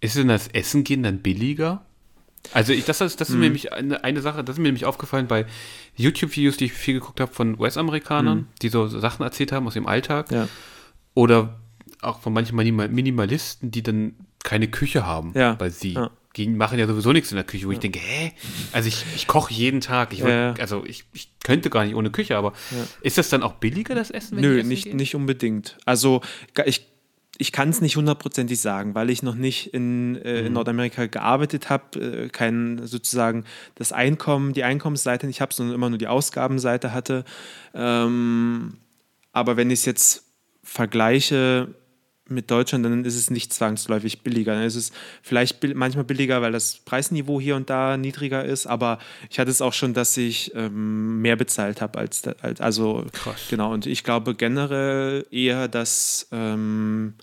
ist 0.00 0.16
denn 0.16 0.28
das 0.28 0.48
Essen 0.48 0.84
gehen 0.84 1.02
dann 1.02 1.18
billiger? 1.18 1.84
Also 2.52 2.72
ich, 2.72 2.84
das, 2.84 2.98
das 2.98 3.14
ist 3.14 3.28
hm. 3.28 3.38
mir 3.38 3.44
nämlich 3.44 3.72
eine, 3.72 4.02
eine 4.02 4.20
Sache, 4.20 4.42
das 4.42 4.56
ist 4.56 4.58
mir 4.58 4.68
nämlich 4.68 4.84
aufgefallen 4.84 5.26
bei 5.26 5.46
YouTube-Videos, 5.96 6.56
die 6.56 6.66
ich 6.66 6.72
viel 6.72 6.94
geguckt 6.94 7.20
habe 7.20 7.32
von 7.32 7.58
US-Amerikanern, 7.58 8.38
hm. 8.38 8.46
die 8.62 8.68
so 8.68 8.86
Sachen 8.86 9.22
erzählt 9.22 9.52
haben 9.52 9.66
aus 9.66 9.74
dem 9.74 9.86
Alltag. 9.86 10.30
Ja. 10.32 10.48
Oder 11.14 11.60
auch 12.00 12.20
von 12.20 12.32
manchen 12.32 12.56
Minimalisten, 12.56 13.70
die 13.70 13.82
dann 13.82 14.14
keine 14.42 14.68
Küche 14.68 15.06
haben 15.06 15.32
ja. 15.34 15.52
bei 15.54 15.68
sie. 15.68 15.94
Ja 15.94 16.10
die 16.36 16.48
machen 16.48 16.78
ja 16.78 16.86
sowieso 16.86 17.12
nichts 17.12 17.32
in 17.32 17.36
der 17.36 17.44
Küche, 17.44 17.66
wo 17.66 17.72
ich 17.72 17.80
denke, 17.80 17.98
hä? 17.98 18.32
Also 18.72 18.88
ich, 18.88 19.04
ich 19.16 19.26
koche 19.26 19.52
jeden 19.52 19.80
Tag. 19.80 20.12
Ich, 20.12 20.20
ja. 20.20 20.54
Also 20.54 20.84
ich, 20.86 21.04
ich 21.12 21.30
könnte 21.42 21.70
gar 21.70 21.84
nicht 21.84 21.96
ohne 21.96 22.10
Küche, 22.10 22.36
aber 22.36 22.52
ist 23.02 23.18
das 23.18 23.28
dann 23.30 23.42
auch 23.42 23.54
billiger, 23.54 23.94
das 23.94 24.10
Essen? 24.10 24.40
Nö, 24.40 24.62
nicht, 24.62 24.94
nicht 24.94 25.14
unbedingt. 25.14 25.76
Also 25.86 26.20
ich, 26.64 26.86
ich 27.40 27.52
kann 27.52 27.70
es 27.70 27.80
nicht 27.80 27.96
hundertprozentig 27.96 28.60
sagen, 28.60 28.94
weil 28.94 29.08
ich 29.08 29.22
noch 29.22 29.34
nicht 29.34 29.72
in, 29.72 30.16
äh, 30.16 30.40
mhm. 30.40 30.46
in 30.48 30.52
Nordamerika 30.52 31.06
gearbeitet 31.06 31.70
habe, 31.70 31.98
äh, 31.98 32.28
kein 32.28 32.86
sozusagen 32.86 33.44
das 33.76 33.92
Einkommen, 33.92 34.52
die 34.52 34.62
Einkommensseite 34.62 35.26
nicht 35.26 35.40
habe, 35.40 35.54
sondern 35.54 35.74
immer 35.74 35.88
nur 35.88 35.98
die 35.98 36.06
Ausgabenseite 36.06 36.92
hatte. 36.92 37.24
Ähm, 37.72 38.74
aber 39.32 39.56
wenn 39.56 39.70
ich 39.70 39.80
es 39.80 39.84
jetzt 39.86 40.24
vergleiche 40.62 41.74
mit 42.28 42.50
Deutschland, 42.50 42.84
dann 42.84 43.06
ist 43.06 43.16
es 43.16 43.30
nicht 43.30 43.54
zwangsläufig 43.54 44.20
billiger. 44.20 44.54
Dann 44.54 44.64
ist 44.64 44.76
es 44.76 44.92
vielleicht 45.22 45.64
manchmal 45.74 46.04
billiger, 46.04 46.42
weil 46.42 46.52
das 46.52 46.76
Preisniveau 46.76 47.40
hier 47.40 47.56
und 47.56 47.70
da 47.70 47.96
niedriger 47.96 48.44
ist, 48.44 48.66
aber 48.66 48.98
ich 49.30 49.38
hatte 49.38 49.50
es 49.50 49.62
auch 49.62 49.72
schon, 49.72 49.94
dass 49.94 50.14
ich 50.18 50.54
ähm, 50.54 51.22
mehr 51.22 51.36
bezahlt 51.36 51.80
habe 51.80 51.98
als, 51.98 52.22
als, 52.42 52.60
also 52.60 53.06
Krass. 53.12 53.46
genau. 53.48 53.72
Und 53.72 53.86
ich 53.86 54.04
glaube 54.04 54.34
generell 54.34 55.26
eher, 55.30 55.68
dass 55.68 56.28
ähm, 56.32 57.14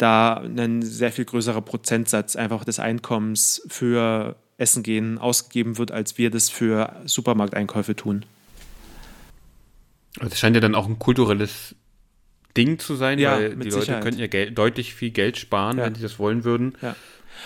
da 0.00 0.34
ein 0.34 0.82
sehr 0.82 1.12
viel 1.12 1.24
größerer 1.24 1.60
Prozentsatz 1.60 2.36
einfach 2.36 2.64
des 2.64 2.78
Einkommens 2.78 3.62
für 3.68 4.36
Essen 4.56 4.82
gehen 4.82 5.18
ausgegeben 5.18 5.78
wird, 5.78 5.90
als 5.90 6.18
wir 6.18 6.30
das 6.30 6.50
für 6.50 6.94
Supermarkteinkäufe 7.04 7.96
tun. 7.96 8.24
Es 10.20 10.38
scheint 10.38 10.56
ja 10.56 10.60
dann 10.60 10.74
auch 10.74 10.86
ein 10.86 10.98
kulturelles 10.98 11.74
Ding 12.56 12.78
zu 12.78 12.94
sein, 12.94 13.18
ja, 13.18 13.32
weil 13.32 13.50
die 13.50 13.68
Leute 13.68 13.80
Sicherheit. 13.80 14.02
könnten 14.02 14.20
ja 14.20 14.26
Geld, 14.26 14.58
deutlich 14.58 14.94
viel 14.94 15.10
Geld 15.10 15.38
sparen, 15.38 15.78
ja. 15.78 15.84
wenn 15.84 15.94
sie 15.94 16.02
das 16.02 16.18
wollen 16.18 16.44
würden. 16.44 16.76
Ja. 16.82 16.96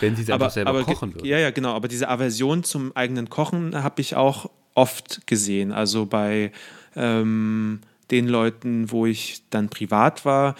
Wenn 0.01 0.17
sie 0.17 0.23
es 0.23 0.31
einfach 0.31 0.51
selber 0.51 0.71
aber, 0.71 0.83
kochen 0.83 1.15
würden. 1.15 1.27
Ja, 1.27 1.39
ja, 1.39 1.51
genau. 1.51 1.75
Aber 1.75 1.89
diese 1.89 2.09
Aversion 2.09 2.65
zum 2.65 2.97
eigenen 2.97 3.31
Kochen 3.31 3.81
habe 3.81 4.01
ich 4.01 4.17
auch 4.17 4.51
oft 4.75 5.27
gesehen. 5.27 5.73
Also 5.73 6.07
bei 6.07 6.53
ähm, 6.97 7.81
den 8.11 8.29
Leuten, 8.29 8.91
wo 8.91 9.07
ich 9.07 9.43
dann 9.51 9.69
privat 9.69 10.25
war, 10.25 10.57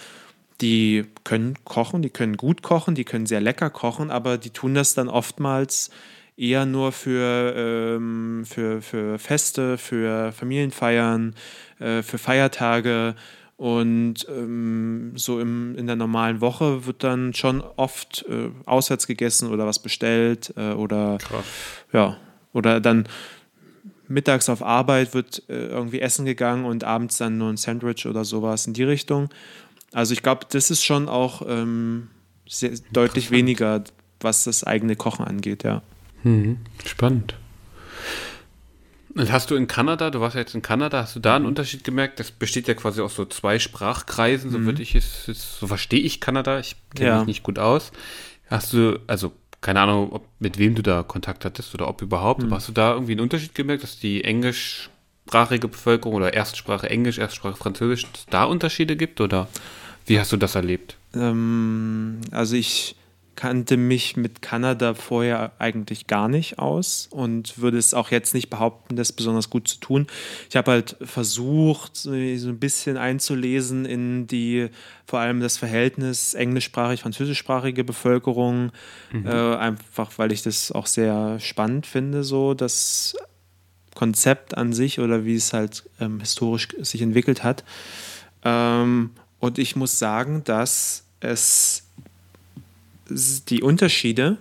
die 0.61 1.05
können 1.23 1.55
kochen, 1.65 2.01
die 2.01 2.09
können 2.09 2.37
gut 2.37 2.61
kochen, 2.61 2.95
die 2.95 3.03
können 3.03 3.25
sehr 3.25 3.41
lecker 3.41 3.69
kochen, 3.69 4.11
aber 4.11 4.37
die 4.37 4.51
tun 4.51 4.73
das 4.73 4.93
dann 4.93 5.09
oftmals 5.09 5.89
eher 6.37 6.65
nur 6.65 6.91
für, 6.91 7.53
ähm, 7.55 8.43
für, 8.45 8.81
für 8.81 9.19
Feste, 9.19 9.77
für 9.77 10.31
Familienfeiern, 10.31 11.35
äh, 11.79 12.01
für 12.01 12.17
Feiertage 12.17 13.15
und 13.57 14.27
ähm, 14.29 15.13
so 15.15 15.39
im, 15.39 15.75
in 15.77 15.87
der 15.87 15.95
normalen 15.95 16.41
Woche 16.41 16.85
wird 16.85 17.03
dann 17.03 17.33
schon 17.33 17.61
oft 17.61 18.25
äh, 18.29 18.49
auswärts 18.65 19.07
gegessen 19.07 19.49
oder 19.49 19.65
was 19.65 19.79
bestellt 19.79 20.53
äh, 20.57 20.71
oder 20.71 21.17
Krass. 21.19 21.45
ja, 21.93 22.17
oder 22.51 22.81
dann 22.81 23.07
mittags 24.07 24.49
auf 24.49 24.61
Arbeit 24.61 25.13
wird 25.13 25.43
äh, 25.49 25.67
irgendwie 25.67 26.01
essen 26.01 26.25
gegangen 26.25 26.65
und 26.65 26.83
abends 26.83 27.17
dann 27.17 27.37
nur 27.37 27.49
ein 27.49 27.57
Sandwich 27.57 28.05
oder 28.05 28.25
sowas 28.25 28.67
in 28.67 28.73
die 28.73 28.83
Richtung. 28.83 29.29
Also 29.93 30.13
ich 30.13 30.21
glaube, 30.21 30.45
das 30.49 30.71
ist 30.71 30.83
schon 30.83 31.07
auch 31.07 31.41
ähm, 31.47 32.09
sehr, 32.47 32.71
deutlich 32.91 33.31
weniger, 33.31 33.83
was 34.19 34.43
das 34.43 34.63
eigene 34.63 34.95
Kochen 34.95 35.25
angeht, 35.25 35.63
ja. 35.63 35.81
Hm, 36.23 36.57
spannend. 36.85 37.35
Und 39.15 39.31
hast 39.31 39.49
du 39.49 39.55
in 39.55 39.67
Kanada, 39.67 40.09
du 40.09 40.19
warst 40.19 40.35
ja 40.35 40.41
jetzt 40.41 40.55
in 40.55 40.61
Kanada, 40.61 41.03
hast 41.03 41.15
du 41.15 41.21
da 41.21 41.37
einen 41.37 41.45
Unterschied 41.45 41.85
gemerkt? 41.85 42.19
Das 42.19 42.31
besteht 42.31 42.67
ja 42.67 42.73
quasi 42.73 42.99
aus 43.01 43.15
so 43.15 43.25
zwei 43.25 43.59
Sprachkreisen, 43.59 44.51
so 44.51 44.59
mhm. 44.59 44.65
würde 44.65 44.81
ich 44.81 44.93
es, 44.93 45.25
so 45.25 45.67
verstehe 45.67 46.01
ich 46.01 46.19
Kanada, 46.19 46.59
ich 46.59 46.75
kenne 46.93 47.09
ja. 47.09 47.17
mich 47.19 47.27
nicht 47.27 47.43
gut 47.43 47.57
aus. 47.57 47.93
Hast 48.49 48.73
du, 48.73 48.99
also 49.07 49.31
keine 49.61 49.79
Ahnung, 49.79 50.11
ob, 50.11 50.27
mit 50.39 50.57
wem 50.57 50.75
du 50.75 50.81
da 50.81 51.01
Kontakt 51.01 51.45
hattest 51.45 51.73
oder 51.73 51.87
ob 51.87 52.01
überhaupt, 52.01 52.41
mhm. 52.41 52.47
aber 52.47 52.57
hast 52.57 52.67
du 52.67 52.73
da 52.73 52.91
irgendwie 52.91 53.13
einen 53.13 53.21
Unterschied 53.21 53.55
gemerkt, 53.55 53.83
dass 53.83 53.97
die 53.97 54.25
englischsprachige 55.25 55.67
Bevölkerung 55.67 56.15
oder 56.15 56.33
Erstsprache 56.33 56.89
Englisch, 56.89 57.17
Erstsprache 57.17 57.57
Französisch, 57.57 58.05
da 58.29 58.45
Unterschiede 58.45 58.95
gibt 58.95 59.21
oder 59.21 59.47
wie 60.05 60.19
hast 60.19 60.31
du 60.31 60.37
das 60.37 60.55
erlebt? 60.55 60.97
Ähm, 61.15 62.21
also 62.31 62.55
ich 62.55 62.95
kannte 63.35 63.75
mich 63.75 64.15
mit 64.15 64.41
Kanada 64.41 64.93
vorher 64.93 65.51
eigentlich 65.59 66.07
gar 66.07 66.29
nicht 66.29 66.57
aus 66.57 67.09
und 67.11 67.59
würde 67.59 67.77
es 67.77 67.93
auch 67.93 68.09
jetzt 68.09 68.33
nicht 68.33 68.49
behaupten, 68.49 68.95
das 68.95 69.11
besonders 69.11 69.49
gut 69.49 69.67
zu 69.67 69.77
tun. 69.81 70.07
Ich 70.49 70.55
habe 70.55 70.71
halt 70.71 70.95
versucht, 71.01 71.97
so 71.97 72.11
ein 72.11 72.59
bisschen 72.59 72.95
einzulesen 72.95 73.83
in 73.83 74.27
die, 74.27 74.69
vor 75.05 75.19
allem 75.19 75.41
das 75.41 75.57
Verhältnis 75.57 76.33
englischsprachig, 76.33 77.01
französischsprachige 77.01 77.83
Bevölkerung, 77.83 78.71
mhm. 79.11 79.25
äh, 79.25 79.55
einfach 79.57 80.11
weil 80.15 80.31
ich 80.31 80.41
das 80.41 80.71
auch 80.71 80.87
sehr 80.87 81.37
spannend 81.41 81.87
finde, 81.87 82.23
so 82.23 82.53
das 82.53 83.17
Konzept 83.95 84.55
an 84.55 84.73
sich 84.73 84.99
oder 84.99 85.25
wie 85.25 85.35
es 85.35 85.53
halt 85.53 85.83
ähm, 85.99 86.19
historisch 86.19 86.67
sich 86.81 87.01
entwickelt 87.01 87.43
hat. 87.43 87.63
Ähm, 88.43 89.09
und 89.39 89.57
ich 89.57 89.75
muss 89.75 89.97
sagen, 89.97 90.43
dass 90.43 91.03
es 91.19 91.83
die 93.09 93.63
Unterschiede 93.63 94.37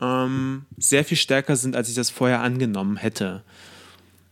ähm, 0.00 0.66
sehr 0.76 1.04
viel 1.04 1.16
stärker 1.16 1.56
sind, 1.56 1.76
als 1.76 1.88
ich 1.88 1.94
das 1.94 2.10
vorher 2.10 2.42
angenommen 2.42 2.96
hätte. 2.96 3.42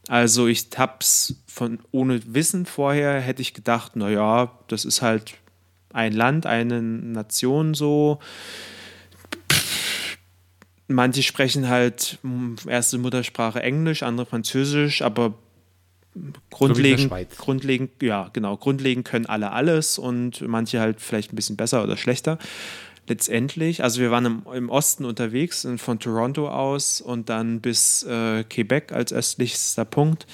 Also 0.08 0.46
ich 0.46 0.68
hab's 0.76 1.36
von 1.46 1.78
ohne 1.92 2.20
Wissen 2.34 2.66
vorher 2.66 3.20
hätte 3.20 3.40
ich 3.40 3.54
gedacht, 3.54 3.96
naja, 3.96 4.50
das 4.68 4.84
ist 4.84 5.00
halt 5.00 5.34
ein 5.92 6.12
Land, 6.12 6.46
eine 6.46 6.82
Nation 6.82 7.74
so. 7.74 8.18
Manche 10.86 11.22
sprechen 11.22 11.68
halt 11.68 12.18
erste 12.66 12.98
Muttersprache 12.98 13.62
Englisch, 13.62 14.02
andere 14.02 14.26
Französisch, 14.26 15.02
aber 15.02 15.34
grundlegend, 16.50 17.10
so 17.10 17.42
grundlegend, 17.42 18.02
ja, 18.02 18.30
genau, 18.32 18.56
grundlegend 18.56 19.04
können 19.06 19.26
alle 19.26 19.50
alles 19.50 19.98
und 19.98 20.46
manche 20.46 20.80
halt 20.80 21.00
vielleicht 21.00 21.32
ein 21.32 21.36
bisschen 21.36 21.56
besser 21.56 21.82
oder 21.82 21.96
schlechter 21.96 22.38
letztendlich, 23.08 23.82
also 23.82 24.00
wir 24.00 24.10
waren 24.10 24.24
im, 24.24 24.42
im 24.54 24.70
Osten 24.70 25.04
unterwegs, 25.04 25.66
von 25.76 25.98
Toronto 25.98 26.48
aus 26.48 27.00
und 27.00 27.28
dann 27.28 27.60
bis 27.60 28.02
äh, 28.04 28.44
Quebec 28.44 28.92
als 28.92 29.12
östlichster 29.12 29.84
Punkt. 29.84 30.26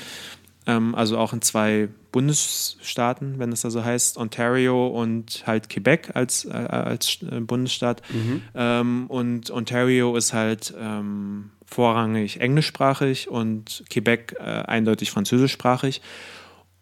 Ähm, 0.66 0.94
also 0.94 1.18
auch 1.18 1.32
in 1.32 1.42
zwei 1.42 1.88
Bundesstaaten, 2.12 3.38
wenn 3.38 3.52
es 3.52 3.62
da 3.62 3.70
so 3.70 3.84
heißt, 3.84 4.18
Ontario 4.18 4.88
und 4.88 5.44
halt 5.46 5.68
Quebec 5.68 6.10
als, 6.14 6.44
äh, 6.44 6.50
als 6.50 7.18
äh, 7.22 7.40
Bundesstaat. 7.40 8.02
Mhm. 8.10 8.42
Ähm, 8.54 9.06
und 9.08 9.50
Ontario 9.50 10.16
ist 10.16 10.32
halt 10.32 10.74
ähm, 10.78 11.50
vorrangig 11.64 12.40
englischsprachig 12.40 13.28
und 13.28 13.84
Quebec 13.90 14.36
äh, 14.38 14.42
eindeutig 14.42 15.10
französischsprachig. 15.10 16.02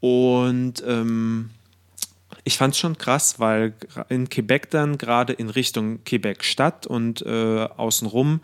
Und 0.01 0.83
ähm, 0.87 1.51
ich 2.45 2.57
fand 2.57 2.75
es 2.75 2.81
schon 2.81 2.97
krass, 2.97 3.39
weil 3.39 3.75
in 4.09 4.29
Quebec 4.29 4.71
dann 4.71 4.97
gerade 4.97 5.33
in 5.33 5.51
Richtung 5.51 6.05
Quebec 6.05 6.45
Stadt 6.45 6.87
und 6.87 7.23
äh, 7.23 7.69
außenrum 7.77 8.41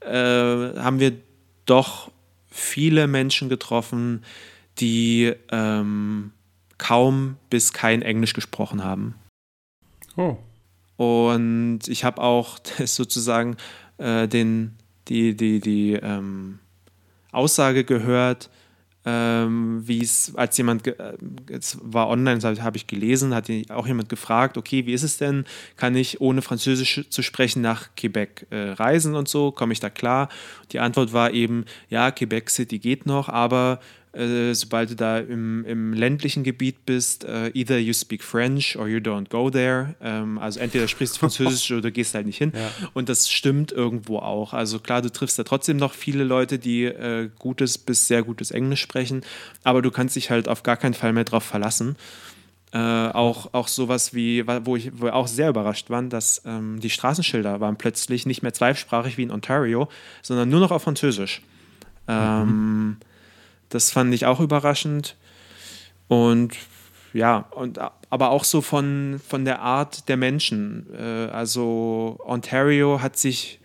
äh, 0.00 0.10
haben 0.12 1.00
wir 1.00 1.12
doch 1.64 2.10
viele 2.50 3.06
Menschen 3.06 3.48
getroffen, 3.48 4.24
die 4.78 5.32
ähm, 5.50 6.32
kaum 6.78 7.36
bis 7.50 7.72
kein 7.72 8.02
Englisch 8.02 8.32
gesprochen 8.32 8.84
haben. 8.84 9.14
Oh. 10.16 10.36
Und 10.96 11.80
ich 11.86 12.04
habe 12.04 12.22
auch 12.22 12.58
sozusagen 12.84 13.56
äh, 13.98 14.26
den, 14.28 14.76
die, 15.08 15.36
die, 15.36 15.60
die 15.60 15.92
ähm, 15.94 16.58
Aussage 17.32 17.84
gehört, 17.84 18.50
ähm, 19.04 19.82
wie 19.86 20.02
es, 20.02 20.32
als 20.34 20.58
jemand, 20.58 20.86
äh, 20.86 21.16
es 21.50 21.78
war 21.80 22.08
online, 22.08 22.40
habe 22.42 22.76
ich 22.76 22.86
gelesen, 22.86 23.34
hat 23.34 23.48
auch 23.70 23.86
jemand 23.86 24.08
gefragt, 24.08 24.58
okay, 24.58 24.86
wie 24.86 24.92
ist 24.92 25.02
es 25.02 25.16
denn, 25.16 25.44
kann 25.76 25.94
ich 25.94 26.20
ohne 26.20 26.42
Französisch 26.42 27.06
zu 27.08 27.22
sprechen 27.22 27.62
nach 27.62 27.88
Quebec 27.96 28.46
äh, 28.50 28.70
reisen 28.72 29.14
und 29.14 29.28
so, 29.28 29.52
komme 29.52 29.72
ich 29.72 29.80
da 29.80 29.88
klar? 29.88 30.28
Die 30.72 30.80
Antwort 30.80 31.12
war 31.12 31.32
eben, 31.32 31.64
ja, 31.88 32.10
Quebec 32.10 32.50
City 32.50 32.78
geht 32.78 33.06
noch, 33.06 33.28
aber 33.28 33.80
äh, 34.12 34.54
sobald 34.54 34.90
du 34.90 34.96
da 34.96 35.18
im, 35.18 35.64
im 35.64 35.92
ländlichen 35.92 36.42
Gebiet 36.42 36.86
bist, 36.86 37.24
uh, 37.24 37.50
either 37.52 37.78
you 37.78 37.92
speak 37.92 38.22
French 38.22 38.76
or 38.76 38.88
you 38.88 38.98
don't 38.98 39.28
go 39.28 39.50
there. 39.50 39.94
Ähm, 40.00 40.38
also 40.38 40.60
entweder 40.60 40.88
sprichst 40.88 41.16
du 41.16 41.20
Französisch 41.20 41.70
oder 41.76 41.90
gehst 41.90 42.14
halt 42.14 42.26
nicht 42.26 42.38
hin. 42.38 42.52
Ja. 42.54 42.70
Und 42.94 43.08
das 43.08 43.30
stimmt 43.30 43.70
irgendwo 43.70 44.18
auch. 44.18 44.54
Also 44.54 44.78
klar, 44.78 45.02
du 45.02 45.12
triffst 45.12 45.38
da 45.38 45.44
trotzdem 45.44 45.76
noch 45.76 45.92
viele 45.92 46.24
Leute, 46.24 46.58
die 46.58 46.84
äh, 46.84 47.28
gutes 47.38 47.76
bis 47.78 48.06
sehr 48.06 48.22
gutes 48.22 48.50
Englisch 48.50 48.80
sprechen, 48.80 49.22
aber 49.62 49.82
du 49.82 49.90
kannst 49.90 50.16
dich 50.16 50.30
halt 50.30 50.48
auf 50.48 50.62
gar 50.62 50.76
keinen 50.76 50.94
Fall 50.94 51.12
mehr 51.12 51.24
drauf 51.24 51.44
verlassen. 51.44 51.96
Äh, 52.70 52.78
auch, 52.78 53.54
auch 53.54 53.68
sowas 53.68 54.12
wie, 54.12 54.46
wo 54.46 54.76
ich 54.76 54.90
wo 55.00 55.08
auch 55.08 55.26
sehr 55.26 55.48
überrascht 55.48 55.88
war, 55.88 56.02
dass 56.02 56.42
ähm, 56.44 56.80
die 56.80 56.90
Straßenschilder 56.90 57.60
waren 57.60 57.76
plötzlich 57.76 58.26
nicht 58.26 58.42
mehr 58.42 58.52
zweisprachig 58.52 59.16
wie 59.16 59.22
in 59.22 59.30
Ontario, 59.30 59.88
sondern 60.22 60.50
nur 60.50 60.60
noch 60.60 60.70
auf 60.70 60.82
Französisch. 60.82 61.40
Mhm. 62.06 62.14
Ähm, 62.14 62.96
das 63.68 63.90
fand 63.90 64.14
ich 64.14 64.26
auch 64.26 64.40
überraschend. 64.40 65.16
Und 66.08 66.54
ja, 67.12 67.46
und, 67.50 67.78
aber 68.10 68.30
auch 68.30 68.44
so 68.44 68.60
von, 68.60 69.20
von 69.26 69.44
der 69.44 69.60
Art 69.60 70.08
der 70.08 70.16
Menschen. 70.16 70.86
Äh, 70.94 71.30
also 71.30 72.18
Ontario 72.24 73.00
hat 73.02 73.16
sich 73.16 73.60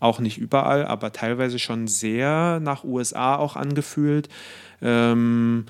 auch 0.00 0.20
nicht 0.20 0.38
überall, 0.38 0.84
aber 0.84 1.12
teilweise 1.12 1.58
schon 1.58 1.88
sehr 1.88 2.60
nach 2.60 2.84
USA 2.84 3.36
auch 3.36 3.56
angefühlt. 3.56 4.28
Ähm, 4.82 5.66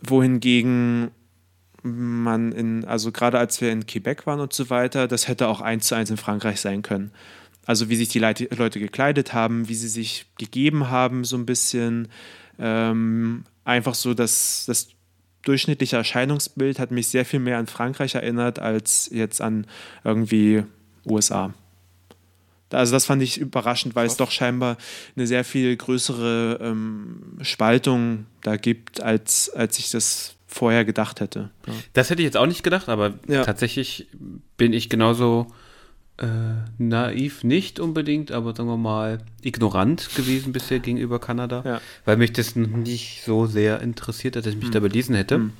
wohingegen 0.00 1.10
man 1.82 2.52
in, 2.52 2.84
also 2.84 3.12
gerade 3.12 3.38
als 3.38 3.60
wir 3.60 3.70
in 3.70 3.86
Quebec 3.86 4.26
waren 4.26 4.40
und 4.40 4.52
so 4.52 4.70
weiter, 4.70 5.06
das 5.06 5.28
hätte 5.28 5.48
auch 5.48 5.60
eins 5.60 5.86
zu 5.86 5.94
eins 5.94 6.10
in 6.10 6.16
Frankreich 6.16 6.60
sein 6.60 6.82
können. 6.82 7.12
Also 7.66 7.90
wie 7.90 7.96
sich 7.96 8.08
die 8.08 8.20
Leute, 8.20 8.48
Leute 8.56 8.78
gekleidet 8.78 9.34
haben, 9.34 9.68
wie 9.68 9.74
sie 9.74 9.88
sich 9.88 10.26
gegeben 10.38 10.88
haben, 10.88 11.24
so 11.24 11.36
ein 11.36 11.46
bisschen. 11.46 12.08
Ähm, 12.58 13.44
einfach 13.66 13.94
so, 13.94 14.14
dass 14.14 14.64
das 14.66 14.88
durchschnittliche 15.42 15.96
Erscheinungsbild 15.96 16.78
hat 16.78 16.90
mich 16.90 17.08
sehr 17.08 17.24
viel 17.24 17.40
mehr 17.40 17.58
an 17.58 17.66
Frankreich 17.66 18.14
erinnert 18.14 18.58
als 18.58 19.08
jetzt 19.12 19.40
an 19.40 19.66
irgendwie 20.04 20.64
USA. 21.04 21.54
Also 22.70 22.92
das 22.92 23.06
fand 23.06 23.22
ich 23.22 23.38
überraschend, 23.38 23.94
weil 23.94 24.06
es 24.06 24.16
doch 24.16 24.32
scheinbar 24.32 24.76
eine 25.14 25.26
sehr 25.26 25.44
viel 25.44 25.76
größere 25.76 26.58
ähm, 26.60 27.38
Spaltung 27.42 28.26
da 28.42 28.56
gibt, 28.56 29.00
als, 29.00 29.50
als 29.50 29.78
ich 29.78 29.90
das 29.90 30.34
vorher 30.48 30.84
gedacht 30.84 31.20
hätte. 31.20 31.50
Ja. 31.66 31.72
Das 31.92 32.10
hätte 32.10 32.22
ich 32.22 32.26
jetzt 32.26 32.36
auch 32.36 32.46
nicht 32.46 32.64
gedacht, 32.64 32.88
aber 32.88 33.14
ja. 33.28 33.44
tatsächlich 33.44 34.08
bin 34.56 34.72
ich 34.72 34.88
genauso 34.88 35.46
äh, 36.18 36.26
naiv 36.78 37.44
nicht 37.44 37.78
unbedingt, 37.78 38.32
aber 38.32 38.54
sagen 38.54 38.68
wir 38.68 38.76
mal 38.76 39.18
ignorant 39.42 40.14
gewesen 40.16 40.52
bisher 40.52 40.78
gegenüber 40.78 41.18
Kanada, 41.18 41.62
ja. 41.64 41.80
weil 42.04 42.16
mich 42.16 42.32
das 42.32 42.56
nicht 42.56 43.22
so 43.24 43.46
sehr 43.46 43.80
interessiert 43.80 44.36
hat, 44.36 44.46
dass 44.46 44.52
ich 44.52 44.56
mich 44.56 44.66
hm. 44.66 44.72
da 44.72 44.80
belesen 44.80 45.14
hätte. 45.14 45.34
Hm. 45.36 45.52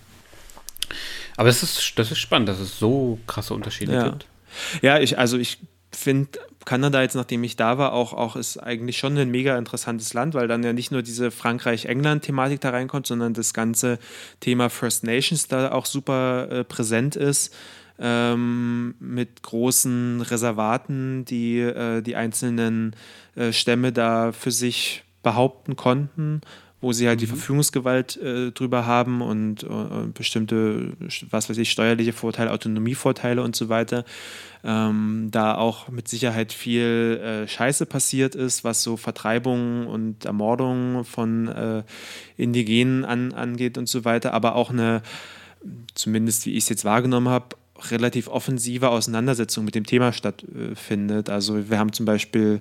Aber 1.36 1.48
das 1.48 1.62
ist, 1.62 1.92
das 1.96 2.10
ist 2.10 2.18
spannend, 2.18 2.48
dass 2.48 2.58
es 2.58 2.78
so 2.78 3.18
krasse 3.26 3.52
Unterschiede 3.52 3.92
ja. 3.92 4.08
gibt. 4.08 4.26
Ja, 4.80 4.98
ich, 4.98 5.18
also 5.18 5.36
ich 5.36 5.58
finde 5.92 6.38
Kanada 6.64 7.02
jetzt, 7.02 7.14
nachdem 7.14 7.44
ich 7.44 7.56
da 7.56 7.76
war, 7.76 7.92
auch, 7.92 8.14
auch 8.14 8.34
ist 8.34 8.56
eigentlich 8.56 8.96
schon 8.96 9.16
ein 9.18 9.30
mega 9.30 9.58
interessantes 9.58 10.14
Land, 10.14 10.34
weil 10.34 10.48
dann 10.48 10.62
ja 10.62 10.72
nicht 10.72 10.90
nur 10.90 11.02
diese 11.02 11.30
Frankreich-England-Thematik 11.30 12.60
da 12.60 12.70
reinkommt, 12.70 13.06
sondern 13.06 13.34
das 13.34 13.52
ganze 13.52 13.98
Thema 14.40 14.70
First 14.70 15.04
Nations 15.04 15.48
da 15.48 15.72
auch 15.72 15.84
super 15.84 16.48
äh, 16.50 16.64
präsent 16.64 17.14
ist 17.14 17.54
ähm, 17.98 18.94
mit 19.00 19.42
großen 19.42 20.20
Reservaten, 20.20 21.24
die 21.24 21.60
äh, 21.60 22.02
die 22.02 22.16
einzelnen 22.16 22.94
äh, 23.34 23.52
Stämme 23.52 23.92
da 23.92 24.32
für 24.32 24.50
sich 24.50 25.04
behaupten 25.22 25.76
konnten, 25.76 26.40
wo 26.80 26.92
sie 26.92 27.08
halt 27.08 27.18
mhm. 27.18 27.20
die 27.20 27.26
Verfügungsgewalt 27.26 28.16
äh, 28.18 28.52
drüber 28.52 28.86
haben 28.86 29.22
und, 29.22 29.64
und, 29.64 30.12
bestimmte, 30.14 30.92
was 31.30 31.48
weiß 31.48 31.58
ich, 31.58 31.70
steuerliche 31.70 32.12
Vorteile, 32.12 32.52
Autonomievorteile 32.52 33.42
und 33.42 33.56
so 33.56 33.68
weiter. 33.68 34.04
Ähm, 34.62 35.28
da 35.30 35.56
auch 35.56 35.88
mit 35.88 36.06
Sicherheit 36.08 36.52
viel 36.52 37.20
äh, 37.22 37.48
Scheiße 37.48 37.86
passiert 37.86 38.34
ist, 38.34 38.62
was 38.62 38.82
so 38.82 38.96
Vertreibungen 38.96 39.86
und 39.86 40.24
Ermordungen 40.24 41.04
von 41.04 41.48
äh, 41.48 41.82
Indigenen 42.36 43.04
an, 43.04 43.32
angeht 43.32 43.78
und 43.78 43.88
so 43.88 44.04
weiter, 44.04 44.34
aber 44.34 44.54
auch 44.54 44.70
eine, 44.70 45.02
zumindest 45.94 46.46
wie 46.46 46.52
ich 46.52 46.64
es 46.64 46.68
jetzt 46.68 46.84
wahrgenommen 46.84 47.28
habe, 47.28 47.56
relativ 47.90 48.28
offensive 48.28 48.88
Auseinandersetzung 48.88 49.64
mit 49.64 49.74
dem 49.74 49.84
Thema 49.84 50.12
stattfindet. 50.12 51.30
Also 51.30 51.70
wir 51.70 51.78
haben 51.78 51.92
zum 51.92 52.06
Beispiel 52.06 52.60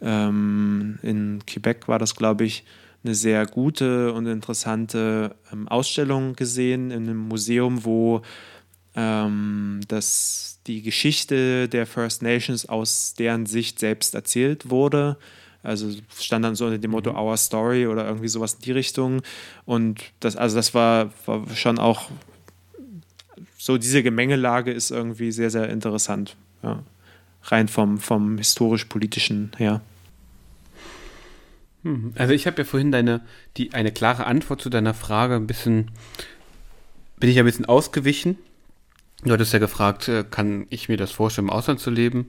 ähm, 0.00 0.98
in 1.02 1.42
Quebec 1.46 1.88
war 1.88 1.98
das, 1.98 2.14
glaube 2.14 2.44
ich, 2.44 2.64
eine 3.04 3.14
sehr 3.14 3.46
gute 3.46 4.12
und 4.12 4.26
interessante 4.26 5.36
ähm, 5.52 5.68
Ausstellung 5.68 6.34
gesehen 6.34 6.90
in 6.90 7.04
einem 7.04 7.28
Museum, 7.28 7.84
wo 7.84 8.22
ähm, 8.96 9.80
das, 9.88 10.60
die 10.66 10.82
Geschichte 10.82 11.68
der 11.68 11.86
First 11.86 12.22
Nations 12.22 12.66
aus 12.66 13.14
deren 13.14 13.46
Sicht 13.46 13.78
selbst 13.78 14.14
erzählt 14.14 14.70
wurde. 14.70 15.18
Also 15.62 15.90
stand 16.18 16.44
dann 16.44 16.54
so 16.54 16.66
unter 16.66 16.78
dem 16.78 16.90
Motto 16.90 17.10
mhm. 17.12 17.18
Our 17.18 17.36
Story 17.36 17.86
oder 17.86 18.06
irgendwie 18.06 18.28
sowas 18.28 18.54
in 18.54 18.60
die 18.60 18.72
Richtung. 18.72 19.22
Und 19.64 20.02
das, 20.20 20.36
also 20.36 20.56
das 20.56 20.74
war, 20.74 21.10
war 21.26 21.44
schon 21.54 21.78
auch 21.78 22.10
so 23.64 23.78
diese 23.78 24.02
Gemengelage 24.02 24.72
ist 24.72 24.90
irgendwie 24.90 25.32
sehr, 25.32 25.48
sehr 25.48 25.70
interessant. 25.70 26.36
Ja. 26.62 26.82
Rein 27.44 27.66
vom, 27.66 27.96
vom 27.96 28.36
historisch-politischen 28.36 29.52
her. 29.56 29.80
Hm. 31.82 32.12
Also 32.14 32.34
ich 32.34 32.46
habe 32.46 32.58
ja 32.58 32.64
vorhin 32.64 32.92
deine, 32.92 33.22
die, 33.56 33.72
eine 33.72 33.90
klare 33.90 34.26
Antwort 34.26 34.60
zu 34.60 34.68
deiner 34.68 34.92
Frage 34.92 35.36
ein 35.36 35.46
bisschen, 35.46 35.92
bin 37.18 37.30
ich 37.30 37.38
ein 37.38 37.46
bisschen 37.46 37.64
ausgewichen. 37.64 38.36
Du 39.22 39.32
hattest 39.32 39.54
ja 39.54 39.60
gefragt, 39.60 40.08
äh, 40.08 40.26
kann 40.30 40.66
ich 40.68 40.90
mir 40.90 40.98
das 40.98 41.12
vorstellen, 41.12 41.48
im 41.48 41.54
Ausland 41.54 41.80
zu 41.80 41.90
leben, 41.90 42.28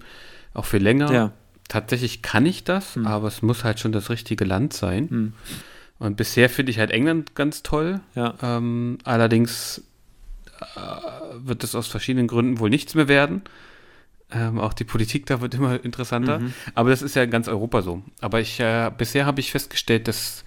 auch 0.53 0.63
für 0.63 0.77
länger? 0.77 1.11
Ja. 1.11 1.33
Tatsächlich 1.67 2.21
kann 2.21 2.45
ich 2.45 2.63
das, 2.63 2.95
hm. 2.95 3.07
aber 3.07 3.27
es 3.27 3.41
muss 3.41 3.65
halt 3.65 3.81
schon 3.81 3.91
das 3.91 4.09
richtige 4.09 4.45
Land 4.45 4.71
sein. 4.71 5.09
Hm. 5.09 5.33
Und 5.99 6.15
bisher 6.15 6.49
finde 6.49 6.71
ich 6.71 6.79
halt 6.79 6.91
England 6.91 7.35
ganz 7.35 7.61
toll. 7.61 7.99
Ja. 8.15 8.35
Ähm, 8.41 8.99
allerdings 9.03 9.81
wird 11.33 11.63
es 11.63 11.75
aus 11.75 11.87
verschiedenen 11.87 12.27
Gründen 12.27 12.59
wohl 12.59 12.69
nichts 12.69 12.95
mehr 12.95 13.07
werden. 13.07 13.41
Ähm, 14.31 14.59
auch 14.59 14.73
die 14.73 14.83
Politik 14.83 15.25
da 15.27 15.41
wird 15.41 15.53
immer 15.53 15.83
interessanter. 15.83 16.39
Mhm. 16.39 16.53
Aber 16.73 16.89
das 16.89 17.01
ist 17.01 17.15
ja 17.15 17.23
in 17.23 17.31
ganz 17.31 17.47
Europa 17.47 17.81
so. 17.81 18.01
Aber 18.21 18.39
ich, 18.39 18.59
äh, 18.59 18.91
bisher 18.97 19.25
habe 19.25 19.39
ich 19.39 19.51
festgestellt, 19.51 20.07
dass 20.07 20.43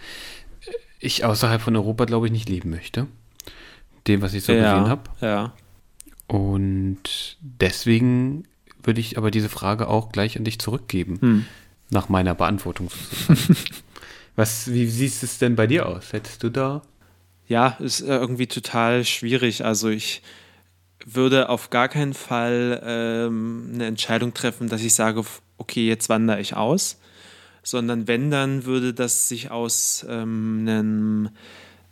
ich 0.98 1.24
außerhalb 1.24 1.60
von 1.60 1.76
Europa, 1.76 2.04
glaube 2.04 2.26
ich, 2.26 2.32
nicht 2.32 2.48
leben 2.48 2.70
möchte. 2.70 3.06
Dem, 4.06 4.20
was 4.20 4.34
ich 4.34 4.44
so 4.44 4.52
ja, 4.52 4.74
gesehen 4.74 4.88
habe. 4.88 5.02
Ja. 5.20 5.52
Und 6.26 7.38
deswegen 7.40 8.44
würde 8.82 9.00
ich 9.00 9.16
aber 9.16 9.30
diese 9.30 9.48
Frage 9.48 9.88
auch 9.88 10.10
gleich 10.10 10.36
an 10.36 10.44
dich 10.44 10.58
zurückgeben. 10.58 11.18
Hm. 11.20 11.44
Nach 11.90 12.08
meiner 12.08 12.34
Beantwortung. 12.34 12.90
was, 14.36 14.70
wie 14.72 14.86
siehst 14.86 15.22
es 15.22 15.38
denn 15.38 15.56
bei 15.56 15.66
dir 15.66 15.86
aus? 15.86 16.12
Hättest 16.12 16.42
du 16.42 16.50
da 16.50 16.82
ja, 17.48 17.76
ist 17.80 18.02
äh, 18.02 18.16
irgendwie 18.16 18.46
total 18.46 19.04
schwierig. 19.04 19.64
Also 19.64 19.88
ich 19.88 20.22
würde 21.04 21.48
auf 21.48 21.70
gar 21.70 21.88
keinen 21.88 22.14
Fall 22.14 22.80
ähm, 22.84 23.70
eine 23.74 23.86
Entscheidung 23.86 24.34
treffen, 24.34 24.68
dass 24.68 24.82
ich 24.82 24.94
sage, 24.94 25.24
okay, 25.56 25.88
jetzt 25.88 26.08
wandere 26.08 26.40
ich 26.40 26.54
aus, 26.54 26.98
sondern 27.62 28.06
wenn, 28.06 28.30
dann 28.30 28.64
würde 28.64 28.92
das 28.92 29.28
sich 29.28 29.50
aus 29.50 30.06
ähm, 30.08 30.66
einem 30.66 31.28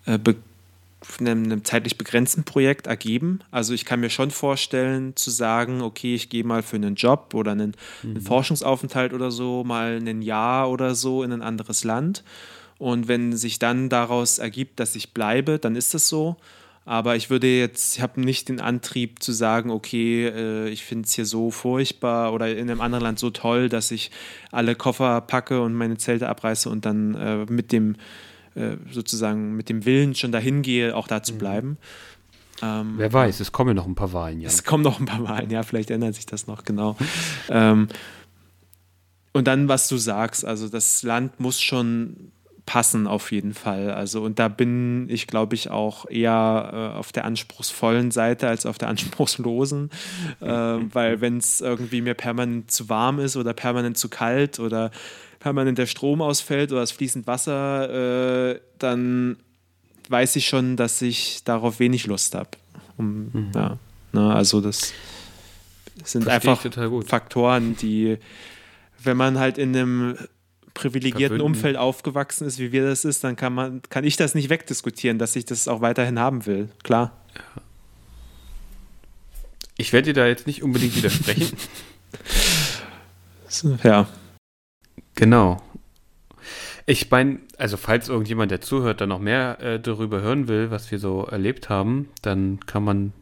äh, 0.04 0.18
einem, 1.20 1.44
einem, 1.44 1.64
zeitlich 1.64 1.98
begrenzten 1.98 2.44
Projekt 2.44 2.86
ergeben. 2.86 3.40
Also 3.50 3.74
ich 3.74 3.84
kann 3.84 4.00
mir 4.00 4.10
schon 4.10 4.30
vorstellen 4.30 5.14
zu 5.16 5.30
sagen, 5.30 5.82
okay, 5.82 6.14
ich 6.14 6.28
gehe 6.28 6.44
mal 6.44 6.62
für 6.62 6.76
einen 6.76 6.96
Job 6.96 7.32
oder 7.34 7.52
einen, 7.52 7.74
mhm. 8.02 8.10
einen, 8.10 8.20
Forschungsaufenthalt 8.20 9.12
oder 9.12 9.30
so 9.30 9.64
mal 9.64 9.96
ein 9.96 10.22
Jahr 10.22 10.70
oder 10.70 10.94
so 10.94 11.22
in 11.22 11.32
ein 11.32 11.42
anderes 11.42 11.84
Land. 11.84 12.24
Und 12.78 13.08
wenn 13.08 13.36
sich 13.36 13.58
dann 13.58 13.88
daraus 13.88 14.38
ergibt, 14.38 14.80
dass 14.80 14.96
ich 14.96 15.14
bleibe, 15.14 15.58
dann 15.58 15.76
ist 15.76 15.94
das 15.94 16.08
so. 16.08 16.36
Aber 16.84 17.16
ich 17.16 17.30
würde 17.30 17.48
jetzt, 17.48 17.96
ich 17.96 18.02
habe 18.02 18.20
nicht 18.20 18.48
den 18.48 18.60
Antrieb 18.60 19.20
zu 19.20 19.32
sagen, 19.32 19.70
okay, 19.70 20.28
äh, 20.28 20.68
ich 20.68 20.84
finde 20.84 21.06
es 21.06 21.14
hier 21.14 21.26
so 21.26 21.50
furchtbar 21.50 22.32
oder 22.32 22.54
in 22.56 22.70
einem 22.70 22.80
anderen 22.80 23.02
Land 23.02 23.18
so 23.18 23.30
toll, 23.30 23.68
dass 23.68 23.90
ich 23.90 24.12
alle 24.52 24.76
Koffer 24.76 25.20
packe 25.20 25.60
und 25.62 25.74
meine 25.74 25.96
Zelte 25.96 26.28
abreiße 26.28 26.70
und 26.70 26.86
dann 26.86 27.14
äh, 27.16 27.44
mit 27.46 27.72
dem 27.72 27.96
äh, 28.54 28.76
sozusagen 28.92 29.56
mit 29.56 29.68
dem 29.68 29.84
Willen 29.84 30.14
schon 30.14 30.30
dahin 30.30 30.62
gehe, 30.62 30.94
auch 30.94 31.08
da 31.08 31.24
zu 31.24 31.34
mhm. 31.34 31.38
bleiben. 31.38 31.78
Ähm, 32.62 32.94
Wer 32.98 33.12
weiß, 33.12 33.40
es 33.40 33.50
kommen 33.50 33.74
noch 33.74 33.86
ein 33.86 33.96
paar 33.96 34.12
Wahlen, 34.12 34.40
ja. 34.40 34.48
Es 34.48 34.62
kommen 34.62 34.84
noch 34.84 35.00
ein 35.00 35.06
paar 35.06 35.24
Wahlen, 35.24 35.50
ja, 35.50 35.64
vielleicht 35.64 35.90
ändert 35.90 36.14
sich 36.14 36.26
das 36.26 36.46
noch, 36.46 36.64
genau. 36.64 36.96
ähm, 37.48 37.88
und 39.32 39.46
dann, 39.46 39.68
was 39.68 39.88
du 39.88 39.98
sagst, 39.98 40.44
also 40.46 40.68
das 40.68 41.02
Land 41.02 41.40
muss 41.40 41.60
schon 41.60 42.32
passen 42.66 43.06
auf 43.06 43.30
jeden 43.30 43.54
Fall. 43.54 43.92
Also 43.92 44.22
und 44.22 44.38
da 44.40 44.48
bin 44.48 45.08
ich, 45.08 45.28
glaube 45.28 45.54
ich, 45.54 45.70
auch 45.70 46.10
eher 46.10 46.92
äh, 46.94 46.98
auf 46.98 47.12
der 47.12 47.24
anspruchsvollen 47.24 48.10
Seite 48.10 48.48
als 48.48 48.66
auf 48.66 48.76
der 48.76 48.88
anspruchslosen, 48.90 49.90
äh, 50.40 50.46
weil 50.46 51.20
wenn 51.20 51.38
es 51.38 51.60
irgendwie 51.60 52.02
mir 52.02 52.14
permanent 52.14 52.70
zu 52.70 52.88
warm 52.88 53.20
ist 53.20 53.36
oder 53.36 53.54
permanent 53.54 53.96
zu 53.96 54.08
kalt 54.08 54.58
oder 54.58 54.90
permanent 55.38 55.78
der 55.78 55.86
Strom 55.86 56.20
ausfällt 56.20 56.72
oder 56.72 56.80
das 56.80 56.90
fließend 56.90 57.26
Wasser, 57.28 58.50
äh, 58.50 58.60
dann 58.78 59.36
weiß 60.08 60.36
ich 60.36 60.48
schon, 60.48 60.76
dass 60.76 61.00
ich 61.02 61.44
darauf 61.44 61.78
wenig 61.78 62.06
Lust 62.06 62.34
habe. 62.34 62.50
Um, 62.96 63.30
mhm. 63.32 63.50
ja, 63.54 63.78
ne, 64.12 64.34
also 64.34 64.60
das 64.60 64.92
sind 66.04 66.24
Verstehe 66.24 66.52
einfach 66.52 67.04
Faktoren, 67.06 67.76
die, 67.76 68.18
wenn 69.02 69.16
man 69.16 69.38
halt 69.38 69.58
in 69.58 69.76
einem 69.76 70.16
privilegierten. 70.76 71.40
Umfeld 71.40 71.76
aufgewachsen 71.76 72.46
ist, 72.46 72.58
wie 72.58 72.70
wir 72.70 72.84
das 72.86 73.04
ist, 73.04 73.24
dann 73.24 73.34
kann 73.34 73.54
man, 73.54 73.82
kann 73.90 74.04
ich 74.04 74.16
das 74.16 74.34
nicht 74.34 74.50
wegdiskutieren, 74.50 75.18
dass 75.18 75.34
ich 75.34 75.44
das 75.44 75.66
auch 75.66 75.80
weiterhin 75.80 76.18
haben 76.18 76.46
will. 76.46 76.68
Klar. 76.84 77.12
Ja. 77.34 77.62
Ich 79.78 79.92
werde 79.92 80.12
dir 80.12 80.20
da 80.20 80.26
jetzt 80.26 80.46
nicht 80.46 80.62
unbedingt 80.62 80.96
widersprechen. 80.96 81.56
ja. 83.82 84.08
Genau. 85.14 85.62
Ich 86.86 87.10
meine, 87.10 87.40
also 87.58 87.76
falls 87.76 88.08
irgendjemand, 88.08 88.50
der 88.50 88.60
zuhört, 88.60 89.00
da 89.00 89.06
noch 89.06 89.18
mehr 89.18 89.60
äh, 89.60 89.80
darüber 89.80 90.20
hören 90.20 90.48
will, 90.48 90.70
was 90.70 90.90
wir 90.90 90.98
so 90.98 91.24
erlebt 91.24 91.68
haben, 91.68 92.08
dann 92.22 92.60
kann 92.66 92.84
man 92.84 93.12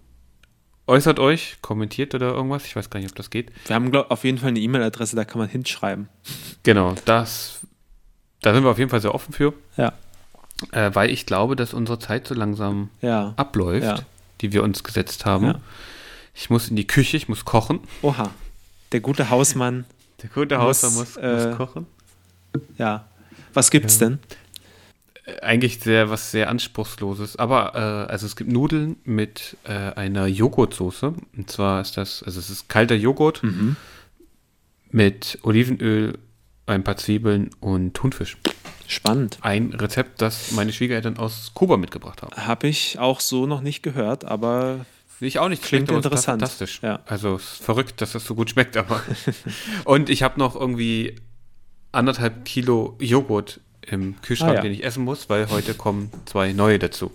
äußert 0.87 1.19
euch, 1.19 1.57
kommentiert 1.63 2.15
oder 2.15 2.33
irgendwas. 2.33 2.67
Ich 2.67 2.77
weiß 2.77 2.91
gar 2.91 3.01
nicht, 3.01 3.11
ob 3.11 3.17
das 3.17 3.31
geht. 3.31 3.51
Wir 3.67 3.75
haben 3.75 3.91
glaub, 3.91 4.11
auf 4.11 4.25
jeden 4.25 4.39
Fall 4.39 4.49
eine 4.49 4.61
E-Mail-Adresse, 4.61 5.17
da 5.17 5.25
kann 5.25 5.39
man 5.39 5.49
hinschreiben. 5.49 6.09
Genau, 6.63 6.95
das, 7.05 7.61
da 8.43 8.55
sind 8.55 8.65
wir 8.65 8.71
auf 8.71 8.79
jeden 8.79 8.91
Fall 8.91 9.01
sehr 9.01 9.15
offen 9.15 9.33
für. 9.33 9.55
Ja. 9.77 9.93
Äh, 10.73 10.95
weil 10.95 11.11
ich 11.11 11.27
glaube, 11.27 11.57
dass 11.57 11.75
unsere 11.75 11.99
Zeit 11.99 12.27
so 12.27 12.35
langsam 12.35 12.91
ja. 13.01 13.35
abläuft, 13.37 13.85
ja. 13.85 13.99
die 14.41 14.53
wir 14.53 14.63
uns 14.63 14.85
gesetzt 14.85 15.27
haben. 15.27 15.47
Ja. 15.47 15.61
Ich 16.35 16.51
muss 16.51 16.69
in 16.69 16.77
die 16.77 16.87
Küche, 16.87 17.17
ich 17.17 17.29
muss 17.29 17.45
kochen. 17.45 17.81
Oha, 18.03 18.31
der 18.93 19.01
gute 19.01 19.31
Hausmann. 19.31 19.85
Der 20.23 20.31
gute 20.31 20.59
Hausmann 20.59 20.95
muss, 20.95 21.15
muss, 21.15 21.17
äh, 21.17 21.49
muss 21.49 21.57
kochen. 21.57 21.87
Ja. 22.79 23.07
Was 23.53 23.71
gibt's 23.71 23.99
denn? 23.99 24.19
Eigentlich 25.43 25.81
sehr 25.81 26.11
was 26.11 26.31
sehr 26.31 26.49
anspruchsloses. 26.49 27.37
Aber 27.37 27.75
äh, 27.75 28.11
also 28.11 28.27
es 28.27 28.37
gibt 28.37 28.53
Nudeln 28.53 28.97
mit 29.05 29.57
äh, 29.65 29.73
einer 29.73 30.27
Joghurtsoße. 30.27 31.15
Und 31.37 31.51
zwar 31.51 31.81
ist 31.81 31.97
das, 31.97 32.23
also 32.23 32.39
es 32.39 32.51
ist 32.51 32.69
kalter 32.69 32.95
Joghurt 32.95 33.43
mhm. 33.43 33.77
mit 34.91 35.39
Olivenöl, 35.43 36.19
ein 36.67 36.85
paar 36.85 36.97
Zwiebeln 36.97 37.51
und 37.61 37.95
Thunfisch. 37.95 38.37
Spannend. 38.87 39.39
Ein 39.41 39.73
Rezept, 39.73 40.21
das 40.21 40.53
meine 40.53 40.73
Schwiegereltern 40.73 41.17
aus 41.17 41.53
Kuba 41.55 41.79
mitgebracht 41.79 42.23
haben. 42.23 42.37
Habe 42.37 42.69
ich 42.69 42.99
auch 42.99 43.21
so 43.21 43.47
noch 43.47 43.63
nicht 43.63 43.83
gehört, 43.83 44.27
aber 44.27 44.85
ich 45.21 45.39
auch 45.39 45.49
nicht. 45.49 45.63
Klingt 45.63 45.91
interessant. 45.91 46.43
Fantastisch. 46.43 46.81
Ja. 46.83 47.01
Also 47.07 47.37
es 47.37 47.55
ist 47.55 47.65
verrückt, 47.65 48.01
dass 48.01 48.13
das 48.13 48.25
so 48.25 48.35
gut 48.35 48.51
schmeckt, 48.51 48.77
aber. 48.77 49.03
und 49.85 50.11
ich 50.11 50.23
habe 50.23 50.39
noch 50.39 50.55
irgendwie 50.55 51.17
anderthalb 51.93 52.45
Kilo 52.45 52.97
Joghurt 53.01 53.61
im 53.91 54.21
Kühlschrank, 54.23 54.53
ah, 54.53 54.55
ja. 54.57 54.63
den 54.63 54.73
ich 54.73 54.85
essen 54.85 55.05
muss, 55.05 55.29
weil 55.29 55.49
heute 55.51 55.75
kommen 55.75 56.11
zwei 56.27 56.53
neue 56.53 56.79
dazu. 56.79 57.13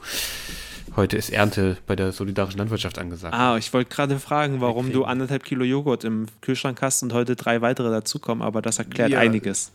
Heute 0.96 1.18
ist 1.18 1.30
Ernte 1.30 1.78
bei 1.88 1.96
der 1.96 2.12
solidarischen 2.12 2.58
Landwirtschaft 2.58 2.98
angesagt. 2.98 3.34
Ah, 3.34 3.58
ich 3.58 3.72
wollte 3.74 3.90
gerade 3.94 4.20
fragen, 4.20 4.60
warum 4.60 4.92
du 4.92 5.06
anderthalb 5.06 5.44
Kilo 5.44 5.64
Joghurt 5.64 6.04
im 6.04 6.26
Kühlschrank 6.42 6.82
hast 6.82 7.04
und 7.04 7.14
heute 7.14 7.36
drei 7.36 7.62
weitere 7.62 7.90
dazukommen, 7.90 8.42
aber 8.42 8.62
das 8.62 8.80
erklärt 8.80 9.12
ja, 9.12 9.20
einiges. 9.20 9.72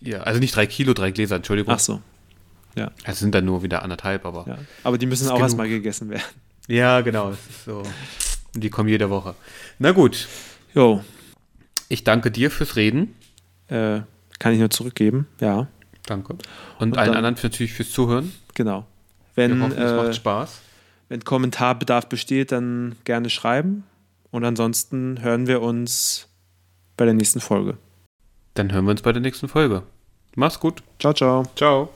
Ja, 0.00 0.20
also 0.22 0.40
nicht 0.40 0.54
drei 0.54 0.66
Kilo, 0.66 0.92
drei 0.92 1.12
Gläser, 1.12 1.36
Entschuldigung. 1.36 1.74
Ach 1.74 1.78
so. 1.78 2.00
Ja. 2.76 2.90
Es 3.04 3.18
sind 3.18 3.34
dann 3.34 3.44
nur 3.44 3.62
wieder 3.62 3.82
anderthalb, 3.82 4.24
aber. 4.24 4.44
Ja. 4.46 4.58
Aber 4.84 4.98
die 4.98 5.06
müssen 5.06 5.28
auch 5.28 5.40
erstmal 5.40 5.68
gegessen 5.68 6.10
werden. 6.10 6.22
Ja, 6.68 7.00
genau. 7.00 7.34
so. 7.64 7.82
Die 8.54 8.70
kommen 8.70 8.88
jede 8.88 9.10
Woche. 9.10 9.34
Na 9.78 9.92
gut. 9.92 10.28
Jo. 10.74 11.02
Ich 11.88 12.04
danke 12.04 12.30
dir 12.30 12.50
fürs 12.50 12.76
Reden. 12.76 13.14
Äh, 13.68 14.00
kann 14.38 14.52
ich 14.52 14.58
nur 14.58 14.70
zurückgeben, 14.70 15.26
ja. 15.40 15.68
Danke. 16.06 16.32
Und, 16.32 16.42
und 16.78 16.98
allen 16.98 17.08
dann, 17.08 17.24
anderen 17.24 17.36
natürlich 17.42 17.72
fürs 17.72 17.90
Zuhören. 17.90 18.32
Genau. 18.54 18.86
Wenn, 19.34 19.62
hoffen, 19.62 19.78
es 19.78 19.92
äh, 19.92 19.96
macht 19.96 20.14
Spaß. 20.14 20.60
Wenn 21.08 21.24
Kommentarbedarf 21.24 22.08
besteht, 22.08 22.52
dann 22.52 22.96
gerne 23.04 23.30
schreiben. 23.30 23.84
Und 24.30 24.44
ansonsten 24.44 25.20
hören 25.22 25.46
wir 25.46 25.60
uns 25.60 26.28
bei 26.96 27.04
der 27.04 27.14
nächsten 27.14 27.40
Folge. 27.40 27.78
Dann 28.54 28.72
hören 28.72 28.84
wir 28.84 28.92
uns 28.92 29.02
bei 29.02 29.12
der 29.12 29.22
nächsten 29.22 29.48
Folge. 29.48 29.82
Mach's 30.36 30.60
gut. 30.60 30.82
Ciao, 30.98 31.12
ciao. 31.12 31.44
Ciao. 31.56 31.90